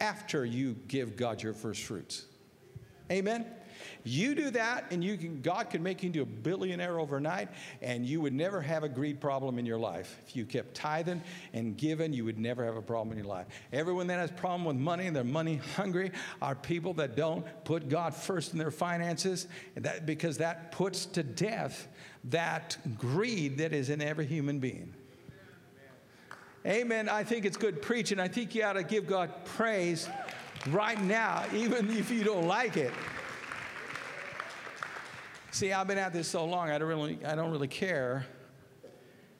after 0.00 0.44
you 0.44 0.76
give 0.88 1.16
God 1.16 1.42
your 1.42 1.52
first 1.52 1.82
fruits. 1.82 2.24
Amen? 3.10 3.46
You 4.02 4.34
do 4.34 4.50
that, 4.50 4.86
and 4.90 5.04
you 5.04 5.16
can, 5.16 5.42
God 5.42 5.70
can 5.70 5.82
make 5.82 6.02
you 6.02 6.08
into 6.08 6.22
a 6.22 6.26
billionaire 6.26 6.98
overnight, 6.98 7.48
and 7.82 8.06
you 8.06 8.20
would 8.20 8.32
never 8.32 8.60
have 8.60 8.82
a 8.82 8.88
greed 8.88 9.20
problem 9.20 9.58
in 9.58 9.66
your 9.66 9.78
life. 9.78 10.20
If 10.26 10.36
you 10.36 10.46
kept 10.46 10.74
tithing 10.74 11.22
and 11.52 11.76
giving, 11.76 12.12
you 12.12 12.24
would 12.24 12.38
never 12.38 12.64
have 12.64 12.76
a 12.76 12.82
problem 12.82 13.12
in 13.12 13.18
your 13.18 13.26
life. 13.26 13.46
Everyone 13.72 14.06
that 14.06 14.18
has 14.18 14.30
a 14.30 14.34
problem 14.34 14.64
with 14.64 14.76
money 14.76 15.06
and 15.06 15.14
they're 15.14 15.24
money 15.24 15.60
hungry 15.76 16.12
are 16.40 16.54
people 16.54 16.94
that 16.94 17.16
don't 17.16 17.44
put 17.64 17.88
God 17.88 18.14
first 18.14 18.52
in 18.52 18.58
their 18.58 18.70
finances, 18.70 19.48
that, 19.76 20.06
because 20.06 20.38
that 20.38 20.72
puts 20.72 21.06
to 21.06 21.22
death 21.22 21.88
that 22.24 22.76
greed 22.98 23.58
that 23.58 23.72
is 23.72 23.90
in 23.90 24.02
every 24.02 24.26
human 24.26 24.58
being. 24.58 24.94
Amen. 26.66 27.08
I 27.08 27.24
think 27.24 27.46
it's 27.46 27.56
good 27.56 27.80
preaching. 27.80 28.20
I 28.20 28.28
think 28.28 28.54
you 28.54 28.62
ought 28.64 28.74
to 28.74 28.82
give 28.82 29.06
God 29.06 29.30
praise 29.44 30.08
right 30.68 31.02
now, 31.02 31.44
even 31.54 31.90
if 31.90 32.10
you 32.10 32.22
don't 32.22 32.46
like 32.46 32.76
it. 32.76 32.92
See, 35.52 35.72
I've 35.72 35.86
been 35.86 35.98
at 35.98 36.12
this 36.12 36.28
so 36.28 36.44
long, 36.44 36.70
I 36.70 36.78
don't 36.78 36.88
really, 36.88 37.18
I 37.24 37.34
don't 37.34 37.50
really 37.50 37.68
care 37.68 38.26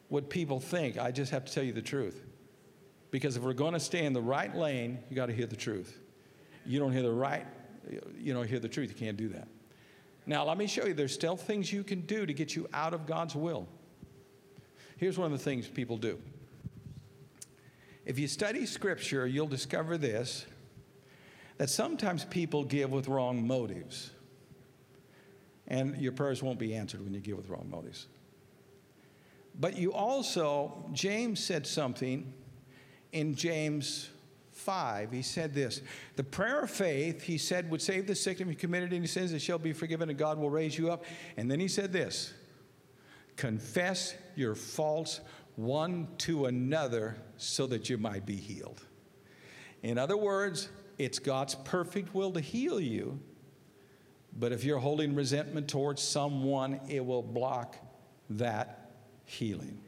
what 0.09 0.29
people 0.31 0.61
think. 0.61 0.99
I 0.99 1.11
just 1.11 1.31
have 1.31 1.45
to 1.45 1.53
tell 1.53 1.63
you 1.63 1.73
the 1.73 1.83
truth. 1.83 2.25
Because 3.11 3.37
if 3.37 3.43
we're 3.43 3.53
going 3.53 3.75
to 3.75 3.81
stay 3.81 4.05
in 4.05 4.13
the 4.13 4.21
right 4.21 4.55
lane, 4.55 4.99
you 5.09 5.17
got 5.17 5.27
to 5.27 5.33
hear 5.33 5.47
the 5.47 5.57
truth. 5.57 5.99
You 6.65 6.79
don't 6.79 6.93
hear 6.93 7.03
the 7.03 7.13
right, 7.13 7.47
you 8.19 8.33
don't 8.33 8.49
hear 8.49 8.61
the 8.61 8.69
truth. 8.69 8.91
You 8.91 8.97
can't 8.97 9.17
do 9.17 9.29
that. 9.29 9.49
Now, 10.27 10.45
let 10.45 10.59
me 10.59 10.67
show 10.67 10.87
you 10.87 10.95
there's 10.95 11.15
still 11.15 11.37
things 11.37 11.73
you 11.73 11.83
can 11.83 12.03
do 12.03 12.27
to 12.27 12.33
get 12.33 12.55
you 12.55 12.69
out 12.73 12.95
of 12.95 13.07
God's 13.07 13.35
will. 13.35 13.67
Here's 14.97 15.19
one 15.19 15.33
of 15.33 15.39
the 15.39 15.43
things 15.43 15.67
people 15.67 15.97
do 15.97 16.19
if 18.05 18.19
you 18.19 18.29
study 18.29 18.67
Scripture, 18.67 19.27
you'll 19.27 19.47
discover 19.47 19.99
this 19.99 20.47
that 21.59 21.69
sometimes 21.69 22.25
people 22.25 22.65
give 22.65 22.91
with 22.91 23.07
wrong 23.07 23.47
motives. 23.47 24.13
And 25.69 25.97
your 25.99 26.13
prayers 26.13 26.43
won't 26.43 26.59
be 26.59 26.75
answered 26.75 27.05
when 27.05 27.13
you 27.13 27.21
give 27.21 27.37
with 27.37 27.51
wrong 27.51 27.69
motives. 27.71 28.07
But 29.59 29.77
you 29.77 29.93
also, 29.93 30.89
James 30.93 31.39
said 31.39 31.67
something 31.67 32.33
in 33.13 33.35
James 33.35 34.09
5. 34.53 35.13
He 35.13 35.21
said 35.21 35.53
this 35.53 35.83
The 36.17 36.25
prayer 36.25 36.63
of 36.63 36.71
faith, 36.71 37.23
he 37.23 37.37
said, 37.37 37.71
would 37.71 37.83
save 37.83 38.07
the 38.07 38.15
sick. 38.15 38.41
If 38.41 38.49
you 38.49 38.55
committed 38.55 38.93
any 38.93 39.07
sins, 39.07 39.33
it 39.33 39.41
shall 39.41 39.59
be 39.59 39.75
forgiven, 39.75 40.09
and 40.09 40.19
God 40.19 40.39
will 40.39 40.51
raise 40.51 40.79
you 40.79 40.91
up. 40.91 41.05
And 41.37 41.51
then 41.51 41.61
he 41.61 41.69
said 41.69 41.93
this 41.93 42.33
Confess 43.37 44.15
your 44.35 44.55
faults 44.55 45.21
one 45.61 46.09
to 46.17 46.47
another 46.47 47.17
so 47.37 47.67
that 47.67 47.91
you 47.91 47.99
might 47.99 48.25
be 48.25 48.37
healed. 48.37 48.83
In 49.83 49.99
other 49.99 50.17
words, 50.17 50.71
it's 50.97 51.19
God's 51.19 51.55
perfect 51.55 52.15
will 52.15 52.33
to 52.33 52.41
heal 52.41 52.81
you, 52.81 53.21
but 54.39 54.53
if 54.53 54.65
you're 54.65 54.79
holding 54.79 55.15
resentment 55.15 55.69
towards 55.69 56.01
someone, 56.03 56.81
it 56.89 57.05
will 57.05 57.23
block 57.23 57.77
that 58.31 58.91
healing. 59.27 59.81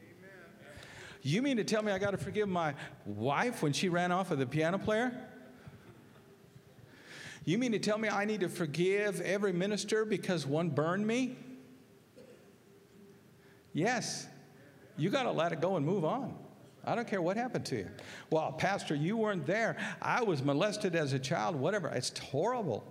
You 1.23 1.41
mean 1.41 1.57
to 1.57 1.63
tell 1.63 1.81
me 1.81 1.91
I 1.91 1.97
got 1.97 2.11
to 2.11 2.17
forgive 2.17 2.49
my 2.49 2.75
wife 3.05 3.63
when 3.63 3.73
she 3.73 3.89
ran 3.89 4.11
off 4.11 4.29
with 4.29 4.39
the 4.39 4.45
piano 4.45 4.77
player? 4.77 5.11
You 7.45 7.57
mean 7.57 7.71
to 7.71 7.79
tell 7.79 7.97
me 7.97 8.09
I 8.09 8.25
need 8.25 8.41
to 8.41 8.49
forgive 8.49 9.21
every 9.21 9.53
minister 9.53 10.05
because 10.05 10.45
one 10.45 10.69
burned 10.69 11.07
me? 11.07 11.35
Yes. 13.73 14.27
You 14.97 15.09
got 15.09 15.23
to 15.23 15.31
let 15.31 15.51
it 15.51 15.61
go 15.61 15.75
and 15.75 15.85
move 15.85 16.05
on. 16.05 16.35
I 16.85 16.95
don't 16.95 17.07
care 17.07 17.21
what 17.21 17.37
happened 17.37 17.65
to 17.67 17.77
you. 17.77 17.89
Well, 18.29 18.51
Pastor, 18.51 18.93
you 18.93 19.15
weren't 19.15 19.45
there. 19.45 19.77
I 20.01 20.21
was 20.23 20.43
molested 20.43 20.95
as 20.95 21.13
a 21.13 21.19
child, 21.19 21.55
whatever. 21.55 21.87
It's 21.89 22.17
horrible. 22.19 22.83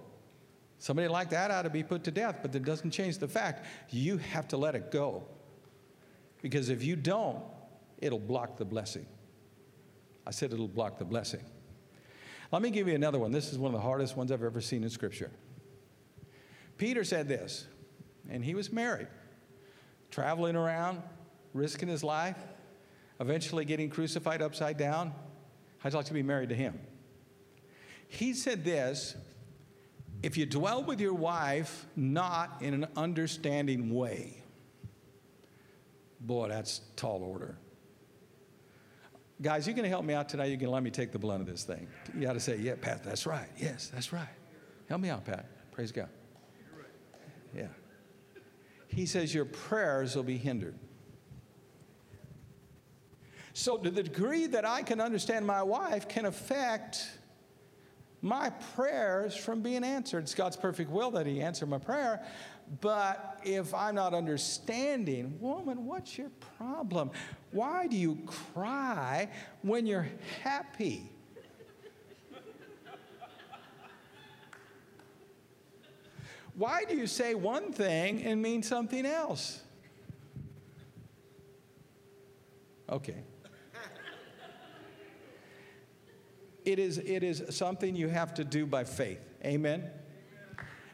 Somebody 0.78 1.08
like 1.08 1.30
that 1.30 1.50
ought 1.50 1.62
to 1.62 1.70
be 1.70 1.82
put 1.82 2.02
to 2.04 2.10
death, 2.10 2.38
but 2.42 2.52
that 2.52 2.64
doesn't 2.64 2.90
change 2.90 3.18
the 3.18 3.28
fact 3.28 3.66
you 3.90 4.16
have 4.16 4.48
to 4.48 4.56
let 4.56 4.74
it 4.74 4.90
go. 4.90 5.24
Because 6.40 6.70
if 6.70 6.82
you 6.82 6.96
don't, 6.96 7.42
it'll 7.98 8.18
block 8.18 8.56
the 8.56 8.64
blessing. 8.64 9.06
I 10.26 10.30
said 10.30 10.52
it'll 10.52 10.68
block 10.68 10.98
the 10.98 11.04
blessing. 11.04 11.42
Let 12.50 12.62
me 12.62 12.70
give 12.70 12.88
you 12.88 12.94
another 12.94 13.18
one. 13.18 13.30
This 13.30 13.52
is 13.52 13.58
one 13.58 13.74
of 13.74 13.80
the 13.80 13.86
hardest 13.86 14.16
ones 14.16 14.32
I've 14.32 14.42
ever 14.42 14.60
seen 14.60 14.82
in 14.82 14.90
Scripture. 14.90 15.30
Peter 16.78 17.04
said 17.04 17.28
this, 17.28 17.66
and 18.28 18.44
he 18.44 18.54
was 18.54 18.72
married, 18.72 19.08
traveling 20.10 20.56
around, 20.56 21.00
risking 21.54 21.88
his 21.88 22.02
life, 22.02 22.38
eventually 23.20 23.64
getting 23.64 23.90
crucified 23.90 24.42
upside 24.42 24.76
down. 24.76 25.12
I'd 25.84 25.94
like 25.94 26.06
to 26.06 26.14
be 26.14 26.22
married 26.22 26.48
to 26.50 26.54
him. 26.54 26.78
He 28.08 28.34
said 28.34 28.64
this 28.64 29.16
if 30.22 30.36
you 30.36 30.46
dwell 30.46 30.84
with 30.84 31.00
your 31.00 31.14
wife 31.14 31.86
not 31.96 32.58
in 32.60 32.74
an 32.74 32.86
understanding 32.96 33.92
way, 33.92 34.42
boy, 36.20 36.48
that's 36.48 36.80
tall 36.96 37.22
order. 37.22 37.56
Guys, 39.40 39.66
you 39.66 39.74
can 39.74 39.84
help 39.84 40.04
me 40.04 40.14
out 40.14 40.28
tonight. 40.28 40.46
You 40.46 40.58
can 40.58 40.70
let 40.70 40.84
me 40.84 40.90
take 40.90 41.10
the 41.10 41.18
blunt 41.18 41.40
of 41.40 41.48
this 41.48 41.64
thing. 41.64 41.88
You 42.14 42.20
got 42.20 42.34
to 42.34 42.40
say, 42.40 42.58
yeah, 42.58 42.74
Pat, 42.80 43.02
that's 43.02 43.26
right. 43.26 43.48
Yes, 43.58 43.90
that's 43.92 44.12
right. 44.12 44.28
Help 44.88 45.00
me 45.00 45.08
out, 45.08 45.24
Pat. 45.24 45.46
Praise 45.72 45.90
God. 45.90 46.08
Yeah. 47.56 47.66
He 48.86 49.06
says, 49.06 49.34
your 49.34 49.46
prayers 49.46 50.14
will 50.14 50.22
be 50.22 50.36
hindered. 50.36 50.78
So, 53.54 53.76
to 53.76 53.90
the 53.90 54.02
degree 54.02 54.46
that 54.46 54.64
I 54.64 54.82
can 54.82 55.00
understand 55.00 55.46
my 55.46 55.62
wife 55.62 56.08
can 56.08 56.24
affect 56.24 57.06
my 58.22 58.50
prayers 58.74 59.36
from 59.36 59.60
being 59.60 59.84
answered. 59.84 60.22
It's 60.22 60.34
God's 60.34 60.56
perfect 60.56 60.90
will 60.90 61.10
that 61.12 61.26
He 61.26 61.42
answer 61.42 61.66
my 61.66 61.78
prayer. 61.78 62.24
But 62.80 63.40
if 63.44 63.74
I'm 63.74 63.96
not 63.96 64.14
understanding, 64.14 65.38
woman, 65.40 65.84
what's 65.84 66.16
your 66.16 66.30
problem? 66.56 67.10
Why 67.50 67.86
do 67.86 67.96
you 67.96 68.18
cry 68.54 69.28
when 69.60 69.86
you're 69.86 70.08
happy? 70.42 71.10
Why 76.54 76.84
do 76.84 76.96
you 76.96 77.06
say 77.06 77.34
one 77.34 77.72
thing 77.72 78.22
and 78.22 78.40
mean 78.40 78.62
something 78.62 79.04
else? 79.04 79.62
Okay. 82.88 83.24
It 86.64 86.78
is, 86.78 86.98
it 86.98 87.22
is 87.22 87.42
something 87.50 87.96
you 87.96 88.08
have 88.08 88.34
to 88.34 88.44
do 88.44 88.66
by 88.66 88.84
faith. 88.84 89.20
Amen? 89.44 89.90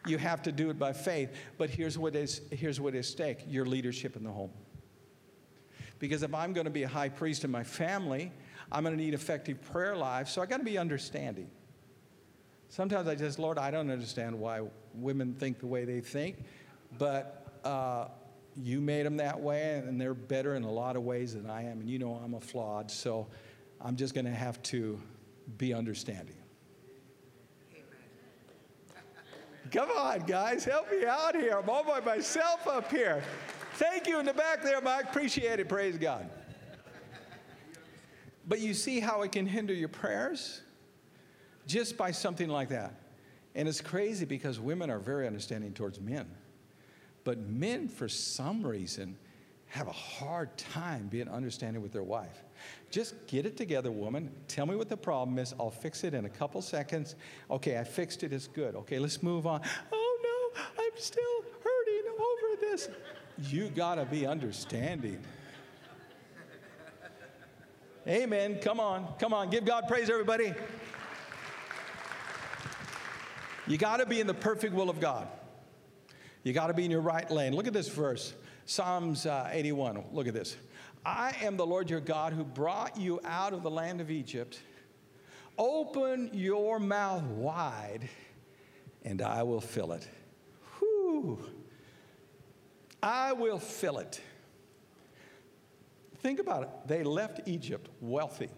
You 0.06 0.18
have 0.18 0.42
to 0.42 0.52
do 0.52 0.70
it 0.70 0.78
by 0.78 0.92
faith. 0.92 1.30
But 1.58 1.70
here's 1.70 1.98
what 1.98 2.16
is, 2.16 2.40
here's 2.50 2.80
what 2.80 2.94
is 2.94 3.08
stake 3.08 3.44
your 3.46 3.66
leadership 3.66 4.16
in 4.16 4.24
the 4.24 4.30
home. 4.30 4.50
Because 5.98 6.22
if 6.22 6.34
I'm 6.34 6.52
going 6.52 6.64
to 6.64 6.70
be 6.70 6.84
a 6.84 6.88
high 6.88 7.08
priest 7.08 7.44
in 7.44 7.50
my 7.50 7.64
family, 7.64 8.32
I'm 8.70 8.84
going 8.84 8.96
to 8.96 9.02
need 9.02 9.14
effective 9.14 9.60
prayer 9.60 9.96
life. 9.96 10.28
So 10.28 10.40
I 10.40 10.46
got 10.46 10.58
to 10.58 10.64
be 10.64 10.78
understanding. 10.78 11.50
Sometimes 12.68 13.08
I 13.08 13.14
just, 13.14 13.38
Lord, 13.38 13.58
I 13.58 13.70
don't 13.70 13.90
understand 13.90 14.38
why 14.38 14.62
women 14.94 15.34
think 15.34 15.58
the 15.58 15.66
way 15.66 15.84
they 15.84 16.00
think, 16.00 16.44
but 16.98 17.60
uh, 17.64 18.08
you 18.56 18.80
made 18.80 19.06
them 19.06 19.16
that 19.18 19.40
way, 19.40 19.82
and 19.86 20.00
they're 20.00 20.14
better 20.14 20.54
in 20.54 20.64
a 20.64 20.70
lot 20.70 20.96
of 20.96 21.02
ways 21.02 21.34
than 21.34 21.48
I 21.48 21.64
am. 21.64 21.80
And 21.80 21.88
you 21.88 21.98
know 21.98 22.20
I'm 22.22 22.34
a 22.34 22.40
flawed, 22.40 22.90
so 22.90 23.26
I'm 23.80 23.96
just 23.96 24.14
going 24.14 24.26
to 24.26 24.30
have 24.30 24.62
to 24.64 25.00
be 25.56 25.72
understanding. 25.72 26.36
Come 29.70 29.90
on, 29.90 30.20
guys, 30.20 30.64
help 30.64 30.90
me 30.90 31.04
out 31.04 31.34
here. 31.34 31.58
I'm 31.58 31.68
all 31.68 31.84
by 31.84 32.00
myself 32.00 32.66
up 32.66 32.90
here. 32.90 33.22
Thank 33.74 34.06
you 34.06 34.18
in 34.18 34.26
the 34.26 34.32
back 34.32 34.62
there, 34.62 34.80
Mike. 34.80 35.04
Appreciate 35.04 35.60
it. 35.60 35.68
Praise 35.68 35.98
God. 35.98 36.28
But 38.46 38.60
you 38.60 38.72
see 38.72 38.98
how 38.98 39.22
it 39.22 39.32
can 39.32 39.46
hinder 39.46 39.74
your 39.74 39.88
prayers 39.88 40.62
just 41.66 41.98
by 41.98 42.10
something 42.10 42.48
like 42.48 42.70
that. 42.70 42.94
And 43.54 43.68
it's 43.68 43.82
crazy 43.82 44.24
because 44.24 44.58
women 44.58 44.90
are 44.90 44.98
very 44.98 45.26
understanding 45.26 45.74
towards 45.74 46.00
men. 46.00 46.26
But 47.24 47.38
men, 47.38 47.88
for 47.88 48.08
some 48.08 48.66
reason, 48.66 49.18
have 49.68 49.86
a 49.86 49.92
hard 49.92 50.56
time 50.56 51.08
being 51.08 51.28
understanding 51.28 51.82
with 51.82 51.92
their 51.92 52.02
wife. 52.02 52.42
Just 52.90 53.14
get 53.26 53.44
it 53.44 53.56
together, 53.56 53.90
woman. 53.90 54.30
Tell 54.48 54.66
me 54.66 54.74
what 54.74 54.88
the 54.88 54.96
problem 54.96 55.38
is. 55.38 55.54
I'll 55.60 55.70
fix 55.70 56.04
it 56.04 56.14
in 56.14 56.24
a 56.24 56.28
couple 56.28 56.62
seconds. 56.62 57.16
Okay, 57.50 57.78
I 57.78 57.84
fixed 57.84 58.22
it. 58.22 58.32
It's 58.32 58.46
good. 58.46 58.74
Okay, 58.74 58.98
let's 58.98 59.22
move 59.22 59.46
on. 59.46 59.60
Oh 59.92 60.52
no, 60.56 60.62
I'm 60.78 60.96
still 60.96 61.44
hurting 61.62 62.10
over 62.12 62.60
this. 62.60 62.88
You 63.50 63.68
gotta 63.68 64.06
be 64.06 64.26
understanding. 64.26 65.22
Amen. 68.06 68.58
Come 68.62 68.80
on, 68.80 69.06
come 69.18 69.34
on. 69.34 69.50
Give 69.50 69.66
God 69.66 69.84
praise, 69.86 70.08
everybody. 70.08 70.54
You 73.66 73.76
got 73.76 73.98
to 73.98 74.06
be 74.06 74.18
in 74.18 74.26
the 74.26 74.32
perfect 74.32 74.74
will 74.74 74.88
of 74.88 74.98
God. 74.98 75.28
You 76.42 76.54
got 76.54 76.68
to 76.68 76.74
be 76.74 76.86
in 76.86 76.90
your 76.90 77.02
right 77.02 77.30
lane. 77.30 77.54
Look 77.54 77.66
at 77.66 77.74
this 77.74 77.88
verse 77.88 78.32
Psalms 78.68 79.24
uh, 79.24 79.48
81. 79.50 80.04
Look 80.12 80.28
at 80.28 80.34
this. 80.34 80.58
I 81.04 81.34
am 81.40 81.56
the 81.56 81.64
Lord 81.64 81.88
your 81.88 82.00
God 82.00 82.34
who 82.34 82.44
brought 82.44 82.98
you 82.98 83.18
out 83.24 83.54
of 83.54 83.62
the 83.62 83.70
land 83.70 84.02
of 84.02 84.10
Egypt. 84.10 84.60
Open 85.56 86.28
your 86.34 86.78
mouth 86.78 87.22
wide, 87.22 88.10
and 89.06 89.22
I 89.22 89.42
will 89.42 89.62
fill 89.62 89.92
it. 89.92 90.06
Whew. 90.78 91.38
I 93.02 93.32
will 93.32 93.58
fill 93.58 94.00
it. 94.00 94.20
Think 96.18 96.38
about 96.38 96.64
it. 96.64 96.68
They 96.86 97.02
left 97.02 97.48
Egypt 97.48 97.88
wealthy. 98.02 98.50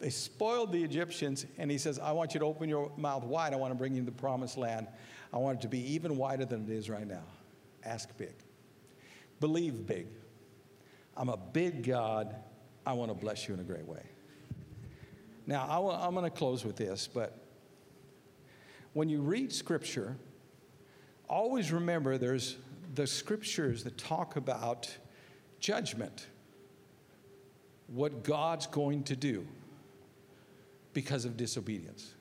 They 0.00 0.10
spoiled 0.10 0.72
the 0.72 0.82
Egyptians, 0.82 1.46
and 1.58 1.70
he 1.70 1.78
says, 1.78 2.00
I 2.00 2.10
want 2.10 2.34
you 2.34 2.40
to 2.40 2.46
open 2.46 2.68
your 2.68 2.90
mouth 2.96 3.22
wide. 3.22 3.52
I 3.52 3.56
want 3.56 3.70
to 3.70 3.78
bring 3.78 3.94
you 3.94 4.00
to 4.00 4.06
the 4.06 4.10
promised 4.10 4.58
land. 4.58 4.88
I 5.32 5.38
want 5.38 5.60
it 5.60 5.62
to 5.62 5.68
be 5.68 5.92
even 5.94 6.16
wider 6.16 6.44
than 6.44 6.64
it 6.64 6.70
is 6.70 6.90
right 6.90 7.06
now. 7.06 7.22
Ask 7.84 8.08
big. 8.18 8.34
Believe 9.40 9.86
big. 9.86 10.06
I'm 11.16 11.28
a 11.28 11.36
big 11.36 11.82
God. 11.84 12.34
I 12.84 12.92
want 12.92 13.10
to 13.10 13.14
bless 13.14 13.48
you 13.48 13.54
in 13.54 13.60
a 13.60 13.64
great 13.64 13.86
way. 13.86 14.02
Now, 15.46 15.66
I 15.68 16.06
am 16.06 16.14
going 16.14 16.24
to 16.24 16.30
close 16.30 16.64
with 16.64 16.76
this, 16.76 17.08
but 17.12 17.38
when 18.94 19.08
you 19.08 19.20
read 19.20 19.52
Scripture, 19.52 20.16
always 21.28 21.70
remember 21.70 22.18
there's 22.18 22.56
the 22.94 23.06
Scriptures 23.06 23.84
that 23.84 23.96
talk 23.96 24.36
about 24.36 24.94
judgment, 25.60 26.26
what 27.88 28.24
God's 28.24 28.66
going 28.66 29.04
to 29.04 29.16
do 29.16 29.46
because 30.92 31.24
of 31.24 31.36
disobedience. 31.36 32.14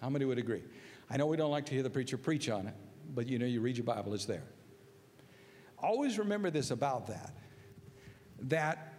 How 0.00 0.08
many 0.08 0.24
would 0.24 0.38
agree? 0.38 0.62
I 1.10 1.16
know 1.16 1.26
we 1.26 1.36
don't 1.36 1.50
like 1.50 1.66
to 1.66 1.72
hear 1.74 1.82
the 1.82 1.90
preacher 1.90 2.16
preach 2.16 2.48
on 2.48 2.66
it, 2.66 2.74
but 3.14 3.28
you 3.28 3.38
know, 3.38 3.46
you 3.46 3.60
read 3.60 3.76
your 3.76 3.84
Bible, 3.84 4.14
it's 4.14 4.24
there. 4.24 4.44
Always 5.84 6.18
remember 6.18 6.50
this 6.50 6.70
about 6.70 7.06
that 7.08 7.32
that 8.48 8.92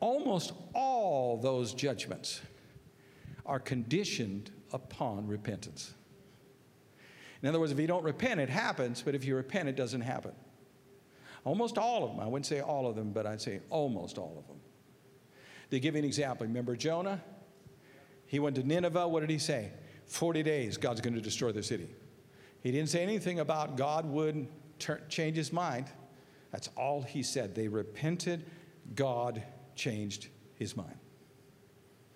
almost 0.00 0.52
all 0.74 1.36
those 1.36 1.74
judgments 1.74 2.40
are 3.44 3.58
conditioned 3.58 4.50
upon 4.72 5.26
repentance. 5.26 5.94
In 7.42 7.48
other 7.48 7.60
words, 7.60 7.72
if 7.72 7.78
you 7.78 7.86
don't 7.86 8.04
repent, 8.04 8.40
it 8.40 8.48
happens, 8.48 9.02
but 9.02 9.14
if 9.14 9.24
you 9.24 9.36
repent, 9.36 9.68
it 9.68 9.76
doesn't 9.76 10.00
happen. 10.00 10.32
Almost 11.44 11.78
all 11.78 12.04
of 12.04 12.10
them. 12.10 12.20
I 12.20 12.26
wouldn't 12.26 12.46
say 12.46 12.60
all 12.60 12.86
of 12.86 12.96
them, 12.96 13.12
but 13.12 13.26
I'd 13.26 13.40
say 13.40 13.60
almost 13.70 14.18
all 14.18 14.36
of 14.38 14.46
them. 14.46 14.58
To 15.70 15.80
give 15.80 15.94
you 15.94 16.00
an 16.00 16.04
example, 16.04 16.46
remember 16.46 16.76
Jonah? 16.76 17.22
He 18.26 18.38
went 18.38 18.56
to 18.56 18.62
Nineveh. 18.62 19.08
What 19.08 19.20
did 19.20 19.30
he 19.30 19.38
say? 19.38 19.72
40 20.06 20.42
days, 20.42 20.76
God's 20.76 21.00
going 21.00 21.14
to 21.14 21.20
destroy 21.20 21.52
the 21.52 21.62
city. 21.62 21.88
He 22.62 22.72
didn't 22.72 22.88
say 22.88 23.02
anything 23.02 23.40
about 23.40 23.76
God 23.76 24.04
would 24.06 24.48
turn, 24.78 25.02
change 25.08 25.36
his 25.36 25.52
mind. 25.52 25.86
That's 26.50 26.68
all 26.76 27.02
he 27.02 27.22
said. 27.22 27.54
They 27.54 27.68
repented, 27.68 28.44
God 28.94 29.42
changed 29.74 30.28
his 30.54 30.76
mind. 30.76 30.96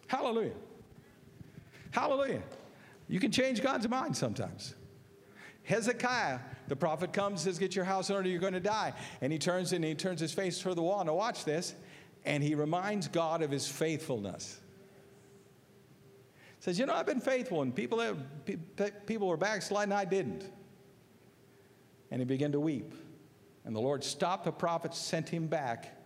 Hallelujah. 0.07 0.53
Hallelujah. 1.91 2.43
You 3.09 3.21
can 3.21 3.31
change 3.31 3.63
God's 3.63 3.89
mind 3.89 4.17
sometimes. 4.17 4.75
Hezekiah, 5.65 6.41
the 6.69 6.77
prophet 6.77 7.13
comes, 7.13 7.43
says, 7.43 7.59
Get 7.59 7.77
your 7.77 7.85
house 7.85 8.11
in 8.11 8.17
order, 8.17 8.29
you're 8.29 8.41
going 8.41 8.53
to 8.55 8.61
die. 8.61 8.95
And 9.21 9.33
he 9.33 9.39
turns 9.39 9.73
and 9.73 9.85
he 9.85 9.95
turns 9.95 10.21
his 10.21 10.33
face 10.33 10.61
toward 10.61 10.77
the 10.77 10.83
wall. 10.83 11.05
Now, 11.05 11.15
watch 11.15 11.45
this. 11.45 11.75
And 12.25 12.43
he 12.43 12.55
reminds 12.55 13.09
God 13.09 13.43
of 13.43 13.51
his 13.51 13.67
faithfulness. 13.67 14.61
Says, 16.61 16.79
You 16.79 16.87
know, 16.87 16.95
I've 16.95 17.07
been 17.07 17.21
faithful, 17.21 17.63
and 17.63 17.75
people, 17.75 18.17
people 19.07 19.29
were 19.29 19.37
backsliding, 19.37 19.93
I 19.93 20.05
didn't. 20.05 20.45
And 22.13 22.21
he 22.21 22.27
began 22.27 22.53
to 22.53 22.61
weep. 22.61 22.95
And 23.65 23.75
the 23.75 23.81
Lord 23.81 24.05
stopped 24.05 24.45
the 24.45 24.53
prophet, 24.53 24.95
sent 24.95 25.31
him 25.31 25.47
back, 25.47 25.97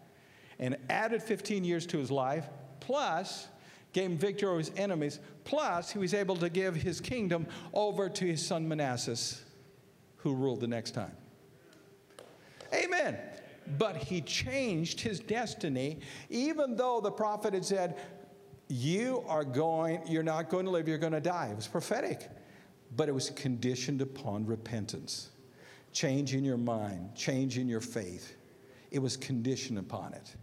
and 0.59 0.76
added 0.88 1.20
15 1.20 1.64
years 1.64 1.84
to 1.86 1.98
his 1.98 2.11
life, 2.11 2.46
plus 2.80 3.48
gave 3.92 4.11
him 4.11 4.16
victory 4.16 4.48
over 4.48 4.59
his 4.59 4.70
enemies, 4.76 5.18
plus 5.44 5.90
he 5.90 5.98
was 5.98 6.14
able 6.14 6.36
to 6.36 6.48
give 6.48 6.76
his 6.76 7.00
kingdom 7.00 7.46
over 7.74 8.09
to 8.09 8.24
his 8.24 8.44
son 8.44 8.68
Manasseh 8.68 9.42
who 10.18 10.34
ruled 10.34 10.61
the 10.61 10.68
next 10.68 10.92
time. 10.92 11.12
Amen. 12.72 13.18
But 13.78 13.96
he 13.96 14.20
changed 14.20 15.00
his 15.00 15.18
destiny, 15.18 15.98
even 16.30 16.76
though 16.76 17.00
the 17.00 17.11
prophet 17.11 17.54
had 17.54 17.64
said, 17.64 17.96
You 18.68 19.24
are 19.26 19.44
going, 19.44 20.02
you're 20.07 20.22
not 20.22 20.50
going 20.50 20.66
to 20.66 20.70
live, 20.70 20.86
you're 20.86 20.98
going 20.98 21.12
to 21.12 21.20
die. 21.20 21.48
It 21.50 21.57
was 21.57 21.66
prophetic, 21.66 22.30
but 22.94 23.09
it 23.09 23.12
was 23.12 23.30
conditioned 23.30 24.02
upon 24.02 24.46
repentance, 24.46 25.30
change 25.97 26.34
in 26.34 26.44
your 26.44 26.59
mind, 26.59 27.14
change 27.14 27.57
in 27.57 27.66
your 27.68 27.80
faith. 27.80 28.36
It 28.90 28.99
was 28.99 29.16
conditioned 29.16 29.78
upon 29.78 30.12
it. 30.12 30.36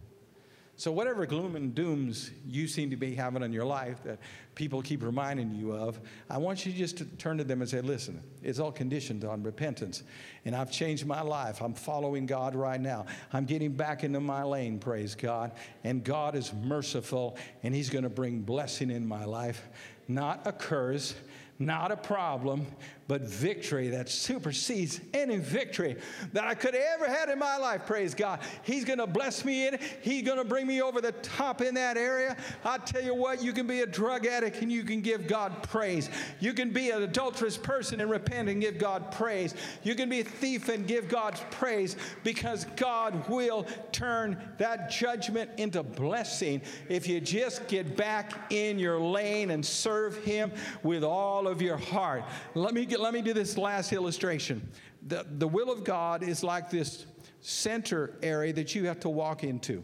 So, 0.76 0.90
whatever 0.90 1.24
gloom 1.26 1.54
and 1.54 1.72
dooms 1.72 2.32
you 2.44 2.66
seem 2.66 2.90
to 2.90 2.96
be 2.96 3.14
having 3.14 3.44
in 3.44 3.52
your 3.52 3.64
life 3.64 4.02
that 4.02 4.18
people 4.56 4.82
keep 4.82 5.04
reminding 5.04 5.54
you 5.54 5.72
of, 5.72 6.00
I 6.28 6.38
want 6.38 6.66
you 6.66 6.72
just 6.72 6.96
to 6.96 7.04
turn 7.04 7.38
to 7.38 7.44
them 7.44 7.60
and 7.60 7.70
say, 7.70 7.80
Listen, 7.80 8.20
it's 8.42 8.58
all 8.58 8.72
conditioned 8.72 9.24
on 9.24 9.44
repentance. 9.44 10.02
And 10.44 10.56
I've 10.56 10.72
changed 10.72 11.06
my 11.06 11.20
life. 11.20 11.62
I'm 11.62 11.74
following 11.74 12.26
God 12.26 12.56
right 12.56 12.80
now. 12.80 13.06
I'm 13.32 13.44
getting 13.44 13.74
back 13.74 14.02
into 14.02 14.18
my 14.18 14.42
lane, 14.42 14.80
praise 14.80 15.14
God. 15.14 15.52
And 15.84 16.02
God 16.02 16.34
is 16.34 16.52
merciful, 16.52 17.38
and 17.62 17.72
He's 17.72 17.88
going 17.88 18.02
to 18.02 18.10
bring 18.10 18.40
blessing 18.40 18.90
in 18.90 19.06
my 19.06 19.24
life, 19.24 19.68
not 20.08 20.44
a 20.44 20.52
curse 20.52 21.14
not 21.58 21.92
a 21.92 21.96
problem, 21.96 22.66
but 23.06 23.22
victory 23.22 23.88
that 23.88 24.08
supersedes 24.08 25.00
any 25.12 25.36
victory 25.36 25.96
that 26.32 26.44
I 26.44 26.54
could 26.54 26.74
ever 26.74 27.06
had 27.06 27.28
in 27.28 27.38
my 27.38 27.56
life. 27.58 27.86
Praise 27.86 28.14
God. 28.14 28.40
He's 28.62 28.84
going 28.84 28.98
to 28.98 29.06
bless 29.06 29.44
me 29.44 29.66
in 29.68 29.74
it. 29.74 29.82
He's 30.00 30.22
going 30.22 30.38
to 30.38 30.44
bring 30.44 30.66
me 30.66 30.80
over 30.80 31.00
the 31.00 31.12
top 31.12 31.60
in 31.60 31.74
that 31.74 31.96
area. 31.96 32.36
I 32.64 32.78
tell 32.78 33.02
you 33.02 33.14
what, 33.14 33.42
you 33.42 33.52
can 33.52 33.66
be 33.66 33.80
a 33.80 33.86
drug 33.86 34.26
addict 34.26 34.62
and 34.62 34.72
you 34.72 34.84
can 34.84 35.02
give 35.02 35.26
God 35.26 35.62
praise. 35.64 36.08
You 36.40 36.54
can 36.54 36.70
be 36.70 36.90
an 36.90 37.02
adulterous 37.02 37.58
person 37.58 38.00
and 38.00 38.10
repent 38.10 38.48
and 38.48 38.60
give 38.60 38.78
God 38.78 39.12
praise. 39.12 39.54
You 39.82 39.94
can 39.94 40.08
be 40.08 40.20
a 40.20 40.24
thief 40.24 40.68
and 40.68 40.86
give 40.86 41.08
God 41.08 41.38
praise 41.50 41.96
because 42.22 42.64
God 42.76 43.28
will 43.28 43.66
turn 43.92 44.40
that 44.58 44.90
judgment 44.90 45.50
into 45.58 45.82
blessing 45.82 46.62
if 46.88 47.06
you 47.06 47.20
just 47.20 47.66
get 47.68 47.96
back 47.96 48.50
in 48.50 48.78
your 48.78 48.98
lane 48.98 49.50
and 49.50 49.64
serve 49.64 50.16
Him 50.24 50.52
with 50.82 51.04
all 51.04 51.46
of 51.46 51.60
your 51.60 51.76
heart. 51.76 52.24
Let 52.54 52.72
me 52.72 52.86
get, 52.94 53.02
let 53.02 53.12
me 53.12 53.22
do 53.22 53.32
this 53.32 53.58
last 53.58 53.92
illustration. 53.92 54.68
The, 55.08 55.26
the 55.28 55.48
will 55.48 55.70
of 55.70 55.82
God 55.82 56.22
is 56.22 56.44
like 56.44 56.70
this 56.70 57.06
center 57.40 58.16
area 58.22 58.52
that 58.52 58.74
you 58.74 58.86
have 58.86 59.00
to 59.00 59.08
walk 59.08 59.42
into. 59.42 59.82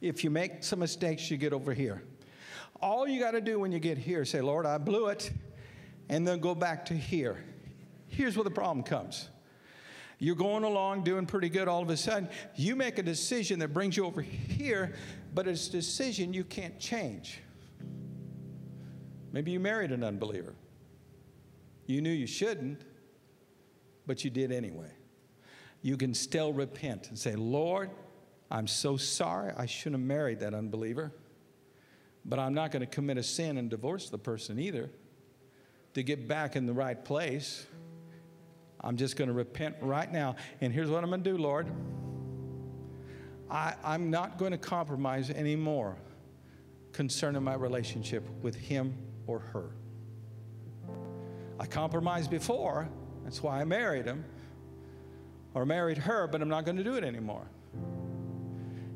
If 0.00 0.24
you 0.24 0.30
make 0.30 0.64
some 0.64 0.80
mistakes, 0.80 1.30
you 1.30 1.36
get 1.36 1.52
over 1.52 1.72
here. 1.72 2.02
All 2.82 3.06
you 3.06 3.20
got 3.20 3.32
to 3.32 3.40
do 3.40 3.60
when 3.60 3.70
you 3.70 3.78
get 3.78 3.96
here, 3.96 4.24
say, 4.24 4.40
Lord, 4.40 4.66
I 4.66 4.78
blew 4.78 5.06
it, 5.06 5.30
and 6.08 6.26
then 6.26 6.40
go 6.40 6.54
back 6.54 6.86
to 6.86 6.94
here. 6.94 7.44
Here's 8.08 8.36
where 8.36 8.44
the 8.44 8.50
problem 8.50 8.82
comes. 8.82 9.28
You're 10.18 10.34
going 10.34 10.64
along 10.64 11.04
doing 11.04 11.26
pretty 11.26 11.48
good, 11.48 11.68
all 11.68 11.82
of 11.82 11.90
a 11.90 11.96
sudden, 11.96 12.28
you 12.56 12.74
make 12.74 12.98
a 12.98 13.02
decision 13.02 13.60
that 13.60 13.68
brings 13.68 13.96
you 13.96 14.04
over 14.04 14.20
here, 14.20 14.94
but 15.32 15.46
it's 15.46 15.68
a 15.68 15.72
decision 15.72 16.34
you 16.34 16.44
can't 16.44 16.78
change. 16.80 17.40
Maybe 19.32 19.52
you 19.52 19.60
married 19.60 19.92
an 19.92 20.02
unbeliever. 20.02 20.54
You 21.90 22.00
knew 22.00 22.10
you 22.10 22.28
shouldn't, 22.28 22.82
but 24.06 24.22
you 24.22 24.30
did 24.30 24.52
anyway. 24.52 24.92
You 25.82 25.96
can 25.96 26.14
still 26.14 26.52
repent 26.52 27.08
and 27.08 27.18
say, 27.18 27.34
Lord, 27.34 27.90
I'm 28.48 28.68
so 28.68 28.96
sorry. 28.96 29.52
I 29.56 29.66
shouldn't 29.66 30.00
have 30.00 30.06
married 30.06 30.38
that 30.40 30.54
unbeliever. 30.54 31.12
But 32.24 32.38
I'm 32.38 32.54
not 32.54 32.70
going 32.70 32.80
to 32.80 32.86
commit 32.86 33.18
a 33.18 33.24
sin 33.24 33.58
and 33.58 33.68
divorce 33.68 34.08
the 34.08 34.18
person 34.18 34.60
either. 34.60 34.88
To 35.94 36.04
get 36.04 36.28
back 36.28 36.54
in 36.54 36.64
the 36.64 36.72
right 36.72 37.04
place, 37.04 37.66
I'm 38.80 38.96
just 38.96 39.16
going 39.16 39.28
to 39.28 39.34
repent 39.34 39.74
right 39.80 40.10
now. 40.12 40.36
And 40.60 40.72
here's 40.72 40.90
what 40.90 41.02
I'm 41.02 41.10
going 41.10 41.24
to 41.24 41.30
do, 41.30 41.38
Lord. 41.38 41.66
I, 43.50 43.74
I'm 43.82 44.10
not 44.10 44.38
going 44.38 44.52
to 44.52 44.58
compromise 44.58 45.28
anymore 45.30 45.96
concerning 46.92 47.42
my 47.42 47.54
relationship 47.54 48.28
with 48.42 48.54
him 48.54 48.96
or 49.26 49.40
her. 49.40 49.72
I 51.60 51.66
compromised 51.66 52.30
before, 52.30 52.88
that's 53.22 53.42
why 53.42 53.60
I 53.60 53.64
married 53.64 54.06
him 54.06 54.24
or 55.52 55.66
married 55.66 55.98
her, 55.98 56.26
but 56.26 56.40
I'm 56.40 56.48
not 56.48 56.64
going 56.64 56.78
to 56.78 56.84
do 56.84 56.94
it 56.94 57.04
anymore. 57.04 57.46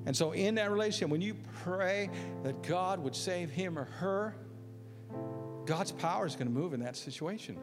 And 0.06 0.16
so, 0.16 0.32
in 0.32 0.54
that 0.54 0.70
relationship, 0.70 1.10
when 1.10 1.20
you 1.20 1.36
pray 1.62 2.08
that 2.42 2.62
God 2.62 3.00
would 3.00 3.14
save 3.14 3.50
him 3.50 3.78
or 3.78 3.84
her, 3.84 4.34
God's 5.66 5.92
power 5.92 6.26
is 6.26 6.36
going 6.36 6.46
to 6.46 6.52
move 6.52 6.72
in 6.72 6.80
that 6.80 6.96
situation. 6.96 7.58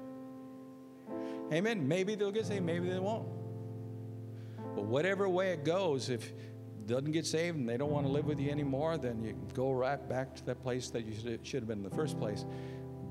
Amen. 1.52 1.88
Maybe 1.88 2.14
they'll 2.14 2.32
get 2.32 2.46
saved, 2.46 2.64
maybe 2.64 2.88
they 2.88 3.00
won't. 3.00 3.28
But 4.76 4.86
whatever 4.86 5.28
way 5.28 5.52
it 5.52 5.66
goes, 5.66 6.12
if 6.12 6.28
it 6.30 6.88
doesn't 6.88 7.12
get 7.12 7.26
saved 7.26 7.58
and 7.58 7.68
they 7.68 7.78
don't 7.78 7.92
want 7.92 8.06
to 8.06 8.12
live 8.12 8.26
with 8.26 8.40
you 8.40 8.52
anymore, 8.52 8.98
then 9.00 9.24
you 9.24 9.36
go 9.56 9.72
right 9.72 10.08
back 10.08 10.36
to 10.36 10.46
that 10.46 10.62
place 10.62 10.92
that 10.92 11.06
you 11.06 11.40
should 11.44 11.62
have 11.62 11.68
been 11.68 11.80
in 11.80 11.90
the 11.90 11.96
first 11.96 12.20
place. 12.20 12.46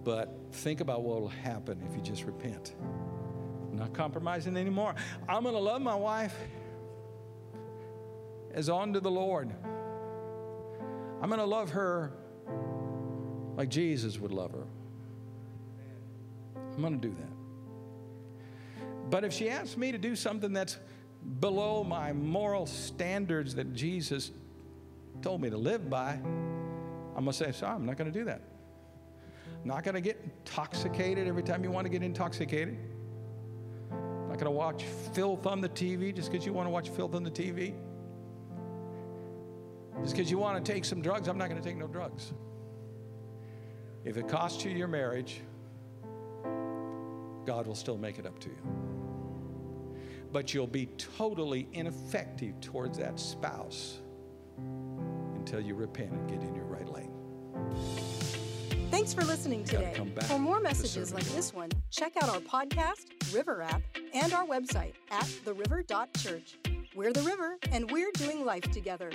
But 0.05 0.35
think 0.53 0.81
about 0.81 1.03
what 1.03 1.21
will 1.21 1.29
happen 1.29 1.83
if 1.89 1.95
you 1.95 2.03
just 2.03 2.25
repent. 2.25 2.75
I'm 3.71 3.79
not 3.79 3.93
compromising 3.93 4.57
anymore. 4.57 4.95
I'm 5.29 5.43
going 5.43 5.55
to 5.55 5.61
love 5.61 5.83
my 5.83 5.95
wife 5.95 6.35
as 8.53 8.69
on 8.69 8.93
to 8.95 9.01
the 9.01 9.11
Lord. 9.11 9.53
I'm 11.23 11.29
going 11.29 11.41
to 11.41 11.47
love 11.47 11.71
her 11.71 12.13
like 13.57 13.69
Jesus 13.69 14.19
would 14.19 14.33
love 14.33 14.53
her. 14.53 14.67
I'm 16.75 16.81
going 16.81 16.99
to 16.99 17.09
do 17.09 17.15
that. 17.15 17.29
But 19.11 19.25
if 19.25 19.33
she 19.33 19.51
asks 19.51 19.77
me 19.77 19.93
to 19.93 19.99
do 19.99 20.17
something 20.17 20.53
that's 20.53 20.79
below 21.41 21.85
my 21.85 22.13
moral 22.13 22.67
standards 22.67 23.55
that 23.57 23.75
Jesus 23.75 24.31
told 25.21 25.43
me 25.43 25.51
to 25.51 25.57
live 25.57 25.91
by, 25.91 26.13
I'm 26.13 27.25
going 27.25 27.27
to 27.27 27.33
say, 27.33 27.53
sorry, 27.53 27.75
I'm 27.75 27.85
not 27.85 27.99
going 27.99 28.11
to 28.11 28.19
do 28.19 28.25
that. 28.27 28.43
Not 29.65 29.85
going 29.85 29.95
to 29.95 30.01
get 30.01 30.21
intoxicated 30.25 31.29
every 31.29 31.43
time 31.43 31.63
you 31.63 31.71
want 31.71 31.85
to 31.85 31.91
get 31.91 32.03
intoxicated. 32.03 32.79
Not 33.91 34.39
going 34.39 34.45
to 34.45 34.51
watch 34.51 34.85
filth 35.13 35.47
on 35.47 35.61
the 35.61 35.69
TV 35.69 36.15
just 36.15 36.31
because 36.31 36.47
you 36.47 36.53
want 36.53 36.67
to 36.67 36.71
watch 36.71 36.89
filth 36.89 37.15
on 37.15 37.23
the 37.23 37.31
TV. 37.31 37.75
Just 40.03 40.17
because 40.17 40.31
you 40.31 40.39
want 40.39 40.65
to 40.65 40.73
take 40.73 40.85
some 40.85 41.03
drugs, 41.03 41.29
I'm 41.29 41.37
not 41.37 41.49
going 41.49 41.61
to 41.61 41.67
take 41.67 41.77
no 41.77 41.87
drugs. 41.87 42.33
If 44.05 44.17
it 44.17 44.29
costs 44.29 44.65
you 44.65 44.71
your 44.71 44.89
marriage, 44.89 45.43
God 47.45 47.67
will 47.67 47.75
still 47.75 47.99
make 47.99 48.19
it 48.19 48.27
up 48.27 48.39
to 48.41 48.49
you. 48.49 48.57
But 50.33 50.55
you'll 50.55 50.67
be 50.67 50.87
totally 50.97 51.69
ineffective 51.73 52.61
towards 52.61 52.97
that 52.99 53.19
spouse 53.21 53.99
until 55.35 55.61
you 55.61 55.75
repent 55.75 56.13
and 56.13 56.29
get 56.29 56.41
in 56.41 56.55
your 56.55 56.65
right 56.65 56.89
lane. 56.89 57.13
Thanks 58.91 59.15
for 59.15 59.23
listening 59.25 59.65
today. 59.65 59.95
For 60.23 60.39
more 60.39 60.61
messages 60.61 61.15
like 61.15 61.25
this 61.27 61.55
one, 61.55 61.71
check 61.91 62.13
out 62.23 62.29
our 62.29 62.41
podcast, 62.41 63.07
River 63.33 63.63
app, 63.63 63.83
and 64.13 64.33
our 64.33 64.45
website 64.45 64.95
at 65.11 65.25
theriver.church. 65.25 66.59
We're 66.97 67.13
the 67.13 67.23
river, 67.23 67.57
and 67.71 67.91
we're 67.91 68.11
doing 68.13 68.45
life 68.45 68.71
together. 68.73 69.11